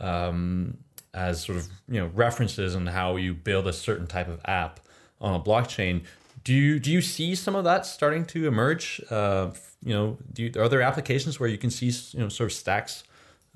um, 0.00 0.76
as 1.14 1.42
sort 1.42 1.58
of 1.58 1.68
you 1.88 1.98
know 1.98 2.10
references 2.14 2.76
on 2.76 2.86
how 2.86 3.16
you 3.16 3.32
build 3.32 3.66
a 3.66 3.72
certain 3.72 4.06
type 4.06 4.28
of 4.28 4.40
app 4.44 4.80
on 5.20 5.34
a 5.34 5.42
blockchain. 5.42 6.02
Do 6.44 6.54
you 6.54 6.78
do 6.78 6.90
you 6.90 7.00
see 7.00 7.34
some 7.34 7.54
of 7.54 7.64
that 7.64 7.86
starting 7.86 8.24
to 8.26 8.46
emerge? 8.46 9.00
Uh, 9.10 9.50
you 9.82 9.94
know, 9.94 10.18
do 10.32 10.44
you, 10.44 10.52
are 10.60 10.68
there 10.68 10.82
applications 10.82 11.38
where 11.38 11.48
you 11.48 11.58
can 11.58 11.70
see 11.70 11.92
you 12.16 12.20
know 12.20 12.28
sort 12.28 12.50
of 12.50 12.56
stacks 12.56 13.04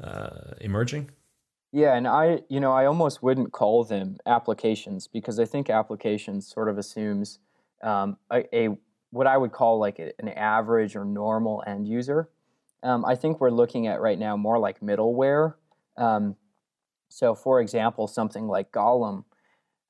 uh, 0.02 0.54
emerging? 0.60 1.10
Yeah, 1.72 1.94
and 1.94 2.06
I 2.06 2.42
you 2.48 2.60
know 2.60 2.72
I 2.72 2.86
almost 2.86 3.22
wouldn't 3.22 3.52
call 3.52 3.84
them 3.84 4.18
applications 4.26 5.08
because 5.08 5.38
I 5.38 5.44
think 5.44 5.70
applications 5.70 6.46
sort 6.46 6.68
of 6.68 6.78
assumes 6.78 7.38
um, 7.82 8.16
a, 8.30 8.44
a, 8.56 8.68
what 9.10 9.26
I 9.26 9.36
would 9.36 9.52
call 9.52 9.78
like 9.78 9.98
a, 9.98 10.12
an 10.18 10.28
average 10.28 10.96
or 10.96 11.04
normal 11.04 11.62
end 11.66 11.88
user. 11.88 12.28
Um, 12.82 13.04
I 13.04 13.14
think 13.14 13.40
we're 13.40 13.50
looking 13.50 13.86
at 13.86 14.00
right 14.00 14.18
now 14.18 14.36
more 14.36 14.58
like 14.58 14.80
middleware. 14.80 15.54
Um, 15.96 16.36
so, 17.08 17.34
for 17.34 17.60
example, 17.60 18.08
something 18.08 18.48
like 18.48 18.72
Golem 18.72 19.24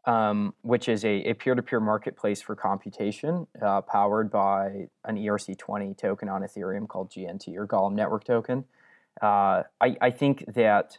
um, 0.04 0.54
which 0.62 0.88
is 0.88 1.04
a, 1.04 1.22
a, 1.30 1.34
peer-to-peer 1.34 1.78
marketplace 1.78 2.42
for 2.42 2.56
computation 2.56 3.46
uh, 3.60 3.80
powered 3.82 4.30
by 4.30 4.88
an 5.04 5.16
ERC20 5.16 5.96
token 5.96 6.28
on 6.28 6.42
Ethereum 6.42 6.88
called 6.88 7.10
GNT 7.10 7.54
or 7.56 7.66
Golem 7.68 7.94
Network 7.94 8.24
Token. 8.24 8.64
Uh, 9.20 9.62
I, 9.80 9.96
I, 10.00 10.10
think 10.10 10.44
that 10.54 10.98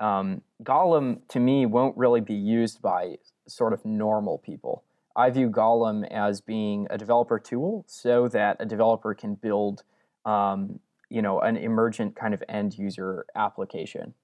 um, 0.00 0.42
Golem, 0.64 1.20
to 1.28 1.38
me, 1.38 1.64
won't 1.66 1.96
really 1.96 2.20
be 2.20 2.34
used 2.34 2.82
by 2.82 3.18
sort 3.46 3.72
of 3.72 3.84
normal 3.84 4.38
people. 4.38 4.82
I 5.14 5.30
view 5.30 5.48
Golem 5.48 6.08
as 6.10 6.40
being 6.40 6.86
a 6.90 6.98
developer 6.98 7.38
tool 7.38 7.84
so 7.86 8.26
that 8.28 8.56
a 8.58 8.66
developer 8.66 9.14
can 9.14 9.34
build, 9.34 9.84
um, 10.24 10.80
you 11.08 11.22
know, 11.22 11.40
an 11.40 11.56
emergent 11.56 12.16
kind 12.16 12.34
of 12.34 12.42
end 12.48 12.78
user 12.78 13.26
application. 13.36 14.14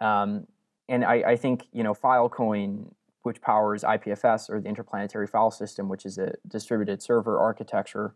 Um, 0.00 0.46
and 0.88 1.04
I, 1.04 1.14
I, 1.14 1.36
think, 1.36 1.64
you 1.72 1.82
know, 1.82 1.94
Filecoin 1.94 2.92
which 3.26 3.40
powers 3.40 3.82
IPFS 3.82 4.48
or 4.48 4.60
the 4.60 4.68
Interplanetary 4.68 5.26
File 5.26 5.50
System, 5.50 5.88
which 5.88 6.06
is 6.06 6.16
a 6.16 6.32
distributed 6.46 7.02
server 7.02 7.40
architecture. 7.40 8.14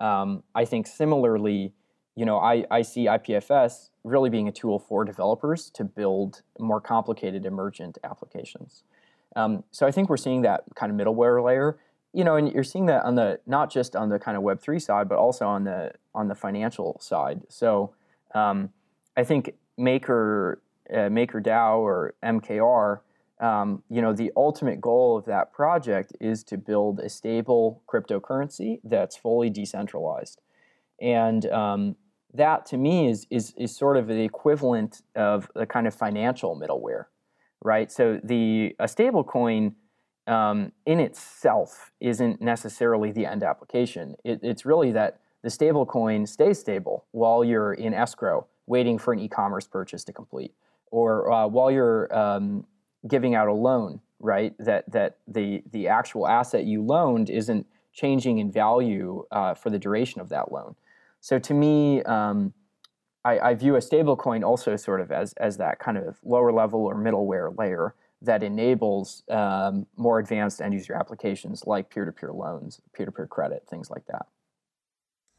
Um, 0.00 0.42
I 0.52 0.64
think 0.64 0.88
similarly, 0.88 1.72
you 2.16 2.26
know, 2.26 2.38
I, 2.40 2.64
I 2.68 2.82
see 2.82 3.06
IPFS 3.06 3.90
really 4.02 4.30
being 4.30 4.48
a 4.48 4.52
tool 4.52 4.80
for 4.80 5.04
developers 5.04 5.70
to 5.70 5.84
build 5.84 6.42
more 6.58 6.80
complicated 6.80 7.46
emergent 7.46 7.98
applications. 8.02 8.82
Um, 9.36 9.62
so 9.70 9.86
I 9.86 9.92
think 9.92 10.08
we're 10.08 10.16
seeing 10.16 10.42
that 10.42 10.64
kind 10.74 10.90
of 10.90 10.98
middleware 10.98 11.40
layer, 11.42 11.78
you 12.12 12.24
know, 12.24 12.34
and 12.34 12.52
you're 12.52 12.64
seeing 12.64 12.86
that 12.86 13.04
on 13.04 13.14
the 13.14 13.38
not 13.46 13.70
just 13.70 13.94
on 13.94 14.08
the 14.08 14.18
kind 14.18 14.36
of 14.36 14.42
Web 14.42 14.60
three 14.60 14.80
side, 14.80 15.08
but 15.08 15.18
also 15.18 15.46
on 15.46 15.62
the 15.62 15.92
on 16.16 16.26
the 16.26 16.34
financial 16.34 16.98
side. 17.00 17.42
So 17.48 17.94
um, 18.34 18.70
I 19.16 19.22
think 19.22 19.54
Maker 19.76 20.60
uh, 20.90 21.10
MakerDAO 21.10 21.78
or 21.78 22.14
MKR 22.24 23.00
um, 23.40 23.82
you 23.88 24.02
know, 24.02 24.12
the 24.12 24.32
ultimate 24.36 24.80
goal 24.80 25.16
of 25.16 25.24
that 25.26 25.52
project 25.52 26.12
is 26.20 26.42
to 26.44 26.56
build 26.56 27.00
a 27.00 27.08
stable 27.08 27.82
cryptocurrency 27.86 28.80
that's 28.84 29.16
fully 29.16 29.50
decentralized. 29.50 30.40
And 31.00 31.46
um, 31.46 31.96
that 32.34 32.66
to 32.66 32.76
me 32.76 33.08
is, 33.08 33.26
is, 33.30 33.54
is 33.56 33.76
sort 33.76 33.96
of 33.96 34.08
the 34.08 34.22
equivalent 34.22 35.02
of 35.14 35.50
a 35.54 35.66
kind 35.66 35.86
of 35.86 35.94
financial 35.94 36.58
middleware, 36.58 37.04
right? 37.62 37.90
So 37.92 38.20
the 38.22 38.74
a 38.78 38.88
stable 38.88 39.24
coin 39.24 39.76
um, 40.26 40.72
in 40.84 41.00
itself 41.00 41.92
isn't 42.00 42.42
necessarily 42.42 43.12
the 43.12 43.24
end 43.24 43.42
application. 43.42 44.16
It, 44.24 44.40
it's 44.42 44.66
really 44.66 44.92
that 44.92 45.20
the 45.42 45.50
stable 45.50 45.86
coin 45.86 46.26
stays 46.26 46.58
stable 46.58 47.06
while 47.12 47.44
you're 47.44 47.72
in 47.72 47.94
escrow 47.94 48.46
waiting 48.66 48.98
for 48.98 49.12
an 49.12 49.20
e-commerce 49.20 49.66
purchase 49.66 50.04
to 50.04 50.12
complete 50.12 50.52
or 50.90 51.30
uh, 51.30 51.46
while 51.46 51.70
you're 51.70 52.14
um, 52.16 52.66
giving 53.06 53.34
out 53.34 53.48
a 53.48 53.52
loan, 53.52 54.00
right? 54.20 54.54
That 54.58 54.90
that 54.90 55.18
the 55.26 55.62
the 55.70 55.88
actual 55.88 56.26
asset 56.26 56.64
you 56.64 56.82
loaned 56.82 57.30
isn't 57.30 57.66
changing 57.92 58.38
in 58.38 58.50
value 58.50 59.24
uh, 59.30 59.54
for 59.54 59.70
the 59.70 59.78
duration 59.78 60.20
of 60.20 60.28
that 60.28 60.52
loan. 60.52 60.74
So 61.20 61.38
to 61.38 61.54
me, 61.54 62.02
um, 62.04 62.52
I, 63.24 63.38
I, 63.40 63.54
view 63.54 63.74
a 63.74 63.80
stablecoin 63.80 64.44
also 64.44 64.76
sort 64.76 65.00
of 65.00 65.10
as 65.10 65.32
as 65.34 65.56
that 65.56 65.80
kind 65.80 65.98
of 65.98 66.16
lower 66.22 66.52
level 66.52 66.86
or 66.86 66.94
middleware 66.94 67.56
layer 67.58 67.94
that 68.22 68.42
enables 68.42 69.22
um, 69.28 69.86
more 69.96 70.18
advanced 70.18 70.60
end 70.60 70.74
user 70.74 70.94
applications 70.94 71.66
like 71.66 71.90
peer 71.90 72.04
to 72.04 72.12
peer 72.12 72.32
loans, 72.32 72.80
peer 72.92 73.06
to 73.06 73.12
peer 73.12 73.26
credit, 73.26 73.64
things 73.68 73.90
like 73.90 74.06
that. 74.06 74.26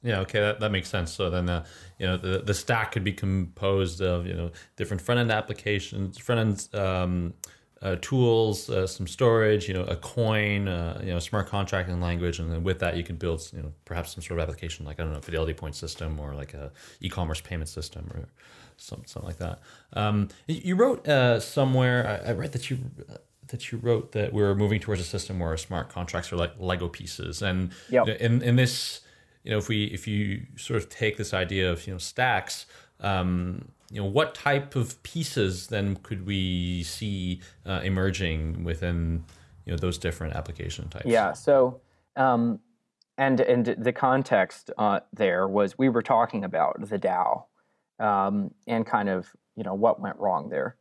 Yeah, 0.02 0.20
okay, 0.22 0.40
that, 0.40 0.62
that 0.62 0.72
makes 0.72 0.88
sense. 0.88 1.12
So 1.12 1.30
then, 1.30 1.50
uh, 1.50 1.66
you 1.98 2.08
know, 2.08 2.16
the, 2.16 2.40
the 2.40 2.54
stack 2.54 2.94
could 2.94 3.04
be 3.04 3.12
composed 3.12 4.02
of 4.02 4.26
you 4.26 4.34
know 4.34 4.52
different 4.78 5.02
front 5.02 5.20
end 5.20 5.32
applications, 5.32 6.18
front 6.18 6.40
end 6.74 6.82
um, 6.82 7.34
uh, 7.82 7.96
tools, 8.02 8.70
uh, 8.70 8.88
some 8.88 9.08
storage, 9.08 9.68
you 9.68 9.74
know, 9.74 9.84
a 9.84 9.96
coin, 9.96 10.68
uh, 10.68 11.00
you 11.04 11.12
know, 11.12 11.20
smart 11.20 11.48
contracting 11.48 12.00
language, 12.00 12.40
and 12.40 12.52
then 12.52 12.64
with 12.64 12.80
that 12.80 12.96
you 12.96 13.04
can 13.04 13.16
build, 13.16 13.42
you 13.54 13.62
know, 13.62 13.72
perhaps 13.86 14.14
some 14.14 14.24
sort 14.24 14.40
of 14.40 14.44
application 14.44 14.86
like 14.86 15.00
I 15.00 15.04
don't 15.04 15.14
know, 15.14 15.22
fidelity 15.22 15.54
point 15.54 15.76
system 15.76 16.20
or 16.20 16.34
like 16.34 16.54
a 16.54 16.72
e-commerce 17.02 17.42
payment 17.42 17.70
system 17.70 18.10
or 18.14 18.28
some, 18.78 19.04
something 19.06 19.28
like 19.28 19.38
that. 19.38 19.60
Um, 19.94 20.30
you 20.48 20.76
wrote 20.76 21.08
uh, 21.08 21.40
somewhere, 21.40 22.22
I, 22.26 22.30
I 22.30 22.34
read 22.34 22.54
that 22.54 22.70
you 22.70 22.80
that 23.48 23.72
you 23.72 23.80
wrote 23.80 24.12
that 24.12 24.32
we're 24.32 24.56
moving 24.56 24.80
towards 24.80 25.02
a 25.02 25.06
system 25.06 25.40
where 25.40 25.58
smart 25.58 25.90
contracts 25.90 26.32
are 26.32 26.38
like 26.38 26.54
Lego 26.60 26.88
pieces, 26.88 27.42
and 27.42 27.72
yep. 27.90 28.08
in 28.08 28.42
in 28.42 28.56
this 28.56 29.02
you 29.44 29.52
know, 29.52 29.58
if 29.58 29.68
we 29.68 29.86
if 29.86 30.08
you 30.08 30.46
sort 30.56 30.78
of 30.82 30.90
take 30.90 31.18
this 31.18 31.34
idea 31.34 31.72
of 31.72 31.86
you 31.88 31.94
know 31.94 32.00
stacks, 32.00 32.66
um, 33.00 33.70
you 33.92 34.02
know, 34.02 34.08
what 34.08 34.36
type 34.36 34.76
of 34.76 35.02
pieces 35.04 35.68
then 35.68 35.96
could 35.98 36.26
we 36.26 36.84
see 36.84 37.42
uh, 37.66 37.82
emerging 37.84 38.64
within 38.64 39.24
you 39.66 39.72
know 39.72 39.78
those 39.78 39.98
different 39.98 40.36
application 40.36 40.90
types? 40.90 41.06
Yeah. 41.06 41.34
So. 41.34 41.82
Um, 42.16 42.60
and 43.18 43.42
and 43.42 43.66
the 43.78 43.92
context 43.92 44.72
uh, 44.78 45.02
there 45.14 45.46
was 45.48 45.78
we 45.78 45.90
were 45.90 46.02
talking 46.02 46.46
about 46.46 46.90
the 46.90 46.98
DAO 46.98 47.44
um, 48.00 48.54
and 48.66 48.86
kind 48.86 49.10
of 49.10 49.28
you 49.56 49.64
know 49.64 49.74
what 49.74 50.00
went 50.00 50.18
wrong 50.18 50.50
there. 50.50 50.78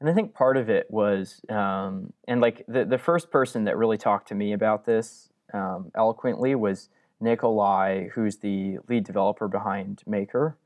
And 0.00 0.10
I 0.10 0.14
think 0.14 0.34
part 0.34 0.56
of 0.56 0.68
it 0.68 0.90
was, 0.90 1.40
um, 1.48 2.12
and 2.26 2.40
like 2.40 2.64
the, 2.66 2.84
the 2.84 2.98
first 2.98 3.30
person 3.30 3.62
that 3.64 3.76
really 3.76 3.98
talked 3.98 4.26
to 4.28 4.34
me 4.34 4.52
about 4.52 4.84
this 4.84 5.28
um, 5.54 5.92
eloquently 5.94 6.56
was 6.56 6.88
Nikolai, 7.22 8.08
who's 8.08 8.38
the 8.38 8.78
lead 8.88 9.04
developer 9.04 9.48
behind 9.48 10.02
Maker. 10.06 10.58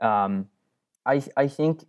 Um, 0.00 0.48
I, 1.04 1.22
I 1.36 1.48
think, 1.48 1.84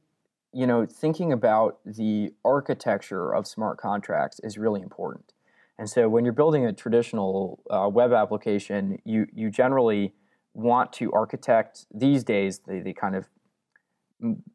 you 0.53 0.67
know, 0.67 0.85
thinking 0.85 1.31
about 1.31 1.79
the 1.85 2.33
architecture 2.43 3.33
of 3.33 3.47
smart 3.47 3.77
contracts 3.77 4.39
is 4.43 4.57
really 4.57 4.81
important. 4.81 5.33
And 5.77 5.89
so 5.89 6.09
when 6.09 6.25
you're 6.25 6.33
building 6.33 6.65
a 6.65 6.73
traditional 6.73 7.63
uh, 7.69 7.87
web 7.89 8.11
application, 8.11 8.99
you, 9.05 9.27
you 9.33 9.51
generally 9.51 10.13
want 10.53 10.91
to 10.93 11.11
architect 11.13 11.85
these 11.93 12.23
days 12.23 12.59
the, 12.67 12.79
the 12.79 12.93
kind 12.93 13.15
of 13.15 13.27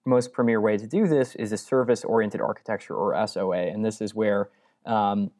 most 0.04 0.32
premier 0.32 0.60
way 0.60 0.76
to 0.76 0.86
do 0.88 1.06
this 1.06 1.36
is 1.36 1.52
a 1.52 1.56
service-oriented 1.56 2.40
architecture 2.40 2.96
or 2.96 3.26
SOA, 3.26 3.58
and 3.58 3.84
this 3.84 4.00
is 4.00 4.12
where 4.12 4.50
um, 4.84 5.30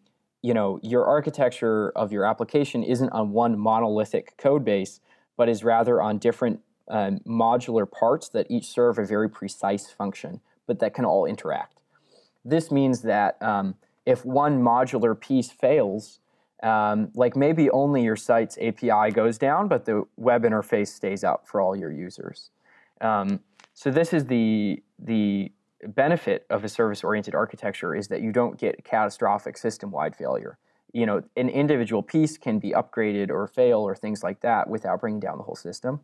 you 0.43 0.53
know 0.53 0.79
your 0.83 1.05
architecture 1.05 1.91
of 1.91 2.13
your 2.13 2.25
application 2.25 2.83
isn't 2.83 3.11
on 3.11 3.31
one 3.33 3.59
monolithic 3.59 4.37
code 4.37 4.65
base, 4.65 5.01
but 5.37 5.49
is 5.49 5.65
rather 5.65 6.03
on 6.03 6.19
different 6.19 6.61
um, 6.89 7.21
modular 7.21 7.91
parts 7.91 8.29
that 8.31 8.51
each 8.51 8.67
serve 8.67 8.99
a 8.99 9.05
very 9.05 9.31
precise 9.31 9.91
function, 9.91 10.41
but 10.67 10.81
that 10.81 10.95
can 10.95 11.05
all 11.05 11.25
interact. 11.25 11.81
This 12.45 12.71
means 12.71 13.03
that 13.03 13.41
um, 13.41 13.77
if 14.05 14.25
one 14.25 14.63
modular 14.63 15.19
piece 15.19 15.51
fails, 15.51 16.19
um, 16.63 17.11
like 17.15 17.37
maybe 17.37 17.71
only 17.71 18.03
your 18.03 18.17
site's 18.17 18.59
API 18.59 19.11
goes 19.13 19.39
down, 19.39 19.69
but 19.69 19.85
the 19.85 20.05
web 20.17 20.43
interface 20.43 20.89
stays 20.89 21.25
up 21.25 21.47
for 21.47 21.61
all 21.61 21.77
your 21.77 21.91
users. 21.91 22.51
Um, 23.01 23.41
so 23.75 23.91
this 23.91 24.13
is 24.13 24.27
the 24.27 24.83
the 24.99 25.51
benefit 25.87 26.47
of 26.51 26.65
a 26.65 26.69
service-oriented 26.69 27.35
architecture 27.35 27.95
is 27.95 28.09
that 28.09 28.21
you 28.21 28.33
don't 28.33 28.59
get 28.59 28.85
catastrophic 28.85 29.57
system-wide 29.57 30.17
failure. 30.17 30.59
You 30.93 31.07
know, 31.07 31.23
an 31.37 31.49
individual 31.49 32.03
piece 32.03 32.37
can 32.37 32.59
be 32.59 32.71
upgraded 32.71 33.31
or 33.31 33.47
fail 33.47 33.81
or 33.81 33.95
things 33.95 34.23
like 34.23 34.41
that 34.41 34.69
without 34.69 35.01
bringing 35.01 35.21
down 35.21 35.39
the 35.39 35.45
whole 35.45 35.57
system. 35.57 36.01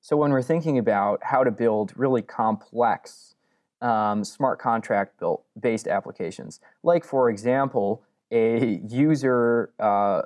So 0.00 0.16
when 0.16 0.32
we're 0.32 0.42
thinking 0.42 0.78
about 0.78 1.20
how 1.22 1.44
to 1.44 1.50
build 1.50 1.92
really 1.96 2.22
complex 2.22 3.34
um, 3.80 4.22
smart 4.22 4.58
contract 4.58 5.18
built 5.18 5.44
based 5.58 5.88
applications, 5.88 6.60
like 6.82 7.04
for 7.04 7.30
example, 7.30 8.04
a 8.30 8.80
user 8.86 9.72
uh, 9.78 10.22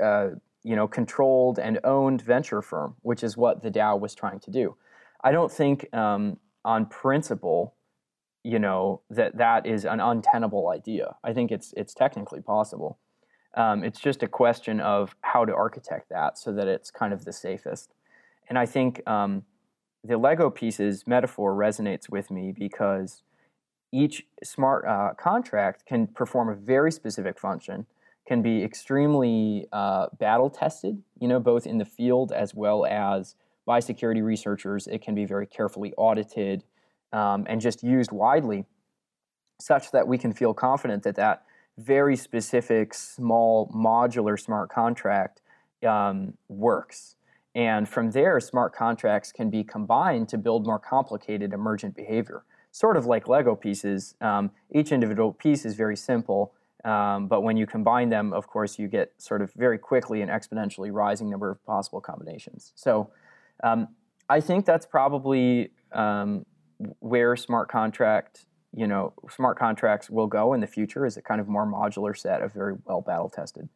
uh, 0.00 0.28
you 0.62 0.76
know 0.76 0.86
controlled 0.86 1.58
and 1.58 1.80
owned 1.84 2.22
venture 2.22 2.62
firm, 2.62 2.94
which 3.02 3.22
is 3.22 3.36
what 3.36 3.62
the 3.62 3.70
DAO 3.70 3.98
was 3.98 4.14
trying 4.14 4.40
to 4.40 4.50
do. 4.50 4.76
I 5.24 5.32
don't 5.32 5.50
think 5.50 5.92
um, 5.94 6.38
on 6.64 6.86
principle, 6.86 7.74
you 8.44 8.58
know, 8.58 9.00
that 9.10 9.36
that 9.36 9.66
is 9.66 9.84
an 9.84 10.00
untenable 10.00 10.68
idea. 10.68 11.16
I 11.22 11.32
think 11.32 11.50
it's 11.50 11.72
it's 11.76 11.94
technically 11.94 12.40
possible. 12.40 12.98
Um, 13.54 13.84
it's 13.84 14.00
just 14.00 14.22
a 14.22 14.28
question 14.28 14.80
of 14.80 15.14
how 15.20 15.44
to 15.44 15.54
architect 15.54 16.08
that 16.08 16.38
so 16.38 16.52
that 16.52 16.66
it's 16.66 16.90
kind 16.90 17.12
of 17.12 17.24
the 17.24 17.32
safest. 17.32 17.92
And 18.48 18.58
I 18.58 18.66
think 18.66 19.06
um, 19.06 19.44
the 20.02 20.16
Lego 20.16 20.50
pieces 20.50 21.04
metaphor 21.06 21.54
resonates 21.54 22.08
with 22.08 22.30
me 22.30 22.52
because 22.56 23.22
each 23.92 24.26
smart 24.42 24.86
uh, 24.86 25.10
contract 25.18 25.84
can 25.86 26.06
perform 26.06 26.48
a 26.48 26.54
very 26.54 26.90
specific 26.90 27.38
function, 27.38 27.86
can 28.26 28.40
be 28.40 28.64
extremely 28.64 29.66
uh, 29.70 30.06
battle 30.18 30.48
tested, 30.48 31.02
you 31.20 31.28
know, 31.28 31.38
both 31.38 31.66
in 31.66 31.78
the 31.78 31.84
field 31.84 32.32
as 32.32 32.54
well 32.54 32.86
as 32.86 33.36
by 33.66 33.80
security 33.80 34.22
researchers. 34.22 34.86
It 34.86 35.02
can 35.02 35.14
be 35.14 35.26
very 35.26 35.46
carefully 35.46 35.92
audited 35.96 36.64
um, 37.12 37.46
and 37.48 37.60
just 37.60 37.82
used 37.82 38.12
widely, 38.12 38.64
such 39.60 39.90
that 39.92 40.06
we 40.08 40.18
can 40.18 40.32
feel 40.32 40.54
confident 40.54 41.02
that 41.02 41.16
that 41.16 41.44
very 41.78 42.16
specific, 42.16 42.92
small, 42.94 43.70
modular 43.74 44.38
smart 44.38 44.68
contract 44.70 45.40
um, 45.86 46.34
works. 46.48 47.16
And 47.54 47.88
from 47.88 48.10
there, 48.10 48.40
smart 48.40 48.74
contracts 48.74 49.32
can 49.32 49.50
be 49.50 49.62
combined 49.62 50.28
to 50.30 50.38
build 50.38 50.66
more 50.66 50.78
complicated 50.78 51.52
emergent 51.52 51.94
behavior. 51.94 52.44
Sort 52.70 52.96
of 52.96 53.04
like 53.04 53.28
Lego 53.28 53.54
pieces, 53.54 54.14
um, 54.20 54.50
each 54.70 54.92
individual 54.92 55.32
piece 55.32 55.66
is 55.66 55.74
very 55.74 55.96
simple, 55.96 56.54
um, 56.84 57.28
but 57.28 57.42
when 57.42 57.56
you 57.56 57.66
combine 57.66 58.08
them, 58.08 58.32
of 58.32 58.46
course, 58.46 58.78
you 58.78 58.88
get 58.88 59.12
sort 59.18 59.42
of 59.42 59.52
very 59.52 59.78
quickly 59.78 60.22
an 60.22 60.28
exponentially 60.28 60.90
rising 60.90 61.28
number 61.30 61.50
of 61.50 61.64
possible 61.64 62.00
combinations. 62.00 62.72
So 62.74 63.10
um, 63.62 63.88
I 64.28 64.40
think 64.40 64.64
that's 64.64 64.86
probably 64.86 65.70
um, 65.92 66.46
where 67.00 67.36
smart 67.36 67.68
contract, 67.68 68.46
you 68.74 68.86
know, 68.86 69.12
smart 69.30 69.58
contracts 69.58 70.08
will 70.10 70.26
go 70.26 70.54
in 70.54 70.60
the 70.60 70.66
future 70.66 71.04
is 71.06 71.16
a 71.16 71.22
kind 71.22 71.40
of 71.40 71.48
more 71.48 71.66
modular 71.66 72.16
set 72.16 72.42
of 72.42 72.52
very 72.52 72.74
well 72.84 73.00
battle 73.00 73.28
tested 73.28 73.68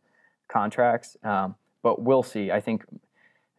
contracts. 0.49 1.17
Um, 1.23 1.55
but 1.83 2.03
we'll 2.03 2.23
see. 2.23 2.51
I 2.51 2.61
think 2.61 2.85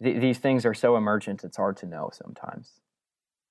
th- 0.01 0.19
these 0.19 0.37
things 0.37 0.65
are 0.65 0.73
so 0.73 0.97
emergent; 0.97 1.43
it's 1.43 1.57
hard 1.57 1.77
to 1.77 1.85
know 1.85 2.09
sometimes. 2.13 2.81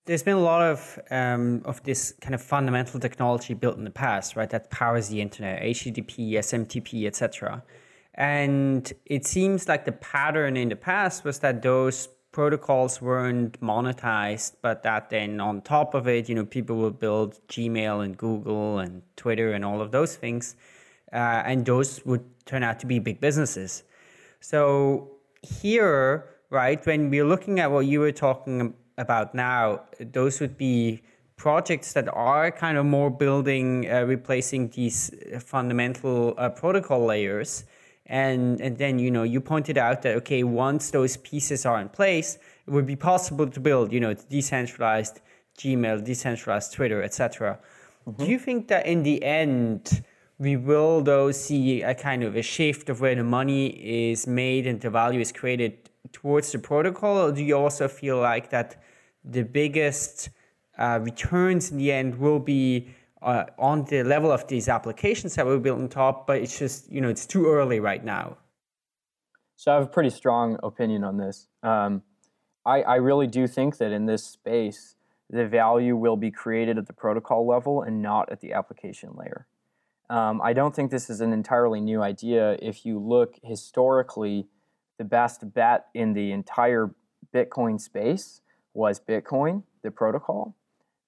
There's 0.05 0.23
been 0.23 0.37
a 0.37 0.41
lot 0.41 0.63
of 0.63 0.99
um, 1.11 1.63
of 1.65 1.83
this 1.83 2.13
kind 2.21 2.35
of 2.35 2.43
fundamental 2.43 3.01
technology 3.01 3.55
built 3.55 3.77
in 3.77 3.85
the 3.85 3.91
past, 3.91 4.37
right? 4.37 4.51
That 4.51 4.71
powers 4.71 5.09
the 5.09 5.21
internet, 5.21 5.63
HTTP, 5.63 6.33
SMTP, 6.33 7.07
etc. 7.07 7.63
And 8.15 8.91
it 9.05 9.27
seems 9.27 9.69
like 9.69 9.85
the 9.85 9.93
pattern 9.93 10.57
in 10.57 10.69
the 10.69 10.77
past 10.77 11.25
was 11.25 11.41
that 11.41 11.63
those 11.63 12.09
protocols 12.37 13.01
weren't 13.01 13.59
monetized, 13.63 14.53
but 14.61 14.83
that 14.83 15.09
then 15.09 15.41
on 15.41 15.63
top 15.63 15.95
of 15.95 16.07
it, 16.07 16.29
you 16.29 16.35
know, 16.35 16.45
people 16.45 16.77
will 16.77 16.91
build 16.91 17.41
Gmail 17.49 18.05
and 18.05 18.15
Google 18.15 18.79
and 18.79 19.01
Twitter 19.17 19.55
and 19.55 19.65
all 19.65 19.81
of 19.81 19.91
those 19.91 20.17
things, 20.17 20.55
uh, 21.15 21.43
and 21.49 21.65
those 21.65 22.05
would 22.05 22.23
turn 22.45 22.63
out 22.63 22.79
to 22.81 22.87
be 22.87 22.99
big 22.99 23.23
businesses. 23.23 23.85
So 24.41 25.13
here, 25.41 26.27
right, 26.51 26.85
when 26.85 27.09
we're 27.09 27.25
looking 27.25 27.59
at 27.59 27.71
what 27.71 27.87
you 27.87 28.01
were 28.01 28.13
talking 28.13 28.75
about 28.99 29.35
now, 29.35 29.81
those 29.99 30.39
would 30.39 30.59
be 30.59 31.01
projects 31.37 31.95
that 31.95 32.07
are 32.13 32.51
kind 32.51 32.77
of 32.77 32.85
more 32.85 33.09
building, 33.09 33.91
uh, 33.91 34.03
replacing 34.03 34.69
these 34.77 35.11
fundamental 35.41 36.35
uh, 36.37 36.51
protocol 36.51 37.03
layers 37.07 37.65
and, 38.07 38.61
and 38.61 38.79
then, 38.79 38.99
you 38.99 39.11
know, 39.11 39.25
you 39.25 39.41
pointed 39.41 39.77
out 39.77 40.03
that, 40.03 40.17
okay, 40.17 40.43
once 40.45 40.91
those 40.91 41.17
pieces 41.17 41.67
are 41.67 41.81
in 41.81 41.89
place, 41.89 42.39
it 42.67 42.71
would 42.71 42.87
be 42.87 42.97
possible 42.97 43.49
to 43.49 43.61
build, 43.61 43.93
you 43.93 44.01
know, 44.01 44.15
decentralized 44.15 45.21
Gmail, 45.59 46.05
decentralized 46.05 46.73
Twitter, 46.73 47.03
etc. 47.03 47.59
Mm-hmm. 48.07 48.25
Do 48.25 48.31
you 48.31 48.39
think 48.39 48.69
that 48.69 48.87
in 48.87 49.03
the 49.03 49.23
end, 49.25 50.05
we 50.39 50.57
will 50.57 51.01
though 51.01 51.33
see 51.33 51.83
a 51.83 51.95
kind 51.95 52.23
of 52.23 52.37
a 52.37 52.43
shift 52.43 52.89
of 52.89 53.01
where 53.01 53.15
the 53.15 53.25
money 53.25 54.11
is 54.11 54.27
made 54.27 54.67
and 54.67 54.81
the 54.81 54.91
value 54.91 55.21
is 55.21 55.33
created 55.33 55.91
towards 56.13 56.53
the 56.53 56.59
protocol, 56.59 57.17
or 57.19 57.33
do 57.33 57.43
you 57.43 57.57
also 57.57 57.89
feel 57.89 58.19
like 58.19 58.51
that 58.51 58.81
the 59.25 59.43
biggest 59.43 60.29
uh, 60.79 61.01
returns 61.03 61.71
in 61.71 61.79
the 61.79 61.91
end 61.91 62.17
will 62.19 62.39
be 62.39 62.89
uh, 63.23 63.45
on 63.59 63.85
the 63.85 64.03
level 64.03 64.31
of 64.31 64.47
these 64.49 64.69
applications 64.69 65.35
that 65.35 65.47
were 65.47 65.59
built 65.59 65.79
on 65.79 65.89
top, 65.89 66.27
but 66.27 66.41
it's 66.41 66.59
just, 66.59 66.91
you 66.91 67.01
know, 67.01 67.09
it's 67.09 67.27
too 67.27 67.47
early 67.47 67.81
right 67.81 68.05
now. 68.05 68.37
So 69.57 69.73
I 69.73 69.75
have 69.75 69.85
a 69.85 69.89
pretty 69.89 70.11
strong 70.11 70.59
opinion 70.63 71.03
on 71.03 71.17
this. 71.17 71.49
Um, 71.63 72.03
I, 72.65 72.83
I 72.83 72.97
really 72.97 73.27
do 73.27 73.47
think 73.47 73.79
that 73.79 73.91
in 73.91 74.07
this 74.07 74.25
space, 74.25 74.97
the 75.31 75.47
value 75.47 75.97
will 75.97 76.17
be 76.17 76.31
created 76.31 76.79
at 76.79 76.87
the 76.87 76.93
protocol 76.93 77.47
level 77.47 77.83
and 77.83 78.03
not 78.03 78.31
at 78.31 78.41
the 78.41 78.53
application 78.53 79.15
layer. 79.17 79.47
Um, 80.09 80.41
I 80.43 80.53
don't 80.53 80.75
think 80.75 80.91
this 80.91 81.11
is 81.11 81.21
an 81.21 81.33
entirely 81.33 81.81
new 81.81 82.03
idea. 82.03 82.59
If 82.63 82.85
you 82.85 82.99
look 82.99 83.37
historically, 83.43 84.47
the 84.99 85.05
best 85.05 85.53
bet 85.55 85.87
in 85.95 86.13
the 86.13 86.33
entire 86.33 86.95
Bitcoin 87.35 87.81
space 87.81 88.41
was 88.73 89.01
Bitcoin, 89.01 89.65
the 89.83 89.91
protocol 89.91 90.55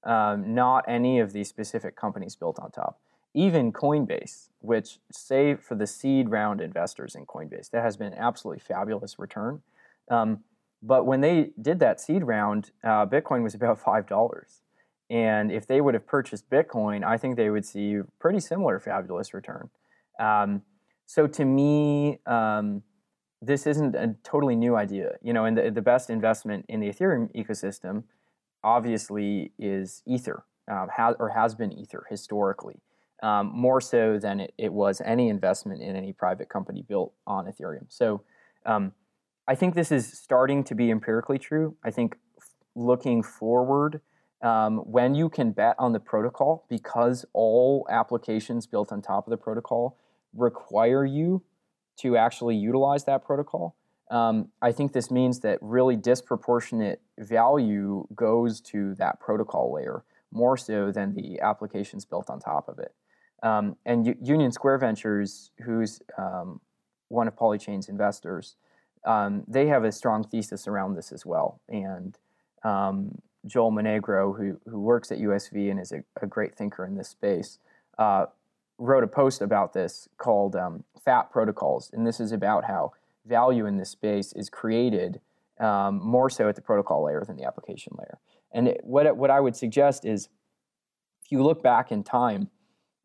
um, 0.04 0.54
not 0.54 0.84
any 0.88 1.18
of 1.18 1.32
these 1.32 1.48
specific 1.48 1.96
companies 1.96 2.36
built 2.36 2.58
on 2.58 2.70
top. 2.70 3.00
Even 3.34 3.72
Coinbase, 3.72 4.48
which 4.60 4.98
say 5.12 5.54
for 5.54 5.74
the 5.74 5.86
seed 5.86 6.30
round 6.30 6.60
investors 6.60 7.14
in 7.14 7.26
Coinbase, 7.26 7.70
that 7.70 7.82
has 7.82 7.96
been 7.96 8.08
an 8.08 8.18
absolutely 8.18 8.60
fabulous 8.60 9.18
return. 9.18 9.62
Um, 10.10 10.44
but 10.82 11.06
when 11.06 11.20
they 11.20 11.50
did 11.60 11.78
that 11.80 12.00
seed 12.00 12.24
round, 12.24 12.70
uh, 12.82 13.04
Bitcoin 13.06 13.42
was 13.42 13.54
about 13.54 13.78
five 13.80 14.06
dollars, 14.06 14.62
and 15.10 15.52
if 15.52 15.66
they 15.66 15.80
would 15.80 15.94
have 15.94 16.06
purchased 16.06 16.48
Bitcoin, 16.48 17.04
I 17.04 17.18
think 17.18 17.36
they 17.36 17.50
would 17.50 17.66
see 17.66 18.00
pretty 18.18 18.40
similar 18.40 18.80
fabulous 18.80 19.34
return. 19.34 19.70
Um, 20.18 20.62
so 21.06 21.26
to 21.26 21.44
me, 21.44 22.20
um, 22.26 22.82
this 23.42 23.66
isn't 23.66 23.94
a 23.94 24.14
totally 24.22 24.56
new 24.56 24.76
idea. 24.76 25.16
You 25.22 25.32
know, 25.32 25.44
and 25.44 25.56
the, 25.56 25.70
the 25.70 25.82
best 25.82 26.10
investment 26.10 26.64
in 26.68 26.80
the 26.80 26.88
Ethereum 26.88 27.30
ecosystem 27.34 28.04
obviously 28.62 29.52
is 29.58 30.02
Ether, 30.06 30.44
um, 30.70 30.88
has, 30.96 31.14
or 31.18 31.30
has 31.30 31.54
been 31.54 31.72
Ether 31.72 32.04
historically, 32.10 32.80
um, 33.22 33.50
more 33.54 33.80
so 33.80 34.18
than 34.18 34.40
it, 34.40 34.52
it, 34.58 34.72
was 34.72 35.00
any 35.04 35.28
investment 35.28 35.82
in 35.82 35.96
any 35.96 36.12
private 36.12 36.48
company 36.48 36.82
built 36.82 37.12
on 37.26 37.46
Ethereum. 37.46 37.86
So 37.88 38.22
um, 38.66 38.92
I 39.46 39.54
think 39.54 39.74
this 39.74 39.90
is 39.92 40.06
starting 40.06 40.64
to 40.64 40.74
be 40.74 40.90
empirically 40.90 41.38
true. 41.38 41.76
I 41.84 41.90
think 41.90 42.16
looking 42.74 43.22
forward, 43.22 44.00
Um, 44.40 44.78
when 44.86 45.16
you 45.16 45.28
can 45.28 45.52
bet 45.52 45.74
on 45.78 45.92
the 45.92 45.98
protocol, 45.98 46.64
because 46.68 47.26
all 47.32 47.84
applications 47.90 48.68
built 48.68 48.92
on 48.92 49.02
top 49.02 49.26
of 49.26 49.30
the 49.30 49.36
protocol 49.36 49.96
require 50.32 51.04
you 51.04 51.42
to 52.02 52.16
actually 52.16 52.54
utilize 52.54 53.04
that 53.04 53.24
protocol, 53.24 53.74
um, 54.10 54.52
I 54.62 54.72
think 54.72 54.92
this 54.92 55.10
means 55.10 55.40
that 55.40 55.58
really 55.60 55.96
disproportionate 55.96 57.00
value 57.18 58.06
goes 58.14 58.60
to 58.60 58.94
that 58.96 59.20
protocol 59.20 59.72
layer 59.72 60.04
more 60.32 60.56
so 60.56 60.92
than 60.92 61.14
the 61.14 61.40
applications 61.40 62.04
built 62.04 62.30
on 62.30 62.38
top 62.38 62.68
of 62.68 62.78
it. 62.78 62.94
Um, 63.42 63.76
and 63.86 64.06
U- 64.06 64.16
Union 64.22 64.52
Square 64.52 64.78
Ventures, 64.78 65.50
who's 65.64 66.00
um, 66.18 66.60
one 67.08 67.28
of 67.28 67.36
Polychain's 67.36 67.88
investors, 67.88 68.56
um, 69.04 69.44
they 69.46 69.66
have 69.66 69.84
a 69.84 69.92
strong 69.92 70.24
thesis 70.24 70.66
around 70.66 70.94
this 70.94 71.12
as 71.12 71.24
well. 71.24 71.60
And 71.68 72.18
um, 72.64 73.18
Joel 73.46 73.70
Monegro, 73.70 74.32
who, 74.32 74.60
who 74.68 74.80
works 74.80 75.10
at 75.12 75.18
USV 75.18 75.70
and 75.70 75.80
is 75.80 75.92
a, 75.92 76.02
a 76.20 76.26
great 76.26 76.54
thinker 76.56 76.84
in 76.84 76.96
this 76.96 77.08
space, 77.08 77.58
uh, 77.98 78.26
wrote 78.78 79.04
a 79.04 79.08
post 79.08 79.40
about 79.40 79.72
this 79.72 80.08
called 80.18 80.54
um, 80.56 80.84
Fat 81.04 81.30
Protocols. 81.30 81.90
And 81.92 82.06
this 82.06 82.20
is 82.20 82.32
about 82.32 82.64
how 82.64 82.92
value 83.24 83.66
in 83.66 83.76
this 83.76 83.90
space 83.90 84.32
is 84.32 84.50
created 84.50 85.20
um, 85.60 86.00
more 86.02 86.30
so 86.30 86.48
at 86.48 86.54
the 86.54 86.62
protocol 86.62 87.04
layer 87.04 87.24
than 87.26 87.36
the 87.36 87.44
application 87.44 87.92
layer. 87.98 88.18
And 88.52 88.68
it, 88.68 88.80
what, 88.82 89.16
what 89.16 89.30
I 89.30 89.40
would 89.40 89.56
suggest 89.56 90.04
is 90.04 90.28
if 91.24 91.32
you 91.32 91.42
look 91.42 91.62
back 91.62 91.92
in 91.92 92.02
time 92.02 92.50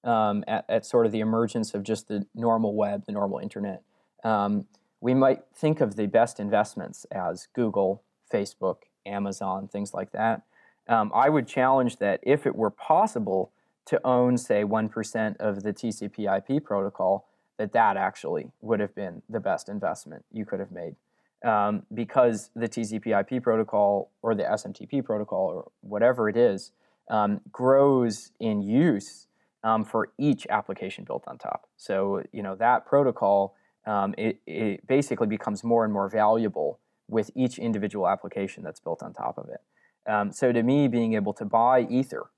um, 0.03 0.43
at, 0.47 0.65
at, 0.69 0.85
sort 0.85 1.05
of 1.05 1.11
the 1.11 1.19
emergence 1.19 1.73
of 1.73 1.83
just 1.83 2.07
the 2.07 2.25
normal 2.35 2.75
web, 2.75 3.05
the 3.05 3.11
normal 3.11 3.39
internet, 3.39 3.83
um, 4.23 4.65
we 5.01 5.13
might 5.13 5.41
think 5.55 5.81
of 5.81 5.95
the 5.95 6.07
best 6.07 6.39
investments 6.39 7.05
as 7.11 7.47
Google, 7.53 8.03
Facebook, 8.31 8.77
Amazon, 9.05 9.67
things 9.67 9.93
like 9.93 10.11
that. 10.11 10.43
Um, 10.87 11.11
I 11.13 11.29
would 11.29 11.47
challenge 11.47 11.97
that 11.97 12.19
if 12.23 12.45
it 12.45 12.55
were 12.55 12.69
possible 12.69 13.51
to 13.85 13.99
own, 14.05 14.37
say, 14.37 14.63
1% 14.63 15.37
of 15.37 15.63
the 15.63 15.73
TCP 15.73 16.37
IP 16.37 16.63
protocol, 16.63 17.27
that 17.57 17.73
that 17.73 17.97
actually 17.97 18.51
would 18.61 18.79
have 18.79 18.95
been 18.95 19.21
the 19.29 19.39
best 19.39 19.69
investment 19.69 20.25
you 20.31 20.45
could 20.45 20.59
have 20.59 20.71
made. 20.71 20.95
Um, 21.43 21.83
because 21.93 22.51
the 22.55 22.69
TCP 22.69 23.19
IP 23.19 23.43
protocol 23.43 24.11
or 24.21 24.33
the 24.33 24.43
SMTP 24.43 25.03
protocol 25.03 25.51
or 25.53 25.71
whatever 25.81 26.29
it 26.29 26.37
is 26.37 26.71
um, 27.09 27.41
grows 27.51 28.31
in 28.39 28.61
use 28.61 29.27
um, 29.63 29.83
for 29.83 30.11
each 30.17 30.45
application 30.49 31.03
built 31.03 31.23
on 31.27 31.37
top. 31.37 31.67
So, 31.77 32.23
you 32.31 32.43
know, 32.43 32.55
that 32.55 32.85
protocol, 32.85 33.55
um, 33.85 34.13
it, 34.17 34.39
it 34.45 34.87
basically 34.87 35.27
becomes 35.27 35.63
more 35.63 35.83
and 35.83 35.93
more 35.93 36.09
valuable 36.09 36.79
with 37.09 37.29
each 37.35 37.59
individual 37.59 38.07
application 38.07 38.63
that's 38.63 38.79
built 38.79 39.03
on 39.03 39.13
top 39.13 39.37
of 39.37 39.49
it. 39.49 39.61
Um, 40.09 40.31
so, 40.31 40.51
to 40.51 40.63
me, 40.63 40.87
being 40.87 41.13
able 41.13 41.33
to 41.33 41.45
buy 41.45 41.81
Ether 41.89 42.29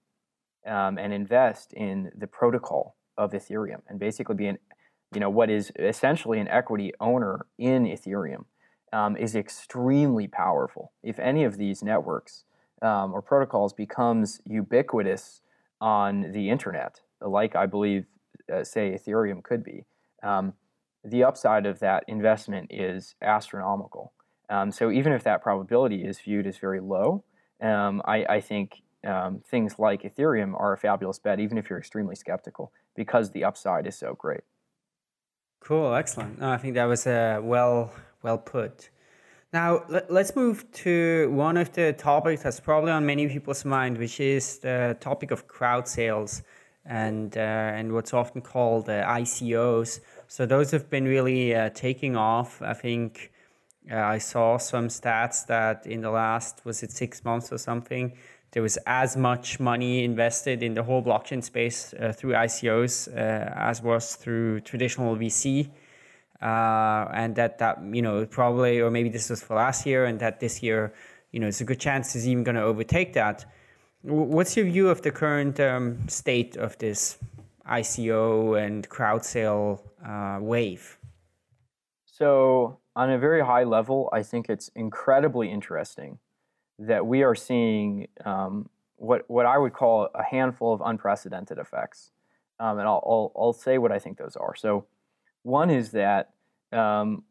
um, 0.65 0.97
and 0.97 1.13
invest 1.13 1.73
in 1.73 2.11
the 2.15 2.27
protocol 2.27 2.95
of 3.17 3.31
Ethereum 3.31 3.81
and 3.87 3.99
basically 3.99 4.35
be 4.35 4.47
an 4.47 4.57
you 5.13 5.21
know, 5.21 5.29
what 5.29 5.49
is 5.49 5.71
essentially 5.79 6.39
an 6.39 6.47
equity 6.49 6.91
owner 6.99 7.45
in 7.57 7.85
Ethereum 7.85 8.45
um, 8.95 9.17
is 9.17 9.35
extremely 9.35 10.25
powerful. 10.25 10.93
If 11.03 11.19
any 11.19 11.43
of 11.43 11.57
these 11.57 11.83
networks 11.83 12.45
um, 12.81 13.13
or 13.13 13.21
protocols 13.21 13.73
becomes 13.73 14.39
ubiquitous 14.45 15.41
on 15.81 16.31
the 16.31 16.49
internet, 16.49 17.01
like 17.19 17.57
I 17.57 17.65
believe, 17.65 18.05
uh, 18.51 18.63
say, 18.63 18.97
Ethereum 18.97 19.43
could 19.43 19.65
be, 19.65 19.83
um, 20.23 20.53
the 21.03 21.25
upside 21.25 21.65
of 21.65 21.79
that 21.79 22.05
investment 22.07 22.71
is 22.71 23.15
astronomical. 23.21 24.13
Um, 24.49 24.71
so 24.71 24.89
even 24.89 25.11
if 25.11 25.23
that 25.23 25.43
probability 25.43 26.05
is 26.05 26.21
viewed 26.21 26.47
as 26.47 26.57
very 26.57 26.79
low, 26.79 27.25
um, 27.61 28.01
I, 28.05 28.25
I, 28.25 28.39
think 28.39 28.81
um, 29.05 29.41
things 29.45 29.77
like 29.77 30.03
Ethereum 30.03 30.57
are 30.57 30.71
a 30.71 30.77
fabulous 30.77 31.19
bet, 31.19 31.41
even 31.41 31.57
if 31.57 31.69
you're 31.69 31.79
extremely 31.79 32.15
skeptical, 32.15 32.71
because 32.95 33.31
the 33.31 33.43
upside 33.43 33.87
is 33.87 33.97
so 33.97 34.15
great. 34.17 34.41
Cool, 35.59 35.93
excellent. 35.93 36.39
No, 36.39 36.49
I 36.49 36.57
think 36.57 36.75
that 36.75 36.85
was 36.85 37.05
uh, 37.05 37.39
well 37.43 37.91
well 38.25 38.37
put. 38.37 38.89
Now 39.53 39.69
let, 39.87 40.11
us 40.11 40.35
move 40.35 40.57
to 40.83 41.31
one 41.31 41.55
of 41.55 41.71
the 41.71 41.93
topics 41.93 42.43
that's 42.43 42.59
probably 42.59 42.91
on 42.91 43.05
many 43.05 43.25
people's 43.29 43.63
mind, 43.63 43.97
which 43.97 44.19
is 44.19 44.59
the 44.59 44.97
topic 44.99 45.31
of 45.31 45.47
crowd 45.47 45.87
sales 45.87 46.43
and 46.85 47.29
uh, 47.37 47.77
and 47.77 47.93
what's 47.93 48.13
often 48.13 48.41
called 48.41 48.89
uh, 48.89 49.19
ICOs. 49.21 50.01
So 50.27 50.45
those 50.45 50.71
have 50.71 50.89
been 50.89 51.05
really 51.15 51.55
uh, 51.55 51.69
taking 51.85 52.13
off. 52.17 52.61
I 52.61 52.73
think 52.73 53.31
uh, 53.91 54.15
I 54.15 54.17
saw 54.17 54.57
some 54.57 54.87
stats 54.89 55.45
that 55.47 55.85
in 55.85 56.01
the 56.01 56.11
last 56.11 56.65
was 56.65 56.83
it 56.83 56.91
six 56.91 57.23
months 57.23 57.47
or 57.53 57.59
something 57.69 58.05
there 58.55 58.63
was 58.63 58.77
as 58.87 59.17
much 59.17 59.59
money 59.59 60.05
invested 60.05 60.63
in 60.63 60.73
the 60.75 60.81
whole 60.81 61.03
blockchain 61.03 61.43
space 61.43 61.93
uh, 61.93 62.13
through 62.13 62.31
ICOs 62.31 63.09
uh, 63.09 63.51
as 63.69 63.81
was 63.81 64.15
through 64.15 64.61
traditional 64.61 65.13
VC. 65.17 65.69
Uh, 66.41 67.07
and 67.13 67.35
that, 67.35 67.57
that, 67.59 67.81
you 67.91 68.01
know, 68.01 68.25
probably, 68.25 68.79
or 68.79 68.91
maybe 68.91 69.09
this 69.09 69.29
was 69.29 69.41
for 69.41 69.55
last 69.55 69.85
year, 69.85 70.05
and 70.05 70.19
that 70.19 70.39
this 70.39 70.61
year, 70.61 70.93
you 71.31 71.39
know, 71.39 71.47
it's 71.47 71.61
a 71.61 71.65
good 71.65 71.79
chance 71.79 72.15
it's 72.15 72.25
even 72.25 72.43
going 72.43 72.55
to 72.55 72.61
overtake 72.61 73.13
that. 73.13 73.45
What's 74.03 74.55
your 74.55 74.65
view 74.65 74.89
of 74.89 75.01
the 75.01 75.11
current 75.11 75.59
um, 75.59 76.07
state 76.07 76.57
of 76.57 76.77
this 76.77 77.17
ICO 77.67 78.63
and 78.63 78.87
crowd 78.87 79.25
sale 79.25 79.83
uh, 80.05 80.37
wave? 80.41 80.97
So, 82.05 82.77
on 82.95 83.09
a 83.09 83.17
very 83.17 83.43
high 83.43 83.63
level, 83.63 84.09
I 84.13 84.23
think 84.23 84.49
it's 84.49 84.69
incredibly 84.75 85.51
interesting 85.51 86.19
that 86.79 87.05
we 87.05 87.23
are 87.23 87.35
seeing 87.35 88.07
um, 88.23 88.69
what 88.97 89.29
what 89.29 89.45
I 89.45 89.57
would 89.57 89.73
call 89.73 90.09
a 90.13 90.23
handful 90.23 90.73
of 90.73 90.81
unprecedented 90.81 91.57
effects, 91.57 92.11
um, 92.59 92.77
and 92.79 92.87
I'll, 92.87 93.03
I'll, 93.05 93.31
I'll 93.35 93.53
say 93.53 93.77
what 93.77 93.91
I 93.91 93.99
think 93.99 94.17
those 94.17 94.35
are. 94.35 94.55
So, 94.55 94.85
one 95.45 95.69
is 95.69 95.91
that 95.91 96.31
um, 96.73 97.23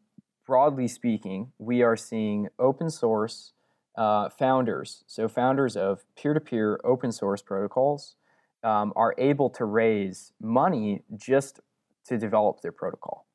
broadly 0.47 0.87
speaking, 0.87 1.51
we 1.57 1.81
are 1.81 1.97
seeing 1.97 2.47
open 2.57 2.89
source 2.89 3.51
uh, 3.97 4.29
founders, 4.29 5.03
so 5.05 5.27
founders 5.27 5.75
of 5.75 6.03
peer-to-peer 6.15 6.79
open 6.85 7.11
source 7.11 7.41
protocols, 7.41 8.15
um, 8.63 8.93
are 8.95 9.13
able 9.17 9.49
to 9.49 9.65
raise 9.65 10.31
money 10.41 11.03
just 11.15 11.59
to 12.05 12.17
develop 12.17 12.61
their 12.61 12.71
protocol. 12.71 13.25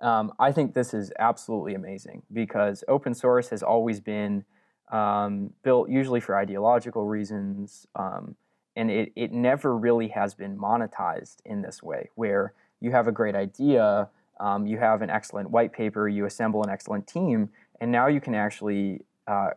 Um, 0.00 0.32
I 0.40 0.50
think 0.50 0.74
this 0.74 0.92
is 0.92 1.12
absolutely 1.18 1.74
amazing 1.74 2.22
because 2.32 2.82
open 2.88 3.14
source 3.14 3.50
has 3.50 3.62
always 3.62 4.00
been 4.00 4.44
um, 4.90 5.52
built 5.62 5.88
usually 5.88 6.20
for 6.20 6.36
ideological 6.36 7.06
reasons, 7.06 7.86
um, 7.94 8.34
and 8.74 8.90
it, 8.90 9.12
it 9.14 9.30
never 9.30 9.76
really 9.76 10.08
has 10.08 10.34
been 10.34 10.58
monetized 10.58 11.36
in 11.44 11.62
this 11.62 11.80
way, 11.80 12.10
where 12.16 12.54
you 12.80 12.90
have 12.90 13.06
a 13.06 13.12
great 13.12 13.34
idea, 13.34 14.08
um, 14.38 14.66
you 14.66 14.78
have 14.78 15.02
an 15.02 15.10
excellent 15.10 15.50
white 15.50 15.72
paper, 15.72 16.08
you 16.08 16.24
assemble 16.24 16.62
an 16.62 16.70
excellent 16.70 17.06
team, 17.06 17.50
and 17.80 17.92
now 17.92 18.06
you 18.06 18.20
can 18.20 18.34
actually, 18.34 19.02
uh, 19.26 19.50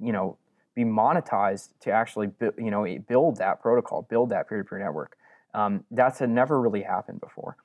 you 0.00 0.12
know, 0.12 0.36
be 0.74 0.84
monetized 0.84 1.68
to 1.80 1.90
actually, 1.90 2.26
bu- 2.26 2.52
you 2.58 2.70
know, 2.70 2.84
build 3.06 3.36
that 3.36 3.60
protocol, 3.62 4.02
build 4.02 4.30
that 4.30 4.48
peer-to-peer 4.48 4.78
network. 4.78 5.16
Um, 5.54 5.84
that's 5.90 6.18
had 6.18 6.30
never 6.30 6.60
really 6.60 6.82
happened 6.82 7.20
before. 7.20 7.56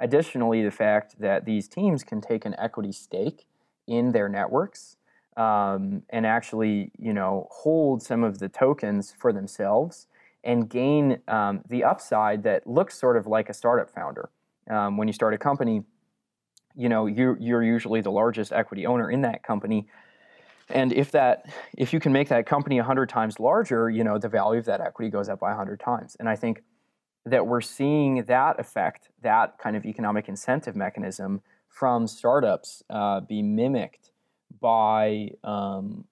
Additionally, 0.00 0.62
the 0.62 0.70
fact 0.70 1.20
that 1.20 1.44
these 1.44 1.68
teams 1.68 2.02
can 2.02 2.20
take 2.20 2.44
an 2.44 2.54
equity 2.58 2.92
stake 2.92 3.46
in 3.86 4.12
their 4.12 4.28
networks 4.28 4.96
um, 5.36 6.02
and 6.10 6.26
actually, 6.26 6.90
you 6.98 7.12
know, 7.12 7.46
hold 7.50 8.02
some 8.02 8.24
of 8.24 8.38
the 8.38 8.48
tokens 8.48 9.14
for 9.16 9.32
themselves 9.32 10.08
and 10.42 10.68
gain 10.68 11.20
um, 11.28 11.62
the 11.68 11.84
upside 11.84 12.42
that 12.42 12.66
looks 12.66 12.98
sort 12.98 13.16
of 13.16 13.26
like 13.26 13.48
a 13.48 13.54
startup 13.54 13.88
founder. 13.88 14.30
Um, 14.68 14.96
when 14.96 15.08
you 15.08 15.14
start 15.14 15.34
a 15.34 15.38
company, 15.38 15.82
you 16.76 16.88
know, 16.88 17.06
you're, 17.06 17.36
you're 17.38 17.62
usually 17.62 18.00
the 18.00 18.10
largest 18.10 18.52
equity 18.52 18.86
owner 18.86 19.10
in 19.10 19.22
that 19.22 19.42
company. 19.42 19.88
And 20.68 20.92
if 20.92 21.10
that, 21.12 21.46
if 21.76 21.92
you 21.92 22.00
can 22.00 22.12
make 22.12 22.28
that 22.28 22.46
company 22.46 22.76
100 22.76 23.08
times 23.08 23.40
larger, 23.40 23.88
you 23.88 24.04
know, 24.04 24.18
the 24.18 24.28
value 24.28 24.60
of 24.60 24.66
that 24.66 24.80
equity 24.80 25.10
goes 25.10 25.28
up 25.28 25.40
by 25.40 25.48
100 25.48 25.80
times. 25.80 26.16
And 26.20 26.28
I 26.28 26.36
think 26.36 26.62
that 27.24 27.46
we're 27.46 27.60
seeing 27.60 28.24
that 28.24 28.60
effect, 28.60 29.08
that 29.22 29.58
kind 29.58 29.76
of 29.76 29.84
economic 29.84 30.28
incentive 30.28 30.76
mechanism 30.76 31.42
from 31.68 32.06
startups 32.06 32.82
uh, 32.90 33.20
be 33.20 33.42
mimicked 33.42 34.10
by 34.60 35.30
um, 35.44 36.04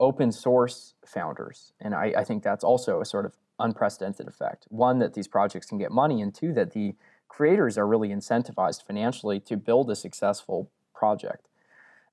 open 0.00 0.32
source 0.32 0.94
founders. 1.06 1.72
And 1.80 1.94
I, 1.94 2.12
I, 2.18 2.24
think 2.24 2.42
that's 2.42 2.64
also 2.64 3.00
a 3.00 3.04
sort 3.04 3.24
of 3.24 3.36
unprecedented 3.58 4.26
effect. 4.26 4.66
One, 4.68 4.98
that 4.98 5.14
these 5.14 5.28
projects 5.28 5.66
can 5.66 5.78
get 5.78 5.92
money, 5.92 6.20
and 6.20 6.34
two, 6.34 6.52
that 6.54 6.72
the 6.72 6.94
creators 7.34 7.76
are 7.76 7.86
really 7.86 8.10
incentivized 8.10 8.86
financially 8.86 9.40
to 9.40 9.56
build 9.56 9.90
a 9.90 9.96
successful 9.96 10.70
project. 10.94 11.48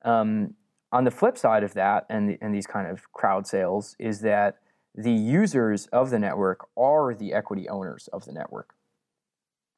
Um, 0.04 0.56
on 0.92 1.04
the 1.04 1.12
flip 1.12 1.38
side 1.38 1.64
of 1.64 1.76
that, 1.76 2.08
and, 2.10 2.38
and 2.42 2.56
these 2.56 2.66
kind 2.66 2.88
of 2.88 3.12
crowd 3.14 3.46
sales, 3.46 3.96
is 4.00 4.22
that 4.22 4.58
the 4.96 5.12
users 5.12 5.86
of 5.88 6.10
the 6.10 6.18
network 6.18 6.68
are 6.76 7.14
the 7.14 7.34
equity 7.34 7.70
owners 7.70 8.10
of 8.12 8.26
the 8.26 8.32
network. 8.32 8.74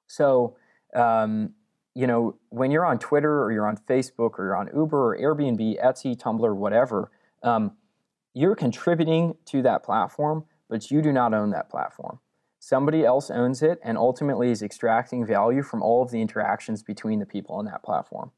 So, 0.08 0.56
um, 0.96 1.54
you 1.94 2.08
know, 2.08 2.38
when 2.50 2.72
you're 2.72 2.86
on 2.86 2.98
Twitter 2.98 3.44
or 3.44 3.52
you're 3.52 3.68
on 3.68 3.78
Facebook 3.78 4.40
or 4.40 4.46
you're 4.46 4.56
on 4.56 4.70
Uber 4.74 5.14
or 5.14 5.18
Airbnb, 5.18 5.84
Etsy, 5.84 6.16
Tumblr, 6.16 6.56
whatever, 6.56 7.12
um, 7.44 7.74
you're 8.34 8.56
contributing 8.56 9.36
to 9.48 9.62
that 9.62 9.84
platform, 9.84 10.46
but 10.70 10.90
you 10.90 11.02
do 11.02 11.12
not 11.12 11.34
own 11.34 11.52
that 11.52 11.70
platform. 11.70 12.20
Somebody 12.66 13.04
else 13.04 13.30
owns 13.30 13.62
it 13.62 13.78
and 13.84 13.98
ultimately 13.98 14.50
is 14.50 14.62
extracting 14.62 15.26
value 15.26 15.62
from 15.62 15.82
all 15.82 16.02
of 16.02 16.12
the 16.12 16.22
interactions 16.22 16.82
between 16.82 17.20
the 17.20 17.26
people 17.26 17.58
on 17.58 17.66
that 17.66 17.84
platform. 17.84 18.32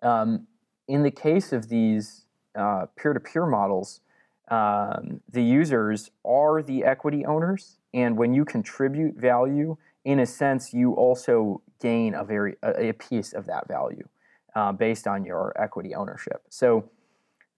Um, 0.00 0.46
in 0.86 1.02
the 1.02 1.10
case 1.10 1.52
of 1.52 1.68
these 1.68 2.24
peer 2.54 3.12
to 3.12 3.18
peer 3.18 3.46
models, 3.46 4.00
um, 4.46 5.22
the 5.28 5.42
users 5.42 6.12
are 6.24 6.62
the 6.62 6.84
equity 6.84 7.26
owners. 7.26 7.80
And 7.92 8.16
when 8.16 8.32
you 8.32 8.44
contribute 8.44 9.16
value, 9.16 9.76
in 10.04 10.20
a 10.20 10.26
sense, 10.26 10.72
you 10.72 10.92
also 10.92 11.60
gain 11.80 12.14
a 12.14 12.22
very 12.22 12.54
a, 12.62 12.90
a 12.90 12.92
piece 12.92 13.32
of 13.32 13.46
that 13.46 13.66
value 13.66 14.08
uh, 14.54 14.70
based 14.70 15.08
on 15.08 15.24
your 15.24 15.52
equity 15.60 15.96
ownership. 15.96 16.44
So 16.48 16.88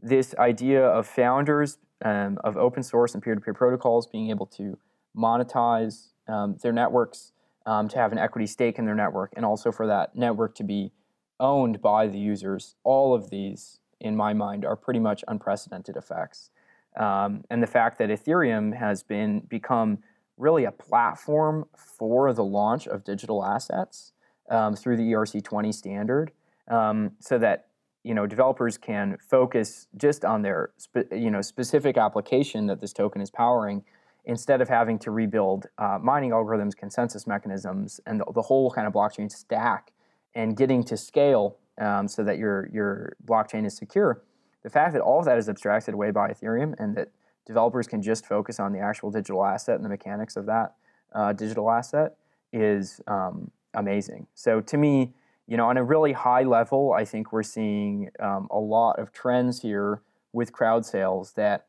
this 0.01 0.35
idea 0.39 0.83
of 0.83 1.07
founders 1.07 1.77
um, 2.03 2.39
of 2.43 2.57
open 2.57 2.83
source 2.83 3.13
and 3.13 3.23
peer-to-peer 3.23 3.53
protocols 3.53 4.07
being 4.07 4.31
able 4.31 4.47
to 4.47 4.79
monetize 5.17 6.09
um, 6.29 6.57
their 6.63 6.73
networks, 6.73 7.33
um, 7.67 7.89
to 7.89 7.99
have 7.99 8.13
an 8.13 8.19
equity 8.19 8.47
stake 8.47 8.79
in 8.79 8.85
their 8.85 8.95
network, 8.95 9.33
and 9.37 9.45
also 9.45 9.73
for 9.73 9.87
that 9.87 10.15
network 10.15 10.55
to 10.55 10.65
be 10.65 10.93
owned 11.41 11.83
by 11.83 12.07
the 12.07 12.19
users. 12.19 12.77
All 12.85 13.15
of 13.15 13.31
these, 13.31 13.81
in 14.01 14.17
my 14.17 14.33
mind, 14.33 14.65
are 14.65 14.77
pretty 14.77 15.01
much 15.01 15.25
unprecedented 15.29 15.97
effects. 15.97 16.51
Um, 16.97 17.45
and 17.51 17.63
the 17.63 17.67
fact 17.67 17.99
that 17.99 18.09
Ethereum 18.09 18.77
has 18.77 19.03
been 19.03 19.41
become 19.41 19.99
really 20.39 20.65
a 20.65 20.73
platform 20.73 21.67
for 21.77 22.33
the 22.33 22.45
launch 22.45 22.87
of 22.87 23.05
digital 23.05 23.45
assets 23.45 24.13
um, 24.51 24.77
through 24.77 24.97
the 24.97 25.13
ERC20 25.13 25.75
standard, 25.75 26.33
um, 26.69 27.13
so 27.21 27.39
that 27.39 27.67
you 28.03 28.15
know 28.15 28.27
developers 28.27 28.79
can 28.79 29.19
focus 29.29 29.89
just 29.97 30.25
on 30.25 30.43
their 30.43 30.71
spe- 30.77 31.13
you 31.13 31.31
know 31.31 31.43
specific 31.43 31.97
application 31.97 32.67
that 32.67 32.81
this 32.81 32.93
token 32.93 33.21
is 33.21 33.31
powering, 33.31 33.85
instead 34.27 34.61
of 34.61 34.69
having 34.69 34.99
to 34.99 35.11
rebuild 35.11 35.67
uh, 35.79 35.99
mining 36.03 36.31
algorithms, 36.31 36.77
consensus 36.77 37.27
mechanisms, 37.27 38.01
and 38.07 38.21
the, 38.21 38.25
the, 38.35 38.43
whole 38.43 38.71
kind 38.71 38.87
of 38.87 38.93
blockchain 38.93 39.31
stack, 39.31 39.93
and 40.35 40.57
getting 40.57 40.85
to 40.85 40.97
scale 40.97 41.57
um, 41.81 42.07
so 42.09 42.23
that 42.25 42.37
your 42.37 42.69
your 42.73 43.17
blockchain 43.25 43.65
is 43.65 43.77
secure 43.77 44.23
the 44.67 44.71
fact 44.71 44.95
that 44.95 45.01
all 45.01 45.21
of 45.21 45.25
that 45.27 45.39
is 45.39 45.49
abstracted 45.49 45.95
away 45.95 46.11
by 46.11 46.29
Ethereum 46.29 46.75
and 46.81 46.97
that 46.97 47.13
developers 47.47 47.87
can 47.87 48.03
just 48.03 48.27
focus 48.27 48.59
on 48.59 48.73
the 48.73 48.81
actual 48.81 49.13
digital 49.13 49.45
asset 49.45 49.77
and 49.77 49.85
the 49.85 49.89
mechanics 49.89 50.37
of 50.37 50.45
that 50.47 50.75
uh, 51.15 51.33
digital 51.33 51.71
asset 51.71 52.17
is 52.53 53.01
um, 53.07 53.53
amazing. 53.75 54.27
So 54.35 54.61
to 54.63 54.77
me, 54.77 55.15
you 55.47 55.57
know, 55.57 55.67
on 55.67 55.77
a 55.77 55.85
really 55.85 56.15
high 56.15 56.43
level, 56.43 56.93
I 56.93 57.05
think 57.05 57.31
we're 57.31 57.45
seeing 57.45 58.11
um, 58.19 58.49
a 58.51 58.59
lot 58.59 58.99
of 58.99 59.13
trends 59.13 59.63
here 59.63 60.03
with 60.33 60.51
crowd 60.51 60.85
sales 60.85 61.35
that 61.35 61.67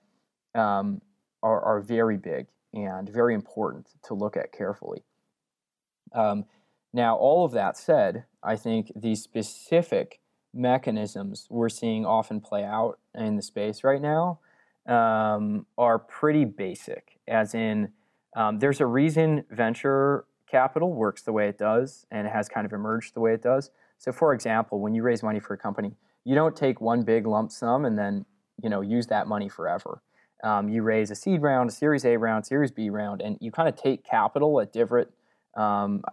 um, 0.55 0.99
are, 1.48 1.62
are, 1.62 1.82
very 1.82 2.18
big 2.18 2.48
and 2.74 3.10
very 3.10 3.34
important 3.34 3.88
to 4.04 4.14
look 4.14 4.36
at 4.36 4.52
carefully. 4.52 5.04
Um, 6.14 6.45
now, 6.93 7.16
all 7.16 7.45
of 7.45 7.52
that 7.52 7.78
said, 7.78 8.26
I 8.43 8.56
think 8.56 8.91
the 8.95 9.16
specific 9.16 10.20
mechanisms 10.54 11.48
we're 11.50 11.70
seeing 11.70 12.06
often 12.06 12.41
play 12.41 12.64
out 12.64 13.00
in 13.16 13.36
the 13.36 13.41
space 13.41 13.84
right 13.84 14.02
now 14.02 14.39
um, 14.88 15.66
are 15.78 16.00
pretty 16.00 16.45
basic, 16.45 17.20
as 17.28 17.54
in, 17.54 17.89
um, 18.36 18.60
there's 18.60 18.82
a 18.82 18.86
reason 18.86 19.43
venture 19.50 20.26
capital 20.50 20.93
works 20.93 21.22
the 21.24 21.32
way 21.32 21.48
it 21.50 21.58
does 21.58 22.06
and 22.12 22.26
it 22.26 22.34
has 22.34 22.48
kind 22.48 22.66
of 22.66 22.74
emerged 22.74 23.14
the 23.14 23.20
way 23.20 23.34
it 23.34 23.41
does. 23.41 23.70
So, 23.98 24.12
for 24.12 24.34
example, 24.34 24.80
when 24.80 24.93
you 24.93 25.04
raise 25.04 25.24
money 25.24 25.39
for 25.39 25.54
a 25.54 25.58
company, 25.58 25.95
you 26.24 26.36
don't 26.36 26.56
take 26.56 26.82
one 26.82 27.04
big 27.04 27.26
lump 27.26 27.52
sum 27.52 27.86
and 27.86 27.98
then 27.98 28.26
you 28.62 28.70
know 28.70 28.82
use 28.82 29.08
that 29.08 29.28
money 29.28 29.50
forever. 29.50 30.02
Um, 30.44 30.70
you 30.70 30.84
raise 30.84 31.10
a 31.12 31.16
seed 31.16 31.42
round, 31.42 31.70
a 31.70 31.74
Series 31.74 32.06
A 32.06 32.18
round, 32.18 32.46
Series 32.46 32.72
B 32.72 32.90
round, 32.90 33.22
and 33.22 33.38
you 33.42 33.52
kind 33.52 33.68
of 33.68 33.76
take 33.76 34.04
capital 34.04 34.62
at 34.62 34.72
different 34.72 35.10
um, 35.56 36.04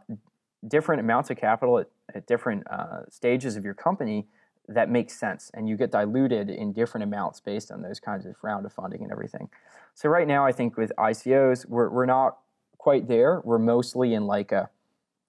different 0.67 1.01
amounts 1.01 1.31
of 1.31 1.37
capital 1.37 1.79
at, 1.79 1.89
at 2.15 2.27
different 2.27 2.67
uh, 2.71 3.03
stages 3.11 3.57
of 3.57 3.65
your 3.65 3.75
company 3.75 4.27
that 4.69 4.89
makes 4.89 5.19
sense 5.19 5.51
and 5.55 5.69
you 5.69 5.77
get 5.77 5.91
diluted 5.91 6.49
in 6.49 6.73
different 6.73 7.05
amounts 7.05 7.41
based 7.41 7.71
on 7.71 7.83
those 7.83 8.01
kinds 8.01 8.25
of 8.25 8.35
round 8.43 8.65
of 8.65 8.73
funding 8.73 9.03
and 9.03 9.13
everything. 9.13 9.49
So 9.95 10.09
right 10.09 10.27
now 10.27 10.47
i 10.47 10.53
think 10.53 10.77
with 10.77 10.93
icos 10.99 11.67
we're, 11.67 11.91
we're 11.91 12.07
not 12.07 12.39
quite 12.79 13.09
there. 13.09 13.41
We're 13.45 13.59
mostly 13.59 14.15
in 14.15 14.27
like 14.27 14.53
a 14.53 14.71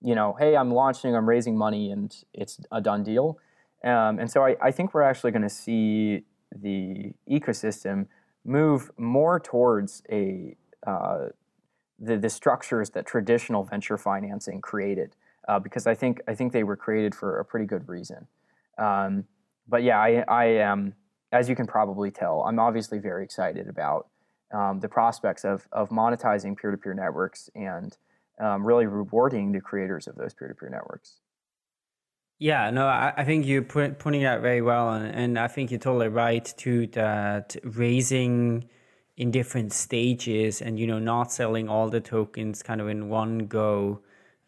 you 0.01 0.13
know 0.13 0.35
hey 0.39 0.55
i'm 0.55 0.73
launching 0.73 1.15
i'm 1.15 1.27
raising 1.27 1.57
money 1.57 1.91
and 1.91 2.15
it's 2.33 2.59
a 2.71 2.81
done 2.81 3.03
deal. 3.03 3.37
Um, 3.83 4.19
and 4.19 4.31
so 4.31 4.43
I, 4.43 4.55
I 4.61 4.71
think 4.71 4.93
we're 4.93 5.03
actually 5.03 5.31
going 5.31 5.43
to 5.43 5.49
see 5.49 6.23
the 6.55 7.13
ecosystem 7.29 8.07
move 8.45 8.91
more 8.97 9.39
towards 9.39 10.03
a 10.09 10.55
uh, 10.85 11.29
the, 11.99 12.17
the 12.17 12.29
structures 12.29 12.91
that 12.91 13.05
traditional 13.05 13.63
venture 13.63 13.97
financing 13.97 14.61
created 14.61 15.15
uh, 15.47 15.59
because 15.59 15.87
I 15.87 15.95
think 15.95 16.21
I 16.27 16.35
think 16.35 16.53
they 16.53 16.63
were 16.63 16.75
created 16.75 17.15
for 17.15 17.39
a 17.39 17.45
pretty 17.45 17.65
good 17.65 17.87
reason. 17.87 18.27
Um, 18.77 19.25
but 19.67 19.83
yeah, 19.83 19.99
I, 19.99 20.23
I 20.27 20.45
am, 20.45 20.93
as 21.31 21.49
you 21.49 21.55
can 21.55 21.65
probably 21.65 22.11
tell, 22.11 22.41
I'm 22.41 22.59
obviously 22.59 22.99
very 22.99 23.23
excited 23.23 23.67
about 23.67 24.07
um, 24.53 24.79
the 24.79 24.89
prospects 24.89 25.43
of, 25.43 25.67
of 25.71 25.89
monetizing 25.89 26.57
peer 26.57 26.71
to 26.71 26.77
peer 26.77 26.93
networks 26.93 27.49
and 27.55 27.97
um, 28.39 28.65
really 28.65 28.85
rewarding 28.85 29.51
the 29.51 29.61
creators 29.61 30.07
of 30.07 30.15
those 30.15 30.33
peer 30.33 30.47
to 30.47 30.53
peer 30.53 30.69
networks. 30.69 31.21
Yeah, 32.37 32.69
no, 32.69 32.85
I, 32.87 33.13
I 33.15 33.23
think 33.23 33.45
you're 33.45 33.61
put, 33.61 33.97
putting 33.97 34.23
that 34.23 34.41
very 34.41 34.61
well, 34.61 34.91
and, 34.91 35.15
and 35.15 35.39
I 35.39 35.47
think 35.47 35.71
you're 35.71 35.79
totally 35.79 36.09
right 36.09 36.43
too 36.57 36.87
that 36.87 37.55
raising 37.63 38.69
in 39.17 39.31
different 39.31 39.71
stages 39.71 40.61
and 40.61 40.77
you 40.77 40.85
know 40.87 40.99
not 40.99 41.31
selling 41.31 41.69
all 41.69 41.89
the 41.89 42.01
tokens 42.01 42.61
kind 42.61 42.81
of 42.81 42.89
in 42.89 43.07
one 43.09 43.47
go 43.47 44.01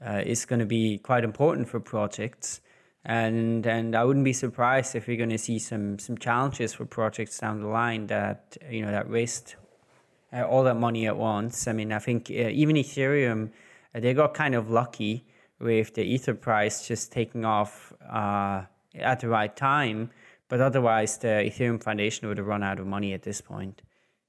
uh, 0.05 0.21
is 0.25 0.45
going 0.45 0.59
to 0.59 0.65
be 0.65 0.97
quite 0.97 1.23
important 1.23 1.69
for 1.69 1.79
projects 1.79 2.59
and 3.05 3.65
and 3.65 3.95
I 3.95 4.03
wouldn't 4.03 4.25
be 4.25 4.33
surprised 4.33 4.93
if 4.95 5.07
we're 5.07 5.15
going 5.17 5.29
to 5.29 5.37
see 5.37 5.57
some 5.59 5.97
some 5.99 6.17
challenges 6.17 6.73
for 6.73 6.85
projects 6.85 7.39
down 7.39 7.61
the 7.61 7.67
line 7.67 8.07
that 8.07 8.57
you 8.69 8.81
know 8.81 8.91
that 8.91 9.09
waste 9.09 9.55
uh, 10.33 10.43
all 10.43 10.63
that 10.65 10.75
money 10.75 11.07
at 11.07 11.15
once. 11.15 11.67
I 11.67 11.73
mean, 11.73 11.93
I 11.93 11.99
think 11.99 12.29
uh, 12.29 12.49
even 12.49 12.75
Ethereum 12.75 13.51
uh, 13.95 14.01
they 14.01 14.13
got 14.13 14.33
kind 14.33 14.55
of 14.55 14.69
lucky 14.69 15.25
with 15.59 15.93
the 15.95 16.03
Ether 16.03 16.33
price 16.33 16.87
just 16.87 17.11
taking 17.11 17.45
off 17.45 17.93
uh, 18.09 18.63
at 18.95 19.19
the 19.19 19.27
right 19.27 19.55
time, 19.55 20.11
but 20.49 20.61
otherwise 20.61 21.17
the 21.17 21.27
Ethereum 21.27 21.81
Foundation 21.81 22.27
would 22.27 22.37
have 22.37 22.47
run 22.47 22.63
out 22.63 22.79
of 22.79 22.87
money 22.87 23.13
at 23.13 23.23
this 23.23 23.41
point. 23.41 23.81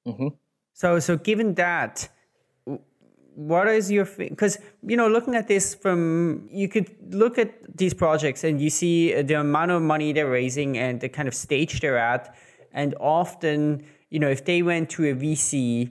Mm-hmm. 0.06 0.28
So 0.72 0.98
so 0.98 1.16
given 1.16 1.54
that 1.54 2.08
what 3.38 3.68
is 3.68 3.88
your 3.88 4.04
because 4.04 4.58
you 4.82 4.96
know 4.96 5.06
looking 5.06 5.36
at 5.36 5.46
this 5.46 5.72
from 5.72 6.48
you 6.50 6.66
could 6.66 6.90
look 7.14 7.38
at 7.38 7.52
these 7.76 7.94
projects 7.94 8.42
and 8.42 8.60
you 8.60 8.68
see 8.68 9.22
the 9.22 9.34
amount 9.34 9.70
of 9.70 9.80
money 9.80 10.12
they're 10.12 10.28
raising 10.28 10.76
and 10.76 11.00
the 11.00 11.08
kind 11.08 11.28
of 11.28 11.34
stage 11.34 11.78
they're 11.78 11.96
at 11.96 12.34
and 12.72 12.96
often 12.98 13.80
you 14.10 14.18
know 14.18 14.28
if 14.28 14.44
they 14.44 14.60
went 14.60 14.90
to 14.90 15.04
a 15.04 15.14
vc 15.14 15.88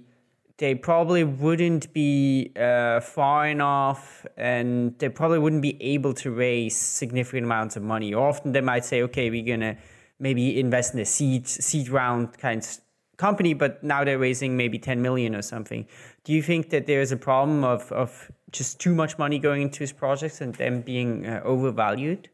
they 0.57 0.73
probably 0.73 1.23
wouldn't 1.23 1.93
be 1.93 2.51
uh, 2.55 2.99
far 2.99 3.47
enough 3.47 4.25
and 4.37 4.97
they 4.97 5.09
probably 5.09 5.39
wouldn't 5.39 5.61
be 5.61 5.81
able 5.81 6.13
to 6.13 6.31
raise 6.31 6.75
significant 6.75 7.45
amounts 7.45 7.75
of 7.75 7.83
money 7.83 8.13
often 8.13 8.51
they 8.51 8.61
might 8.61 8.85
say 8.85 9.01
okay 9.01 9.29
we're 9.29 9.45
gonna 9.45 9.77
maybe 10.19 10.59
invest 10.59 10.93
in 10.93 10.99
a 10.99 11.05
seed 11.05 11.47
seed 11.47 11.89
round 11.89 12.37
kind 12.37 12.63
of 12.63 12.77
company, 13.17 13.53
but 13.53 13.83
now 13.83 14.03
they're 14.03 14.19
raising 14.19 14.55
maybe 14.55 14.79
10 14.79 15.01
million 15.01 15.35
or 15.35 15.41
something. 15.41 15.85
Do 16.23 16.33
you 16.33 16.41
think 16.41 16.69
that 16.69 16.85
there's 16.85 17.11
a 17.11 17.17
problem 17.17 17.63
of, 17.63 17.91
of 17.91 18.31
just 18.51 18.79
too 18.79 18.95
much 18.95 19.17
money 19.17 19.39
going 19.39 19.63
into 19.63 19.79
these 19.79 19.91
projects 19.91 20.39
and 20.39 20.55
them 20.55 20.81
being 20.81 21.25
uh, 21.25 21.41
overvalued? 21.43 22.29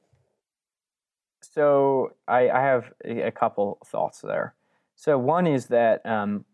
So 1.41 2.13
I, 2.27 2.49
I, 2.49 2.61
have 2.61 2.93
a 3.03 3.31
couple 3.31 3.77
thoughts 3.85 4.21
there. 4.21 4.55
So 4.95 5.17
one 5.17 5.45
is 5.45 5.67
that 5.67 6.05
um, 6.05 6.45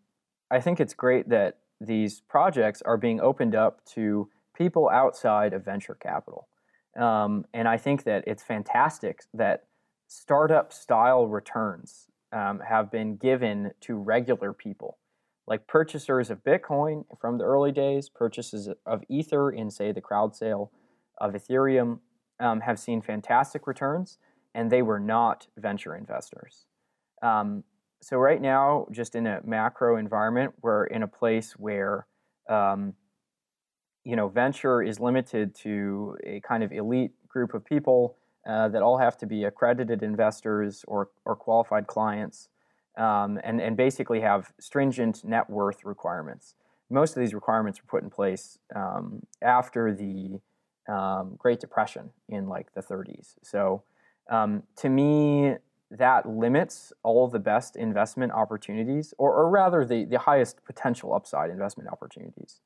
I 0.51 0.59
think 0.59 0.79
it's 0.79 0.93
great 0.93 1.29
that 1.29 1.57
these 1.79 2.21
projects 2.21 2.81
are 2.81 2.97
being 2.97 3.21
opened 3.21 3.55
up 3.55 3.85
to 3.93 4.29
people 4.55 4.89
outside 4.89 5.53
of 5.53 5.63
venture 5.63 5.95
capital. 5.95 6.47
Um, 6.99 7.45
and 7.53 7.67
I 7.67 7.77
think 7.77 8.03
that 8.03 8.23
it's 8.27 8.43
fantastic 8.43 9.21
that 9.33 9.65
startup 10.07 10.73
style 10.73 11.27
returns 11.27 12.07
um, 12.33 12.61
have 12.67 12.91
been 12.91 13.15
given 13.15 13.71
to 13.81 13.95
regular 13.95 14.53
people, 14.53 14.97
like 15.47 15.67
purchasers 15.67 16.29
of 16.29 16.43
Bitcoin 16.43 17.05
from 17.19 17.37
the 17.37 17.43
early 17.43 17.71
days, 17.71 18.09
purchases 18.09 18.69
of 18.85 19.03
Ether 19.07 19.51
in, 19.51 19.69
say, 19.69 19.91
the 19.91 20.01
crowd 20.01 20.35
sale 20.35 20.71
of 21.19 21.33
Ethereum, 21.33 21.99
um, 22.39 22.61
have 22.61 22.79
seen 22.79 23.01
fantastic 23.01 23.67
returns, 23.67 24.17
and 24.53 24.71
they 24.71 24.81
were 24.81 24.99
not 24.99 25.47
venture 25.57 25.95
investors. 25.95 26.65
Um, 27.21 27.63
so, 28.01 28.17
right 28.17 28.41
now, 28.41 28.87
just 28.91 29.15
in 29.15 29.27
a 29.27 29.41
macro 29.43 29.97
environment, 29.97 30.53
we're 30.61 30.85
in 30.85 31.03
a 31.03 31.07
place 31.07 31.53
where 31.53 32.07
um, 32.49 32.93
you 34.03 34.15
know, 34.15 34.27
venture 34.27 34.81
is 34.81 34.99
limited 34.99 35.53
to 35.53 36.17
a 36.23 36.39
kind 36.41 36.63
of 36.63 36.71
elite 36.71 37.11
group 37.27 37.53
of 37.53 37.63
people 37.63 38.15
uh, 38.47 38.67
that 38.69 38.81
all 38.81 38.97
have 38.97 39.17
to 39.17 39.27
be 39.27 39.43
accredited 39.43 40.01
investors 40.01 40.83
or, 40.87 41.09
or 41.25 41.35
qualified 41.35 41.85
clients. 41.85 42.49
um, 42.97 43.39
and, 43.43 43.61
and 43.61 43.77
basically 43.77 44.21
have 44.21 44.51
stringent 44.59 45.23
net 45.23 45.49
worth 45.49 45.85
requirements. 45.85 46.55
Most 46.89 47.15
of 47.15 47.21
these 47.21 47.33
requirements 47.33 47.79
were 47.81 47.87
put 47.87 48.03
in 48.03 48.09
place 48.09 48.57
um, 48.75 49.21
after 49.41 49.93
the 49.93 50.39
um, 50.91 51.35
Great 51.37 51.59
Depression 51.59 52.09
in 52.27 52.49
like 52.49 52.73
the 52.73 52.81
30s. 52.81 53.35
So 53.43 53.83
um, 54.29 54.63
to 54.77 54.89
me, 54.89 55.55
that 55.91 56.27
limits 56.27 56.93
all 57.03 57.27
the 57.27 57.39
best 57.39 57.75
investment 57.75 58.31
opportunities, 58.31 59.13
or, 59.17 59.33
or 59.33 59.49
rather, 59.49 59.85
the, 59.85 60.05
the 60.05 60.19
highest 60.19 60.63
potential 60.65 61.13
upside 61.13 61.49
investment 61.49 61.89
opportunities, 61.89 62.61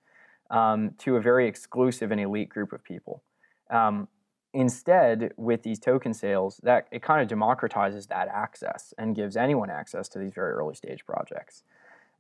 um, 0.49 0.91
to 0.97 1.15
a 1.15 1.21
very 1.21 1.47
exclusive 1.47 2.11
and 2.11 2.19
elite 2.19 2.49
group 2.49 2.73
of 2.73 2.83
people. 2.83 3.23
Um, 3.69 4.07
instead, 4.53 5.33
with 5.37 5.63
these 5.63 5.79
token 5.79 6.13
sales, 6.13 6.59
that 6.63 6.87
it 6.91 7.01
kind 7.01 7.21
of 7.21 7.37
democratizes 7.37 8.07
that 8.07 8.27
access 8.27 8.93
and 8.97 9.15
gives 9.15 9.35
anyone 9.35 9.69
access 9.69 10.09
to 10.09 10.19
these 10.19 10.33
very 10.33 10.51
early 10.51 10.75
stage 10.75 11.05
projects. 11.05 11.63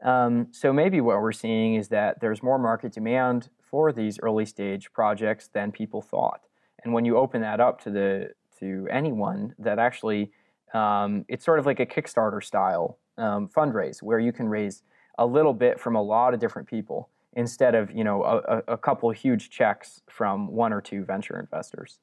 Um, 0.03 0.47
so 0.51 0.73
maybe 0.73 0.99
what 0.99 1.21
we're 1.21 1.31
seeing 1.31 1.75
is 1.75 1.89
that 1.89 2.19
there's 2.19 2.43
more 2.43 2.57
market 2.57 2.91
demand 2.91 3.49
for 3.61 3.91
these 3.93 4.19
early 4.19 4.45
stage 4.45 4.91
projects 4.93 5.47
than 5.47 5.71
people 5.71 6.01
thought. 6.01 6.41
And 6.83 6.93
when 6.93 7.05
you 7.05 7.17
open 7.17 7.41
that 7.41 7.59
up 7.59 7.81
to 7.83 7.89
the 7.89 8.31
to 8.59 8.87
anyone, 8.91 9.55
that 9.59 9.79
actually 9.79 10.31
um, 10.73 11.25
it's 11.27 11.45
sort 11.45 11.59
of 11.59 11.65
like 11.65 11.79
a 11.79 11.85
Kickstarter 11.85 12.43
style 12.43 12.97
um, 13.17 13.47
fundraise 13.47 14.01
where 14.01 14.19
you 14.19 14.31
can 14.31 14.47
raise 14.47 14.83
a 15.17 15.25
little 15.25 15.53
bit 15.53 15.79
from 15.79 15.95
a 15.95 16.01
lot 16.01 16.33
of 16.33 16.39
different 16.39 16.67
people 16.67 17.09
instead 17.35 17.75
of 17.75 17.91
you 17.91 18.03
know 18.03 18.23
a, 18.23 18.73
a 18.73 18.77
couple 18.77 19.09
huge 19.11 19.49
checks 19.49 20.01
from 20.09 20.47
one 20.47 20.73
or 20.73 20.81
two 20.81 21.03
venture 21.03 21.39
investors. 21.39 21.99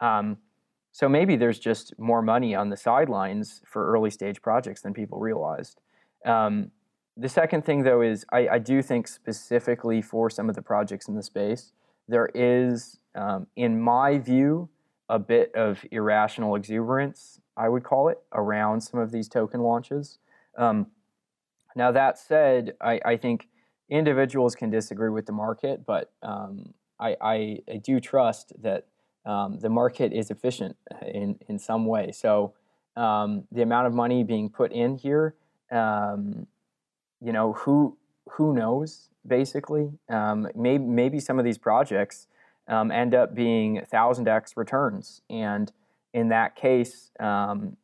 Um, 0.00 0.38
so 0.92 1.08
maybe 1.08 1.36
there's 1.36 1.58
just 1.58 1.96
more 1.98 2.22
money 2.22 2.54
on 2.54 2.70
the 2.70 2.76
sidelines 2.76 3.62
for 3.64 3.92
early 3.92 4.10
stage 4.10 4.42
projects 4.42 4.82
than 4.82 4.94
people 4.94 5.18
realized. 5.18 5.80
Um, 6.24 6.70
the 7.16 7.28
second 7.28 7.64
thing, 7.64 7.82
though, 7.82 8.00
is 8.00 8.24
I, 8.32 8.48
I, 8.48 8.58
do 8.58 8.80
think 8.82 9.08
specifically 9.08 10.02
for 10.02 10.30
some 10.30 10.48
of 10.48 10.54
the 10.54 10.62
projects 10.62 11.08
in 11.08 11.14
the 11.14 11.22
space, 11.22 11.72
there 12.06 12.30
is, 12.34 12.98
um, 13.14 13.46
in 13.56 13.80
my 13.80 14.18
view, 14.18 14.68
a 15.08 15.18
bit 15.18 15.52
of 15.54 15.84
irrational 15.90 16.54
exuberance 16.54 17.40
I 17.58 17.68
would 17.68 17.82
call 17.82 18.08
it, 18.08 18.18
around 18.32 18.80
some 18.82 19.00
of 19.00 19.10
these 19.10 19.28
token 19.28 19.60
launches. 19.60 20.18
Um, 20.56 20.86
now, 21.74 21.90
that 21.92 22.18
said, 22.18 22.74
I, 22.80 23.00
I, 23.04 23.16
think 23.16 23.48
individuals 23.90 24.54
can 24.54 24.70
disagree 24.70 25.10
with 25.10 25.26
the 25.26 25.32
market, 25.32 25.84
but 25.84 26.12
um, 26.22 26.72
I, 26.98 27.16
I, 27.20 27.58
I, 27.70 27.76
do 27.76 28.00
trust 28.00 28.52
that 28.62 28.86
um, 29.26 29.58
the 29.60 29.68
market 29.68 30.12
is 30.12 30.30
efficient 30.30 30.76
in, 31.06 31.38
in 31.48 31.58
some 31.58 31.86
way. 31.86 32.12
So, 32.12 32.54
um, 32.96 33.44
the 33.52 33.62
amount 33.62 33.86
of 33.86 33.94
money 33.94 34.24
being 34.24 34.48
put 34.48 34.72
in 34.72 34.96
here, 34.96 35.34
um, 35.70 36.46
you 37.20 37.32
know, 37.32 37.52
who, 37.52 37.96
who 38.30 38.54
knows, 38.54 39.10
basically? 39.26 39.90
Um, 40.08 40.48
maybe, 40.56 40.84
maybe 40.84 41.20
some 41.20 41.38
of 41.38 41.44
these 41.44 41.58
projects 41.58 42.26
end 42.68 43.14
up 43.14 43.34
being 43.34 43.76
1,000x 43.92 44.56
returns. 44.56 45.22
And 45.30 45.72
in 46.14 46.28
that 46.28 46.56
case, 46.56 47.10
um, 47.20 47.76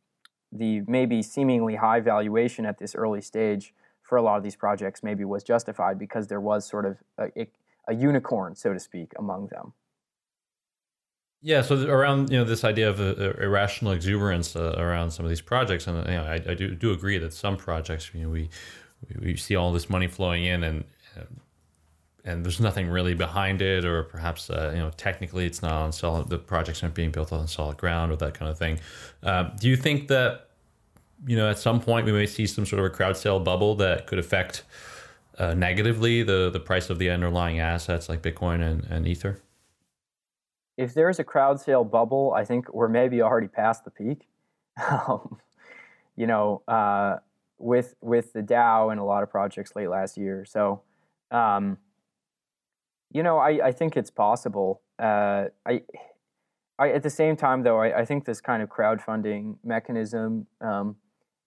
the 0.52 0.82
maybe 0.86 1.22
seemingly 1.22 1.76
high 1.76 2.00
valuation 2.00 2.64
at 2.64 2.78
this 2.78 2.94
early 2.94 3.20
stage 3.20 3.74
for 4.02 4.16
a 4.16 4.22
lot 4.22 4.36
of 4.36 4.42
these 4.42 4.56
projects 4.56 5.02
maybe 5.02 5.24
was 5.24 5.42
justified 5.42 5.98
because 5.98 6.28
there 6.28 6.40
was 6.40 6.66
sort 6.66 6.84
of 6.86 6.96
a, 7.18 7.46
a 7.88 7.94
unicorn, 7.94 8.54
so 8.54 8.72
to 8.72 8.78
speak, 8.78 9.12
among 9.18 9.48
them. 9.48 9.72
Yeah, 11.42 11.60
so 11.60 11.86
around 11.86 12.30
you 12.30 12.38
know 12.38 12.44
this 12.44 12.64
idea 12.64 12.88
of 12.88 13.00
uh, 13.00 13.34
irrational 13.34 13.92
exuberance 13.92 14.56
uh, 14.56 14.76
around 14.78 15.10
some 15.10 15.26
of 15.26 15.28
these 15.28 15.42
projects, 15.42 15.86
and 15.86 15.98
you 16.06 16.14
know, 16.14 16.24
I, 16.24 16.40
I, 16.48 16.54
do 16.54 16.74
do 16.74 16.90
agree 16.92 17.18
that 17.18 17.34
some 17.34 17.58
projects 17.58 18.10
you 18.14 18.22
know 18.22 18.30
we 18.30 18.48
we 19.20 19.36
see 19.36 19.54
all 19.54 19.70
this 19.70 19.90
money 19.90 20.06
flowing 20.06 20.44
in, 20.44 20.64
and 20.64 20.84
and 22.24 22.44
there's 22.44 22.60
nothing 22.60 22.88
really 22.88 23.14
behind 23.14 23.60
it, 23.60 23.84
or 23.84 24.02
perhaps 24.02 24.48
uh, 24.48 24.72
you 24.74 24.80
know 24.80 24.90
technically 24.96 25.44
it's 25.44 25.62
not 25.62 25.72
on 25.72 25.92
solid. 25.92 26.28
The 26.28 26.38
projects 26.38 26.82
aren't 26.82 26.94
being 26.94 27.10
built 27.10 27.32
on 27.32 27.46
solid 27.46 27.76
ground, 27.76 28.12
or 28.12 28.16
that 28.16 28.34
kind 28.34 28.50
of 28.50 28.58
thing. 28.58 28.80
Uh, 29.22 29.44
do 29.60 29.68
you 29.68 29.76
think 29.76 30.08
that 30.08 30.48
you 31.26 31.36
know 31.36 31.50
at 31.50 31.58
some 31.58 31.80
point 31.80 32.06
we 32.06 32.12
may 32.12 32.26
see 32.26 32.46
some 32.46 32.64
sort 32.64 32.80
of 32.80 32.86
a 32.86 32.90
crowd 32.90 33.16
sale 33.16 33.40
bubble 33.40 33.74
that 33.76 34.06
could 34.06 34.18
affect 34.18 34.64
uh, 35.38 35.54
negatively 35.54 36.22
the 36.22 36.50
the 36.50 36.60
price 36.60 36.88
of 36.88 36.98
the 36.98 37.10
underlying 37.10 37.60
assets 37.60 38.08
like 38.08 38.22
Bitcoin 38.22 38.62
and, 38.62 38.84
and 38.84 39.06
Ether? 39.06 39.40
If 40.76 40.94
there's 40.94 41.18
a 41.18 41.24
crowd 41.24 41.60
sale 41.60 41.84
bubble, 41.84 42.32
I 42.34 42.44
think 42.44 42.72
we're 42.72 42.88
maybe 42.88 43.22
already 43.22 43.48
past 43.48 43.84
the 43.84 43.90
peak. 43.90 44.26
Um, 45.06 45.38
you 46.16 46.26
know, 46.28 46.62
uh, 46.68 47.16
with 47.58 47.96
with 48.00 48.32
the 48.32 48.40
DAO 48.40 48.90
and 48.90 49.00
a 49.00 49.04
lot 49.04 49.24
of 49.24 49.30
projects 49.30 49.76
late 49.76 49.88
last 49.88 50.16
year, 50.16 50.44
so. 50.44 50.80
Um, 51.30 51.78
you 53.14 53.22
know, 53.22 53.38
I, 53.38 53.68
I 53.68 53.72
think 53.72 53.96
it's 53.96 54.10
possible. 54.10 54.82
Uh, 54.98 55.46
I, 55.64 55.82
I, 56.78 56.90
at 56.90 57.04
the 57.04 57.10
same 57.10 57.36
time, 57.36 57.62
though, 57.62 57.80
I, 57.80 58.00
I 58.00 58.04
think 58.04 58.24
this 58.24 58.40
kind 58.40 58.62
of 58.62 58.68
crowdfunding 58.68 59.56
mechanism 59.64 60.48
um, 60.60 60.96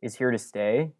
is 0.02 0.16
here 0.16 0.32
to 0.32 0.38
stay. 0.40 0.94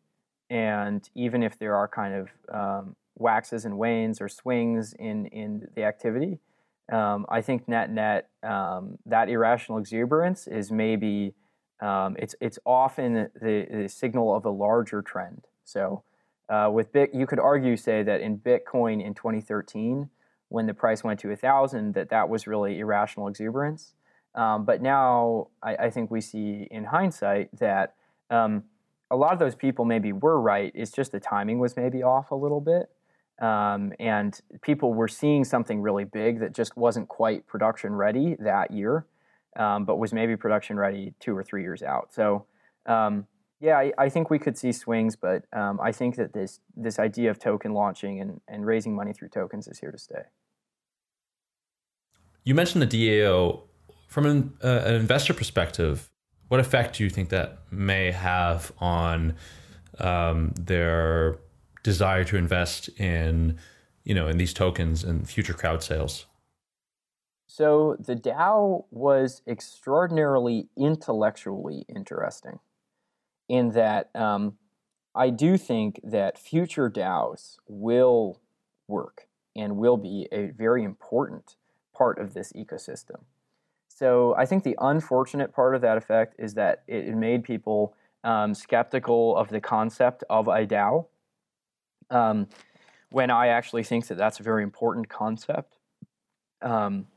And 0.50 1.10
even 1.16 1.42
if 1.42 1.58
there 1.58 1.76
are 1.76 1.88
kind 1.88 2.14
of 2.14 2.30
um, 2.54 2.96
waxes 3.16 3.64
and 3.64 3.78
wanes 3.78 4.20
or 4.20 4.28
swings 4.28 4.94
in, 5.00 5.28
in 5.28 5.70
the 5.76 5.84
activity, 5.84 6.40
um, 6.92 7.26
I 7.30 7.42
think 7.42 7.68
net 7.68 7.92
net 7.92 8.30
um, 8.44 8.98
that 9.06 9.28
irrational 9.28 9.78
exuberance 9.78 10.48
is 10.48 10.72
maybe 10.72 11.34
um, 11.82 12.16
it's 12.18 12.34
it's 12.40 12.60
often 12.66 13.30
the, 13.42 13.68
the 13.70 13.90
signal 13.90 14.34
of 14.34 14.46
a 14.46 14.50
larger 14.50 15.02
trend. 15.02 15.48
So 15.66 16.04
uh, 16.48 16.70
with 16.72 16.94
Bit, 16.94 17.14
you 17.14 17.28
could 17.28 17.40
argue 17.40 17.76
say 17.76 18.04
that 18.04 18.22
in 18.22 18.38
Bitcoin 18.38 19.06
in 19.06 19.14
2013 19.14 20.10
when 20.50 20.66
the 20.66 20.74
price 20.74 21.04
went 21.04 21.20
to 21.22 21.32
a 21.32 21.36
thousand 21.36 21.94
that 21.94 22.10
that 22.10 22.30
was 22.30 22.48
really 22.48 22.80
irrational 22.80 23.28
exuberance. 23.28 23.94
Um, 24.36 24.66
but 24.66 24.82
now 24.82 25.48
I, 25.64 25.76
I, 25.76 25.90
think 25.90 26.12
we 26.12 26.22
see 26.22 26.68
in 26.70 26.84
hindsight 26.84 27.50
that 27.58 27.96
um, 28.30 28.64
a 29.10 29.16
lot 29.16 29.34
of 29.34 29.40
those 29.40 29.56
people 29.56 29.84
maybe 29.84 30.14
were 30.14 30.40
right. 30.40 30.72
It's 30.76 30.92
just 30.92 31.12
the 31.12 31.20
timing 31.20 31.58
was 31.58 31.76
maybe 31.76 32.04
off 32.04 32.30
a 32.30 32.36
little 32.36 32.62
bit. 32.62 32.90
Um, 33.40 33.94
and 34.00 34.40
people 34.62 34.94
were 34.94 35.08
seeing 35.08 35.44
something 35.44 35.82
really 35.82 36.04
big 36.04 36.40
that 36.40 36.54
just 36.54 36.76
wasn't 36.76 37.08
quite 37.08 37.48
production 37.48 37.94
ready 37.94 38.36
that 38.40 38.72
year, 38.72 39.06
um, 39.56 39.86
but 39.86 39.98
was 39.98 40.14
maybe 40.14 40.36
production 40.36 40.78
ready 40.78 41.14
two 41.20 41.36
or 41.36 41.44
three 41.44 41.62
years 41.62 41.84
out. 41.84 42.14
So, 42.14 42.46
um, 42.86 43.28
yeah, 43.60 43.78
I, 43.78 43.92
I, 43.98 44.10
think 44.10 44.30
we 44.30 44.38
could 44.38 44.58
see 44.58 44.72
swings, 44.72 45.16
but 45.16 45.46
um, 45.52 45.80
I 45.82 45.92
think 45.92 46.16
that 46.18 46.34
this 46.34 46.60
this 46.76 47.00
idea 47.00 47.32
of 47.32 47.40
token 47.40 47.74
launching 47.74 48.22
and, 48.22 48.40
and 48.48 48.66
raising 48.66 48.96
money 48.96 49.14
through 49.14 49.30
tokens 49.30 49.68
is 49.68 49.80
here 49.80 49.92
to 49.92 49.98
stay. 49.98 50.22
You 52.44 52.56
mentioned 52.56 52.82
the 52.82 52.88
DAO. 52.88 53.64
From 54.08 54.26
an, 54.26 54.54
uh, 54.64 54.84
an 54.86 54.96
investor 54.96 55.34
perspective, 55.34 56.10
what 56.48 56.62
effect 56.62 56.98
do 56.98 57.04
you 57.04 57.10
think 57.10 57.28
that 57.30 57.60
may 57.72 58.12
have 58.12 58.72
on 58.80 59.36
um, 60.00 60.54
their 60.56 61.40
desire 61.84 62.24
to 62.24 62.38
invest 62.38 62.88
in, 63.00 63.58
you 64.06 64.16
know, 64.16 64.28
in 64.28 64.38
these 64.38 64.54
tokens 64.54 65.04
and 65.04 65.30
future 65.30 65.54
crowd 65.54 65.84
sales? 65.84 66.26
So 67.48 67.98
the 68.00 68.16
DAO 68.16 68.86
was 68.92 69.42
extraordinarily 69.46 70.70
intellectually 70.78 71.86
interesting 71.94 72.60
in 73.50 73.72
that 73.72 74.10
um, 74.16 74.58
I 75.16 75.30
do 75.30 75.58
think 75.58 76.00
that 76.04 76.38
future 76.38 76.90
DAOs 76.90 77.58
will 77.68 78.40
work 78.88 79.28
and 79.56 79.78
will 79.78 79.98
be 79.98 80.28
a 80.32 80.48
very 80.48 80.84
important 80.84 81.56
part 81.96 82.20
of 82.20 82.34
this 82.34 82.54
ecosystem. 82.54 83.22
So 83.88 84.36
I 84.38 84.46
think 84.46 84.64
the 84.64 84.78
unfortunate 84.80 85.52
part 85.52 85.74
of 85.74 85.82
that 85.82 85.98
effect 85.98 86.36
is 86.38 86.54
that 86.54 86.84
it 86.88 87.16
made 87.16 87.44
people 87.44 87.96
um, 88.24 88.54
skeptical 88.54 89.36
of 89.36 89.50
the 89.50 89.60
concept 89.60 90.24
of 90.30 90.48
a 90.48 90.68
DAO. 90.68 91.08
Um, 92.10 92.48
when 93.10 93.32
I 93.32 93.48
actually 93.48 93.84
think 93.84 94.08
that 94.08 94.18
that's 94.18 94.40
a 94.40 94.44
very 94.44 94.64
important 94.64 95.10
concept. 95.10 95.78
Um, 96.62 97.08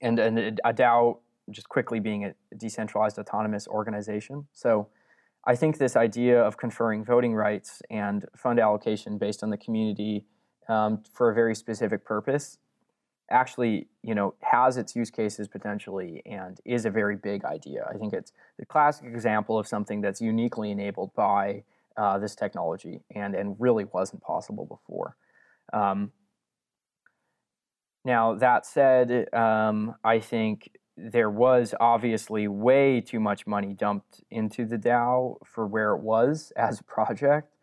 and, 0.00 0.18
and 0.18 0.60
a 0.64 0.72
DAO 0.72 1.18
just 1.50 1.68
quickly 1.68 2.00
being 2.00 2.24
a 2.24 2.34
decentralized 2.56 3.18
autonomous 3.18 3.68
organization. 3.68 4.46
So 4.52 4.88
I 5.44 5.56
think 5.56 5.78
this 5.78 5.96
idea 5.96 6.40
of 6.40 6.56
conferring 6.56 7.04
voting 7.04 7.34
rights 7.34 7.82
and 7.90 8.24
fund 8.36 8.60
allocation 8.60 9.18
based 9.18 9.42
on 9.42 9.50
the 9.50 9.56
community 9.56 10.26
um, 10.68 11.02
for 11.12 11.30
a 11.30 11.34
very 11.34 11.54
specific 11.54 12.04
purpose 12.04 12.58
actually 13.32 13.88
you 14.02 14.14
know 14.14 14.34
has 14.40 14.76
its 14.76 14.94
use 14.94 15.10
cases 15.10 15.48
potentially 15.48 16.22
and 16.26 16.60
is 16.64 16.84
a 16.84 16.90
very 16.90 17.16
big 17.16 17.44
idea. 17.44 17.86
I 17.88 17.96
think 17.96 18.12
it's 18.12 18.32
the 18.58 18.66
classic 18.66 19.06
example 19.06 19.58
of 19.58 19.66
something 19.66 20.00
that's 20.00 20.20
uniquely 20.20 20.70
enabled 20.70 21.14
by 21.14 21.64
uh, 21.96 22.18
this 22.18 22.36
technology 22.36 23.00
and 23.14 23.34
and 23.34 23.56
really 23.58 23.84
wasn't 23.84 24.22
possible 24.22 24.66
before. 24.66 25.16
Um, 25.72 26.12
now 28.04 28.34
that 28.34 28.66
said, 28.66 29.32
um, 29.32 29.94
I 30.04 30.20
think 30.20 30.76
there 30.96 31.30
was 31.30 31.74
obviously 31.80 32.48
way 32.48 33.00
too 33.00 33.20
much 33.20 33.46
money 33.46 33.72
dumped 33.72 34.22
into 34.30 34.66
the 34.66 34.76
DAO 34.76 35.36
for 35.44 35.66
where 35.66 35.92
it 35.94 36.02
was 36.02 36.52
as 36.56 36.80
a 36.80 36.84
project. 36.84 37.54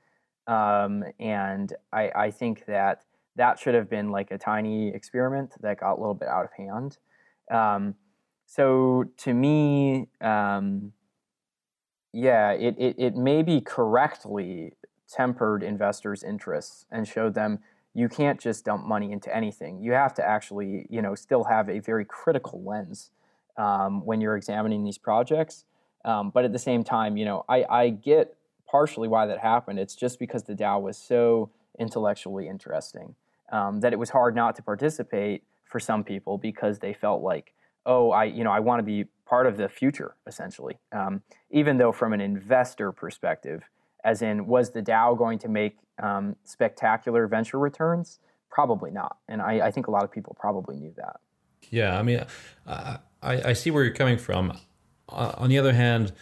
Um, 0.47 1.03
and 1.19 1.73
I, 1.93 2.11
I 2.15 2.31
think 2.31 2.65
that 2.65 3.05
that 3.35 3.59
should 3.59 3.75
have 3.75 3.89
been 3.89 4.09
like 4.09 4.31
a 4.31 4.37
tiny 4.37 4.89
experiment 4.89 5.53
that 5.61 5.79
got 5.79 5.93
a 5.93 5.99
little 5.99 6.15
bit 6.15 6.27
out 6.27 6.45
of 6.45 6.51
hand. 6.53 6.97
Um, 7.51 7.95
so 8.45 9.05
to 9.17 9.33
me, 9.33 10.07
um, 10.21 10.91
yeah, 12.11 12.51
it, 12.51 12.75
it, 12.79 12.95
it 12.97 13.15
maybe 13.15 13.61
correctly 13.61 14.73
tempered 15.07 15.61
investors' 15.61 16.23
interests 16.23 16.85
and 16.91 17.07
showed 17.07 17.35
them 17.35 17.59
you 17.93 18.09
can't 18.09 18.39
just 18.39 18.65
dump 18.65 18.85
money 18.85 19.11
into 19.11 19.35
anything. 19.35 19.81
You 19.81 19.91
have 19.93 20.13
to 20.15 20.27
actually, 20.27 20.87
you 20.89 21.01
know, 21.01 21.15
still 21.15 21.43
have 21.43 21.69
a 21.69 21.79
very 21.79 22.05
critical 22.05 22.63
lens 22.63 23.11
um, 23.57 24.05
when 24.05 24.21
you're 24.21 24.37
examining 24.37 24.83
these 24.83 24.97
projects. 24.97 25.65
Um, 26.05 26.31
but 26.33 26.45
at 26.45 26.53
the 26.53 26.59
same 26.59 26.83
time, 26.83 27.17
you 27.17 27.25
know, 27.25 27.43
I, 27.49 27.65
I 27.69 27.89
get 27.89 28.35
partially 28.69 29.07
why 29.07 29.25
that 29.25 29.39
happened. 29.39 29.79
It's 29.79 29.95
just 29.95 30.19
because 30.19 30.43
the 30.43 30.55
DAO 30.55 30.81
was 30.81 30.97
so 30.97 31.49
intellectually 31.77 32.47
interesting 32.47 33.15
um, 33.51 33.79
that 33.81 33.93
it 33.93 33.99
was 33.99 34.11
hard 34.11 34.35
not 34.35 34.55
to 34.55 34.63
participate 34.63 35.43
for 35.65 35.79
some 35.79 36.03
people 36.03 36.37
because 36.37 36.79
they 36.79 36.93
felt 36.93 37.21
like, 37.21 37.53
oh, 37.85 38.11
I, 38.11 38.25
you 38.25 38.43
know, 38.43 38.51
I 38.51 38.59
want 38.59 38.79
to 38.79 38.83
be 38.83 39.05
part 39.25 39.45
of 39.45 39.57
the 39.57 39.69
future, 39.69 40.15
essentially. 40.27 40.77
Um, 40.91 41.21
even 41.51 41.77
though 41.77 41.91
from 41.91 42.13
an 42.13 42.21
investor 42.21 42.91
perspective, 42.91 43.63
as 44.03 44.21
in, 44.21 44.47
was 44.47 44.71
the 44.71 44.81
DAO 44.81 45.17
going 45.17 45.39
to 45.39 45.49
make 45.49 45.77
um, 46.01 46.35
spectacular 46.43 47.27
venture 47.27 47.59
returns? 47.59 48.19
Probably 48.49 48.91
not. 48.91 49.17
And 49.27 49.41
I, 49.41 49.67
I, 49.67 49.71
think 49.71 49.87
a 49.87 49.91
lot 49.91 50.03
of 50.03 50.11
people 50.11 50.35
probably 50.39 50.75
knew 50.77 50.93
that. 50.97 51.17
Yeah, 51.69 51.99
I 51.99 52.03
mean, 52.03 52.25
I, 53.21 53.49
I 53.49 53.53
see 53.53 53.71
where 53.71 53.83
you're 53.83 53.93
coming 53.93 54.17
from. 54.17 54.57
Uh, 55.07 55.33
on 55.37 55.49
the 55.49 55.57
other 55.57 55.73
hand, 55.73 56.13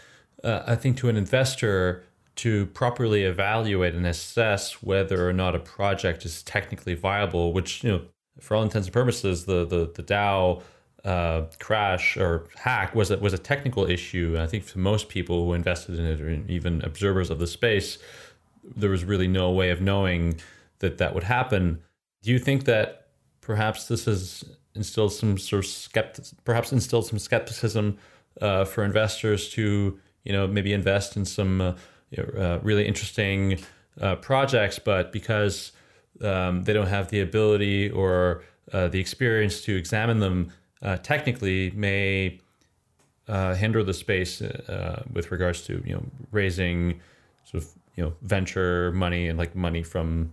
uh, 0.43 0.63
I 0.65 0.75
think 0.75 0.97
to 0.97 1.09
an 1.09 1.17
investor, 1.17 2.03
to 2.37 2.67
properly 2.67 3.23
evaluate 3.23 3.95
and 3.95 4.05
assess 4.05 4.83
whether 4.83 5.27
or 5.27 5.33
not 5.33 5.55
a 5.55 5.59
project 5.59 6.23
is 6.23 6.43
technically 6.43 6.93
viable, 6.93 7.51
which, 7.51 7.83
you 7.83 7.91
know, 7.91 8.01
for 8.39 8.55
all 8.55 8.63
intents 8.63 8.87
and 8.87 8.93
purposes, 8.93 9.45
the, 9.45 9.65
the, 9.65 9.91
the 9.95 10.03
DAO 10.03 10.61
uh, 11.03 11.43
crash 11.59 12.15
or 12.15 12.47
hack 12.55 12.93
was 12.93 13.09
a, 13.09 13.17
was 13.17 13.33
a 13.33 13.37
technical 13.37 13.89
issue. 13.89 14.37
I 14.39 14.45
think 14.45 14.65
for 14.65 14.77
most 14.77 15.09
people 15.09 15.45
who 15.45 15.53
invested 15.53 15.97
in 15.97 16.05
it, 16.05 16.21
or 16.21 16.29
even 16.47 16.83
observers 16.83 17.31
of 17.31 17.39
the 17.39 17.47
space, 17.47 17.97
there 18.75 18.89
was 18.89 19.03
really 19.03 19.27
no 19.27 19.51
way 19.51 19.71
of 19.71 19.81
knowing 19.81 20.39
that 20.79 20.99
that 20.99 21.15
would 21.15 21.23
happen. 21.23 21.81
Do 22.21 22.31
you 22.31 22.37
think 22.37 22.65
that 22.65 23.07
perhaps 23.41 23.87
this 23.87 24.05
has 24.05 24.43
instilled 24.77 25.13
some 25.13 25.37
sort 25.37 25.65
of 25.65 25.69
skeptic, 25.69 26.25
perhaps 26.45 26.71
instilled 26.71 27.05
some 27.05 27.19
skepticism 27.19 27.97
uh, 28.41 28.65
for 28.65 28.83
investors 28.83 29.49
to 29.49 29.99
you 30.23 30.33
know 30.33 30.47
maybe 30.47 30.73
invest 30.73 31.17
in 31.17 31.25
some 31.25 31.61
uh, 31.61 31.73
you 32.11 32.23
know, 32.23 32.41
uh, 32.41 32.59
really 32.63 32.87
interesting 32.87 33.59
uh, 34.01 34.15
projects, 34.15 34.79
but 34.79 35.11
because 35.11 35.71
um, 36.21 36.63
they 36.63 36.73
don't 36.73 36.87
have 36.87 37.09
the 37.09 37.19
ability 37.19 37.89
or 37.89 38.43
uh, 38.71 38.87
the 38.87 38.99
experience 38.99 39.61
to 39.61 39.75
examine 39.75 40.19
them 40.19 40.51
technically 41.03 41.71
may 41.71 42.39
hinder 43.27 43.83
the 43.83 43.93
space 43.93 44.41
with 45.11 45.31
regards 45.31 45.61
to 45.63 45.81
you 45.85 45.93
know 45.93 46.03
raising 46.31 46.99
sort 47.43 47.63
of 47.63 47.69
you 47.95 48.03
know 48.03 48.13
venture 48.21 48.91
money 48.93 49.27
and 49.27 49.37
like 49.37 49.55
money 49.55 49.83
from 49.83 50.31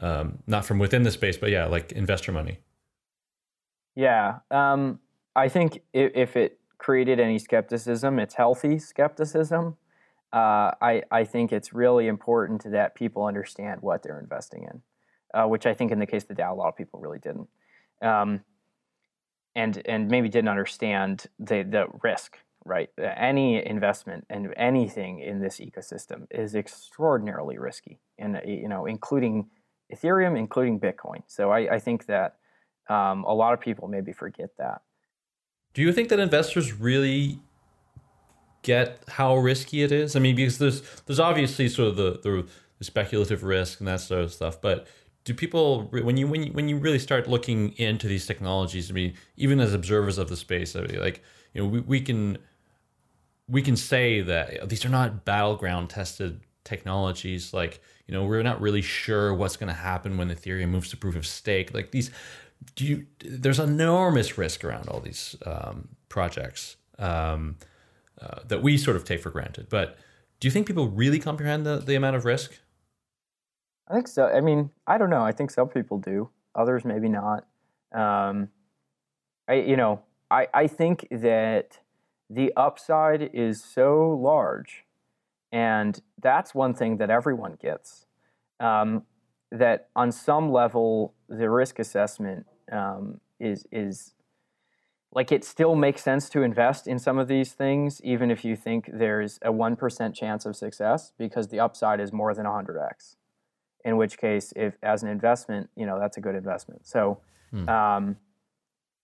um, 0.00 0.38
not 0.46 0.64
from 0.64 0.78
within 0.78 1.02
the 1.02 1.10
space, 1.10 1.36
but 1.36 1.50
yeah, 1.50 1.66
like 1.66 1.92
investor 1.92 2.32
money. 2.32 2.58
Yeah, 3.96 4.40
um, 4.50 5.00
I 5.34 5.48
think 5.48 5.80
if, 5.92 6.12
if, 6.14 6.36
it 6.36 6.60
created 6.78 7.18
any 7.18 7.38
skepticism, 7.38 8.18
it's 8.18 8.34
healthy 8.34 8.78
skepticism. 8.78 9.76
Uh, 10.32 10.70
I 10.82 11.02
I 11.10 11.24
think 11.24 11.52
it's 11.52 11.72
really 11.72 12.06
important 12.06 12.70
that 12.70 12.94
people 12.94 13.24
understand 13.24 13.80
what 13.80 14.02
they're 14.02 14.20
investing 14.20 14.64
in, 14.64 14.82
uh, 15.34 15.46
which 15.46 15.66
I 15.66 15.72
think 15.72 15.90
in 15.92 15.98
the 15.98 16.06
case 16.06 16.22
of 16.24 16.28
the 16.28 16.34
DAO, 16.34 16.52
a 16.52 16.54
lot 16.54 16.68
of 16.68 16.76
people 16.76 17.00
really 17.00 17.18
didn't. 17.18 17.48
Um, 18.02 18.42
and 19.56 19.82
and 19.86 20.08
maybe 20.08 20.28
didn't 20.28 20.50
understand 20.50 21.26
the 21.40 21.62
the 21.62 21.86
risk 22.02 22.38
right 22.64 22.90
any 22.98 23.64
investment 23.64 24.24
and 24.28 24.52
anything 24.56 25.20
in 25.20 25.40
this 25.40 25.58
ecosystem 25.58 26.26
is 26.30 26.54
extraordinarily 26.54 27.58
risky 27.58 27.98
and 28.18 28.40
you 28.44 28.68
know 28.68 28.86
including 28.86 29.48
ethereum 29.92 30.38
including 30.38 30.78
bitcoin 30.78 31.22
so 31.26 31.50
i, 31.50 31.74
I 31.74 31.78
think 31.78 32.06
that 32.06 32.36
um, 32.88 33.24
a 33.24 33.34
lot 33.34 33.52
of 33.52 33.60
people 33.60 33.88
maybe 33.88 34.12
forget 34.12 34.50
that 34.58 34.82
do 35.74 35.82
you 35.82 35.92
think 35.92 36.08
that 36.08 36.18
investors 36.18 36.72
really 36.72 37.38
get 38.62 38.98
how 39.08 39.36
risky 39.36 39.82
it 39.82 39.92
is 39.92 40.16
i 40.16 40.18
mean 40.18 40.34
because 40.34 40.58
there's 40.58 40.82
there's 41.06 41.20
obviously 41.20 41.68
sort 41.68 41.88
of 41.88 41.96
the 41.96 42.18
the, 42.22 42.46
the 42.78 42.84
speculative 42.84 43.42
risk 43.42 43.78
and 43.80 43.88
that 43.88 44.00
sort 44.00 44.22
of 44.22 44.32
stuff 44.32 44.60
but 44.60 44.86
do 45.26 45.34
people 45.34 45.82
when 45.90 46.16
you 46.16 46.26
when 46.28 46.44
you 46.44 46.52
when 46.52 46.68
you 46.68 46.78
really 46.78 47.00
start 47.00 47.28
looking 47.28 47.72
into 47.78 48.06
these 48.06 48.26
technologies? 48.26 48.90
I 48.90 48.94
mean, 48.94 49.14
even 49.36 49.58
as 49.58 49.74
observers 49.74 50.18
of 50.18 50.28
the 50.28 50.36
space, 50.36 50.76
I 50.76 50.82
mean, 50.82 51.00
like 51.00 51.20
you 51.52 51.62
know, 51.62 51.68
we, 51.68 51.80
we 51.80 52.00
can 52.00 52.38
we 53.48 53.60
can 53.60 53.76
say 53.76 54.20
that 54.20 54.68
these 54.68 54.84
are 54.84 54.88
not 54.88 55.24
battleground 55.24 55.90
tested 55.90 56.40
technologies. 56.62 57.52
Like 57.52 57.82
you 58.06 58.14
know, 58.14 58.24
we're 58.24 58.44
not 58.44 58.60
really 58.60 58.82
sure 58.82 59.34
what's 59.34 59.56
going 59.56 59.66
to 59.66 59.74
happen 59.74 60.16
when 60.16 60.30
Ethereum 60.30 60.68
moves 60.68 60.90
to 60.90 60.96
proof 60.96 61.16
of 61.16 61.26
stake. 61.26 61.74
Like 61.74 61.90
these, 61.90 62.12
do 62.74 62.84
you? 62.84 63.06
There's 63.20 63.58
enormous 63.58 64.38
risk 64.38 64.64
around 64.64 64.88
all 64.88 65.00
these 65.00 65.36
um, 65.44 65.88
projects 66.08 66.76
um, 66.98 67.56
uh, 68.20 68.40
that 68.46 68.62
we 68.62 68.76
sort 68.76 68.96
of 68.96 69.04
take 69.04 69.22
for 69.22 69.30
granted. 69.30 69.68
But 69.68 69.98
do 70.40 70.48
you 70.48 70.52
think 70.52 70.66
people 70.66 70.88
really 70.88 71.18
comprehend 71.18 71.64
the, 71.66 71.78
the 71.78 71.94
amount 71.94 72.16
of 72.16 72.24
risk? 72.24 72.58
I 73.88 73.94
think 73.94 74.08
so. 74.08 74.26
I 74.26 74.40
mean, 74.40 74.70
I 74.86 74.98
don't 74.98 75.10
know. 75.10 75.22
I 75.22 75.32
think 75.32 75.50
some 75.50 75.68
people 75.68 75.98
do. 75.98 76.30
Others 76.54 76.84
maybe 76.84 77.08
not. 77.08 77.46
Um, 77.92 78.48
I 79.48 79.54
you 79.54 79.76
know 79.76 80.02
I 80.30 80.48
I 80.52 80.66
think 80.66 81.06
that 81.10 81.78
the 82.28 82.52
upside 82.56 83.30
is 83.32 83.62
so 83.62 84.10
large, 84.10 84.84
and 85.52 86.00
that's 86.20 86.54
one 86.54 86.74
thing 86.74 86.96
that 86.96 87.10
everyone 87.10 87.56
gets. 87.60 88.06
Um, 88.58 89.04
that 89.50 89.88
on 89.94 90.12
some 90.12 90.50
level, 90.52 91.14
the 91.28 91.48
risk 91.48 91.78
assessment 91.78 92.46
um, 92.70 93.20
is 93.38 93.66
is 93.70 94.14
like 95.12 95.32
it 95.32 95.44
still 95.44 95.74
makes 95.74 96.02
sense 96.02 96.28
to 96.30 96.42
invest 96.42 96.86
in 96.86 96.98
some 96.98 97.18
of 97.18 97.28
these 97.28 97.52
things, 97.52 98.00
even 98.02 98.30
if 98.30 98.44
you 98.44 98.56
think 98.56 98.90
there's 98.92 99.38
a 99.42 99.52
one 99.52 99.76
percent 99.76 100.14
chance 100.14 100.44
of 100.46 100.56
success, 100.56 101.12
because 101.18 101.48
the 101.48 101.60
upside 101.60 102.00
is 102.00 102.12
more 102.12 102.34
than 102.34 102.46
hundred 102.46 102.78
x 102.78 103.16
in 103.86 103.96
which 103.96 104.18
case, 104.18 104.52
if 104.56 104.74
as 104.82 105.04
an 105.04 105.08
investment, 105.08 105.70
you 105.76 105.86
know, 105.86 105.98
that's 105.98 106.16
a 106.16 106.20
good 106.20 106.34
investment. 106.34 106.84
So, 106.86 107.20
hmm. 107.52 107.68
um, 107.68 108.16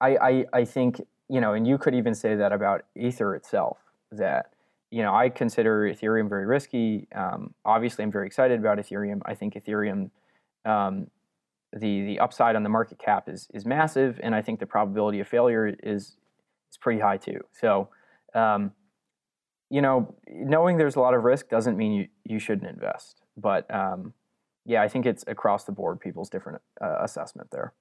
I, 0.00 0.16
I, 0.16 0.44
I 0.52 0.64
think 0.64 1.00
you 1.28 1.40
know, 1.40 1.54
and 1.54 1.66
you 1.66 1.78
could 1.78 1.94
even 1.94 2.14
say 2.14 2.34
that 2.34 2.52
about 2.52 2.82
Ether 2.96 3.34
itself. 3.36 3.78
That 4.10 4.52
you 4.90 5.02
know, 5.02 5.14
I 5.14 5.28
consider 5.28 5.88
Ethereum 5.88 6.28
very 6.28 6.44
risky. 6.44 7.06
Um, 7.14 7.54
obviously, 7.64 8.02
I'm 8.02 8.10
very 8.10 8.26
excited 8.26 8.58
about 8.58 8.78
Ethereum. 8.78 9.20
I 9.24 9.34
think 9.34 9.54
Ethereum, 9.54 10.10
um, 10.64 11.08
the 11.72 12.02
the 12.02 12.18
upside 12.18 12.56
on 12.56 12.62
the 12.62 12.68
market 12.68 12.98
cap 12.98 13.28
is 13.28 13.48
is 13.54 13.64
massive, 13.64 14.20
and 14.22 14.34
I 14.34 14.42
think 14.42 14.60
the 14.60 14.66
probability 14.66 15.20
of 15.20 15.28
failure 15.28 15.74
is 15.82 16.16
is 16.70 16.76
pretty 16.80 17.00
high 17.00 17.16
too. 17.16 17.40
So, 17.52 17.88
um, 18.34 18.72
you 19.70 19.80
know, 19.80 20.14
knowing 20.28 20.76
there's 20.76 20.96
a 20.96 21.00
lot 21.00 21.14
of 21.14 21.22
risk 21.22 21.48
doesn't 21.48 21.76
mean 21.76 21.92
you 21.92 22.08
you 22.24 22.38
shouldn't 22.38 22.70
invest. 22.70 23.22
But 23.36 23.72
um, 23.74 24.12
yeah, 24.64 24.82
I 24.82 24.88
think 24.88 25.06
it's 25.06 25.24
across 25.26 25.64
the 25.64 25.72
board 25.72 26.00
people's 26.00 26.28
different 26.28 26.60
uh, 26.80 26.98
assessment 27.02 27.50
there. 27.50 27.72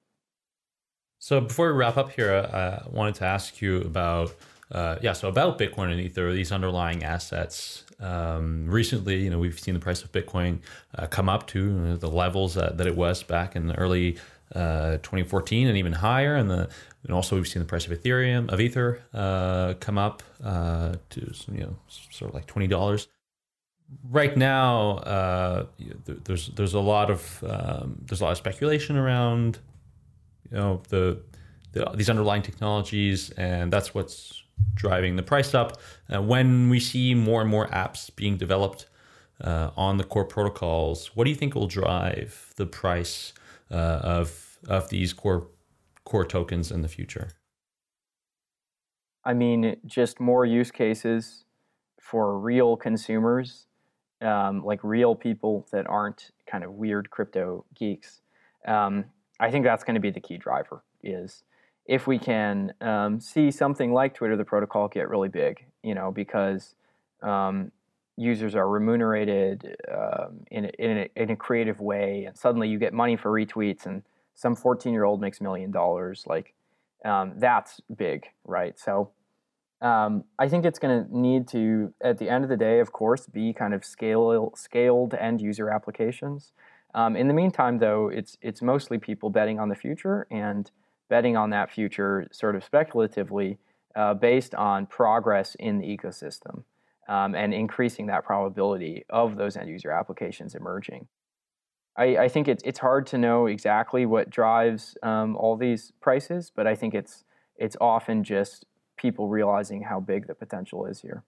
So 1.19 1.39
before 1.41 1.67
we 1.67 1.77
wrap 1.77 1.97
up 1.97 2.11
here, 2.13 2.33
uh, 2.33 2.83
I 2.85 2.89
wanted 2.89 3.15
to 3.15 3.25
ask 3.25 3.61
you 3.61 3.81
about 3.81 4.33
uh, 4.71 4.95
yeah, 5.01 5.13
so 5.13 5.27
about 5.27 5.59
Bitcoin 5.59 5.91
and 5.91 5.99
Ether, 5.99 6.31
these 6.33 6.51
underlying 6.51 7.03
assets. 7.03 7.83
Um, 8.01 8.65
recently, 8.67 9.23
you 9.23 9.29
know, 9.29 9.39
we've 9.39 9.59
seen 9.59 9.73
the 9.73 9.79
price 9.79 10.03
of 10.03 10.11
Bitcoin 10.11 10.59
uh, 10.97 11.07
come 11.07 11.29
up 11.29 11.47
to 11.47 11.97
the 11.97 12.09
levels 12.09 12.55
that, 12.55 12.77
that 12.77 12.87
it 12.87 12.95
was 12.95 13.23
back 13.23 13.55
in 13.55 13.67
the 13.67 13.75
early 13.77 14.17
uh, 14.55 14.97
2014 14.97 15.67
and 15.67 15.77
even 15.77 15.93
higher, 15.93 16.35
and 16.35 16.49
the 16.49 16.69
and 17.03 17.13
also 17.13 17.35
we've 17.35 17.47
seen 17.47 17.61
the 17.61 17.67
price 17.67 17.87
of 17.87 17.91
Ethereum 17.91 18.51
of 18.51 18.59
Ether 18.59 19.01
uh, 19.13 19.73
come 19.79 19.97
up 19.97 20.21
to 20.43 21.33
you 21.51 21.61
know 21.61 21.75
sort 21.87 22.29
of 22.29 22.35
like 22.35 22.47
twenty 22.47 22.67
dollars. 22.67 23.07
Right 24.09 24.37
now, 24.37 24.97
uh, 24.99 25.65
there's 26.05 26.47
there's 26.49 26.73
a 26.73 26.79
lot 26.79 27.09
of 27.09 27.43
um, 27.47 28.03
there's 28.05 28.21
a 28.21 28.23
lot 28.23 28.31
of 28.31 28.37
speculation 28.37 28.95
around, 28.97 29.59
you 30.49 30.57
know, 30.57 30.81
the, 30.89 31.19
the, 31.73 31.85
these 31.95 32.09
underlying 32.09 32.41
technologies, 32.41 33.31
and 33.31 33.71
that's 33.71 33.93
what's 33.93 34.40
driving 34.75 35.15
the 35.15 35.23
price 35.23 35.53
up. 35.53 35.79
Uh, 36.13 36.21
when 36.21 36.69
we 36.69 36.79
see 36.79 37.13
more 37.13 37.41
and 37.41 37.49
more 37.49 37.67
apps 37.67 38.13
being 38.15 38.37
developed 38.37 38.87
uh, 39.43 39.71
on 39.75 39.97
the 39.97 40.03
core 40.03 40.25
protocols, 40.25 41.15
what 41.15 41.23
do 41.25 41.29
you 41.29 41.35
think 41.35 41.55
will 41.55 41.67
drive 41.67 42.53
the 42.55 42.65
price 42.65 43.33
uh, 43.69 43.99
of 44.03 44.57
of 44.67 44.89
these 44.89 45.13
core 45.13 45.47
core 46.03 46.25
tokens 46.25 46.71
in 46.71 46.81
the 46.81 46.87
future? 46.87 47.29
I 49.23 49.33
mean, 49.33 49.77
just 49.85 50.19
more 50.19 50.45
use 50.45 50.71
cases 50.71 51.45
for 51.99 52.39
real 52.39 52.75
consumers, 52.75 53.67
um, 54.21 54.63
like 54.63 54.83
real 54.83 55.15
people 55.15 55.67
that 55.71 55.87
aren't 55.87 56.31
kind 56.49 56.63
of 56.63 56.73
weird 56.73 57.09
crypto 57.11 57.65
geeks. 57.75 58.21
Um, 58.67 59.05
I 59.39 59.49
think 59.51 59.63
that's 59.63 59.83
going 59.83 59.95
to 59.95 60.01
be 60.01 60.11
the 60.11 60.19
key 60.19 60.37
driver. 60.37 60.83
Is 61.03 61.43
if 61.91 62.07
we 62.07 62.17
can 62.17 62.73
um, 62.79 63.19
see 63.19 63.51
something 63.51 63.91
like 63.91 64.13
Twitter, 64.13 64.37
the 64.37 64.45
protocol, 64.45 64.87
get 64.87 65.09
really 65.09 65.27
big, 65.27 65.65
you 65.83 65.93
know, 65.93 66.09
because 66.09 66.73
um, 67.21 67.69
users 68.15 68.55
are 68.55 68.69
remunerated 68.69 69.75
um, 69.93 70.39
in, 70.49 70.63
a, 70.63 70.69
in, 70.79 70.97
a, 70.99 71.09
in 71.17 71.29
a 71.31 71.35
creative 71.35 71.81
way, 71.81 72.23
and 72.23 72.37
suddenly 72.37 72.69
you 72.69 72.79
get 72.79 72.93
money 72.93 73.17
for 73.17 73.29
retweets, 73.29 73.85
and 73.85 74.03
some 74.35 74.55
14 74.55 74.93
year 74.93 75.03
old 75.03 75.19
makes 75.19 75.41
a 75.41 75.43
million 75.43 75.69
dollars. 75.69 76.23
Like, 76.25 76.53
um, 77.03 77.33
that's 77.35 77.81
big, 77.93 78.27
right? 78.45 78.79
So, 78.79 79.11
um, 79.81 80.23
I 80.39 80.47
think 80.47 80.63
it's 80.63 80.79
going 80.79 81.03
to 81.03 81.19
need 81.19 81.45
to, 81.49 81.93
at 81.99 82.19
the 82.19 82.29
end 82.29 82.45
of 82.45 82.49
the 82.49 82.55
day, 82.55 82.79
of 82.79 82.93
course, 82.93 83.27
be 83.27 83.51
kind 83.51 83.73
of 83.73 83.83
scale, 83.83 84.53
scaled 84.55 85.13
end 85.15 85.41
user 85.41 85.69
applications. 85.69 86.53
Um, 86.95 87.17
in 87.17 87.27
the 87.27 87.33
meantime, 87.33 87.79
though, 87.79 88.07
it's 88.07 88.37
it's 88.41 88.61
mostly 88.61 88.97
people 88.97 89.29
betting 89.29 89.59
on 89.59 89.67
the 89.67 89.75
future 89.75 90.25
and 90.31 90.71
betting 91.11 91.35
on 91.35 91.49
that 91.49 91.69
future 91.69 92.25
sort 92.31 92.55
of 92.55 92.63
speculatively 92.63 93.57
uh, 93.97 94.13
based 94.13 94.55
on 94.55 94.85
progress 94.85 95.55
in 95.59 95.77
the 95.77 95.85
ecosystem 95.85 96.63
um, 97.09 97.35
and 97.35 97.53
increasing 97.53 98.07
that 98.07 98.23
probability 98.23 99.03
of 99.09 99.35
those 99.35 99.57
end 99.57 99.69
user 99.69 99.91
applications 99.91 100.55
emerging. 100.55 101.05
I, 101.97 102.05
I 102.15 102.27
think 102.29 102.47
it's 102.47 102.63
it's 102.63 102.79
hard 102.79 103.05
to 103.07 103.17
know 103.17 103.47
exactly 103.47 104.05
what 104.05 104.29
drives 104.29 104.97
um, 105.03 105.35
all 105.35 105.57
these 105.57 105.91
prices, 105.99 106.49
but 106.55 106.65
I 106.65 106.75
think 106.75 106.93
it's 106.93 107.25
it's 107.57 107.75
often 107.81 108.23
just 108.23 108.65
people 108.95 109.27
realizing 109.27 109.81
how 109.83 109.99
big 109.99 110.27
the 110.27 110.33
potential 110.33 110.85
is 110.85 111.01
here. 111.01 111.25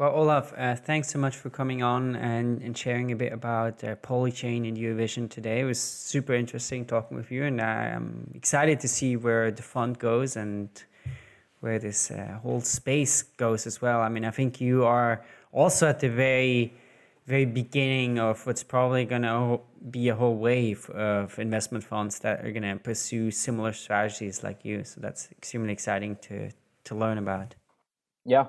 Well, 0.00 0.14
Olaf, 0.14 0.54
uh, 0.56 0.76
thanks 0.76 1.08
so 1.08 1.18
much 1.18 1.36
for 1.36 1.50
coming 1.50 1.82
on 1.82 2.16
and, 2.16 2.62
and 2.62 2.74
sharing 2.74 3.12
a 3.12 3.16
bit 3.16 3.34
about 3.34 3.84
uh, 3.84 3.96
Polychain 3.96 4.66
and 4.66 4.78
your 4.78 4.94
vision 4.94 5.28
today. 5.28 5.60
It 5.60 5.64
was 5.64 5.78
super 5.78 6.32
interesting 6.32 6.86
talking 6.86 7.18
with 7.18 7.30
you, 7.30 7.44
and 7.44 7.60
I'm 7.60 8.30
excited 8.34 8.80
to 8.80 8.88
see 8.88 9.16
where 9.16 9.50
the 9.50 9.62
fund 9.62 9.98
goes 9.98 10.36
and 10.36 10.70
where 11.60 11.78
this 11.78 12.10
uh, 12.10 12.38
whole 12.42 12.62
space 12.62 13.20
goes 13.20 13.66
as 13.66 13.82
well. 13.82 14.00
I 14.00 14.08
mean, 14.08 14.24
I 14.24 14.30
think 14.30 14.58
you 14.58 14.86
are 14.86 15.22
also 15.52 15.86
at 15.86 16.00
the 16.00 16.08
very, 16.08 16.72
very 17.26 17.44
beginning 17.44 18.18
of 18.18 18.46
what's 18.46 18.62
probably 18.62 19.04
going 19.04 19.28
to 19.28 19.60
be 19.90 20.08
a 20.08 20.14
whole 20.14 20.36
wave 20.36 20.88
of 20.88 21.38
investment 21.38 21.84
funds 21.84 22.20
that 22.20 22.42
are 22.42 22.52
going 22.52 22.62
to 22.62 22.82
pursue 22.82 23.30
similar 23.30 23.74
strategies 23.74 24.42
like 24.42 24.64
you. 24.64 24.82
So 24.82 25.02
that's 25.02 25.30
extremely 25.30 25.74
exciting 25.74 26.16
to 26.22 26.52
to 26.84 26.94
learn 26.94 27.18
about. 27.18 27.54
Yeah, 28.24 28.46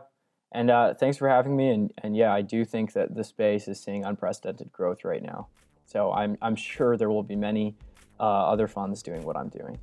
and 0.51 0.69
uh, 0.69 0.93
thanks 0.93 1.17
for 1.17 1.29
having 1.29 1.55
me. 1.55 1.69
And, 1.69 1.93
and 2.03 2.15
yeah, 2.15 2.33
I 2.33 2.41
do 2.41 2.65
think 2.65 2.93
that 2.93 3.15
the 3.15 3.23
space 3.23 3.67
is 3.67 3.81
seeing 3.81 4.05
unprecedented 4.05 4.71
growth 4.71 5.03
right 5.03 5.23
now. 5.23 5.47
So 5.85 6.11
I'm, 6.11 6.37
I'm 6.41 6.55
sure 6.55 6.97
there 6.97 7.09
will 7.09 7.23
be 7.23 7.35
many 7.35 7.75
uh, 8.19 8.23
other 8.23 8.67
funds 8.67 9.01
doing 9.01 9.23
what 9.23 9.35
I'm 9.37 9.49
doing. 9.49 9.77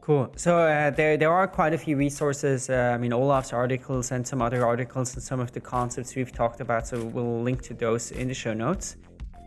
Cool. 0.00 0.32
So 0.36 0.58
uh, 0.58 0.90
there, 0.90 1.16
there 1.16 1.30
are 1.30 1.46
quite 1.46 1.74
a 1.74 1.78
few 1.78 1.96
resources. 1.96 2.70
Uh, 2.70 2.92
I 2.94 2.98
mean, 2.98 3.12
Olaf's 3.12 3.52
articles 3.52 4.12
and 4.12 4.26
some 4.26 4.40
other 4.40 4.66
articles 4.66 5.14
and 5.14 5.22
some 5.22 5.40
of 5.40 5.52
the 5.52 5.60
concepts 5.60 6.16
we've 6.16 6.32
talked 6.32 6.60
about. 6.60 6.86
So 6.88 7.04
we'll 7.04 7.42
link 7.42 7.62
to 7.62 7.74
those 7.74 8.10
in 8.10 8.28
the 8.28 8.34
show 8.34 8.54
notes. 8.54 8.96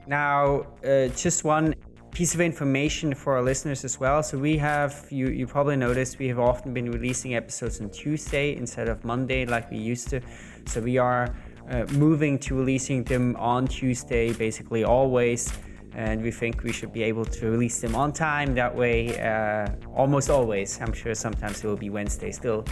Now, 0.05 0.67
uh, 0.85 1.07
just 1.07 1.43
one 1.43 1.73
piece 2.13 2.35
of 2.35 2.41
information 2.41 3.15
for 3.15 3.35
our 3.35 3.41
listeners 3.41 3.83
as 3.83 3.99
well. 3.99 4.21
So 4.21 4.37
we 4.37 4.57
have 4.57 5.05
you 5.09 5.29
you 5.29 5.47
probably 5.47 5.75
noticed 5.75 6.19
we 6.19 6.27
have 6.27 6.39
often 6.39 6.73
been 6.73 6.91
releasing 6.91 7.35
episodes 7.35 7.81
on 7.81 7.89
Tuesday 7.89 8.55
instead 8.55 8.87
of 8.87 9.03
Monday 9.03 9.45
like 9.45 9.69
we 9.71 9.77
used 9.77 10.09
to. 10.09 10.21
So 10.67 10.79
we 10.79 10.97
are 10.97 11.35
uh, 11.69 11.85
moving 11.93 12.37
to 12.39 12.55
releasing 12.55 13.03
them 13.03 13.35
on 13.37 13.67
Tuesday 13.67 14.31
basically 14.33 14.83
always 14.83 15.51
and 15.95 16.21
we 16.21 16.31
think 16.31 16.63
we 16.63 16.71
should 16.71 16.91
be 16.91 17.03
able 17.03 17.25
to 17.25 17.49
release 17.49 17.79
them 17.81 17.95
on 17.95 18.11
time 18.11 18.55
that 18.55 18.75
way 18.75 19.19
uh, 19.19 19.67
almost 19.95 20.29
always 20.29 20.79
i'm 20.81 20.91
sure 20.91 21.13
sometimes 21.13 21.63
it 21.63 21.67
will 21.67 21.77
be 21.77 21.89
wednesday 21.89 22.31
still 22.31 22.65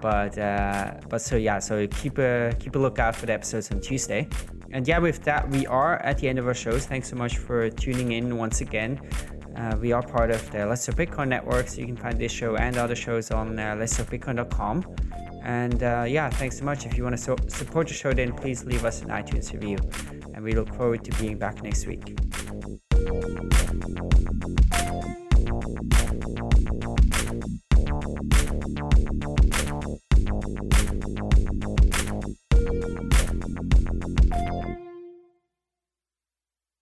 but 0.00 0.36
uh, 0.38 0.94
but 1.08 1.20
so 1.20 1.36
yeah 1.36 1.58
so 1.58 1.86
keep 1.88 2.18
a 2.18 2.54
keep 2.58 2.74
a 2.74 2.78
lookout 2.78 3.14
for 3.14 3.26
the 3.26 3.32
episodes 3.32 3.70
on 3.70 3.80
tuesday 3.80 4.28
and 4.70 4.86
yeah, 4.86 4.98
with 4.98 5.24
that, 5.24 5.48
we 5.48 5.66
are 5.66 5.96
at 6.02 6.18
the 6.18 6.28
end 6.28 6.38
of 6.38 6.46
our 6.46 6.54
shows. 6.54 6.84
Thanks 6.84 7.08
so 7.08 7.16
much 7.16 7.38
for 7.38 7.70
tuning 7.70 8.12
in 8.12 8.36
once 8.36 8.60
again. 8.60 9.00
Uh, 9.56 9.76
we 9.80 9.92
are 9.92 10.02
part 10.02 10.30
of 10.30 10.50
the 10.50 10.66
Let's 10.66 10.84
Talk 10.84 10.96
Bitcoin 10.96 11.28
network, 11.28 11.68
so 11.68 11.80
you 11.80 11.86
can 11.86 11.96
find 11.96 12.18
this 12.18 12.30
show 12.30 12.56
and 12.56 12.76
other 12.76 12.94
shows 12.94 13.30
on 13.30 13.58
uh, 13.58 13.74
letstalkbitcoin.com. 13.76 14.94
And 15.42 15.82
uh, 15.82 16.04
yeah, 16.06 16.28
thanks 16.28 16.58
so 16.58 16.64
much. 16.64 16.84
If 16.84 16.98
you 16.98 17.04
want 17.04 17.16
to 17.16 17.22
so- 17.22 17.36
support 17.48 17.88
the 17.88 17.94
show, 17.94 18.12
then 18.12 18.32
please 18.32 18.64
leave 18.64 18.84
us 18.84 19.00
an 19.02 19.08
iTunes 19.08 19.52
review. 19.52 19.78
And 20.34 20.44
we 20.44 20.52
look 20.52 20.72
forward 20.74 21.02
to 21.04 21.18
being 21.18 21.38
back 21.38 21.62
next 21.62 21.86
week. 21.86 22.16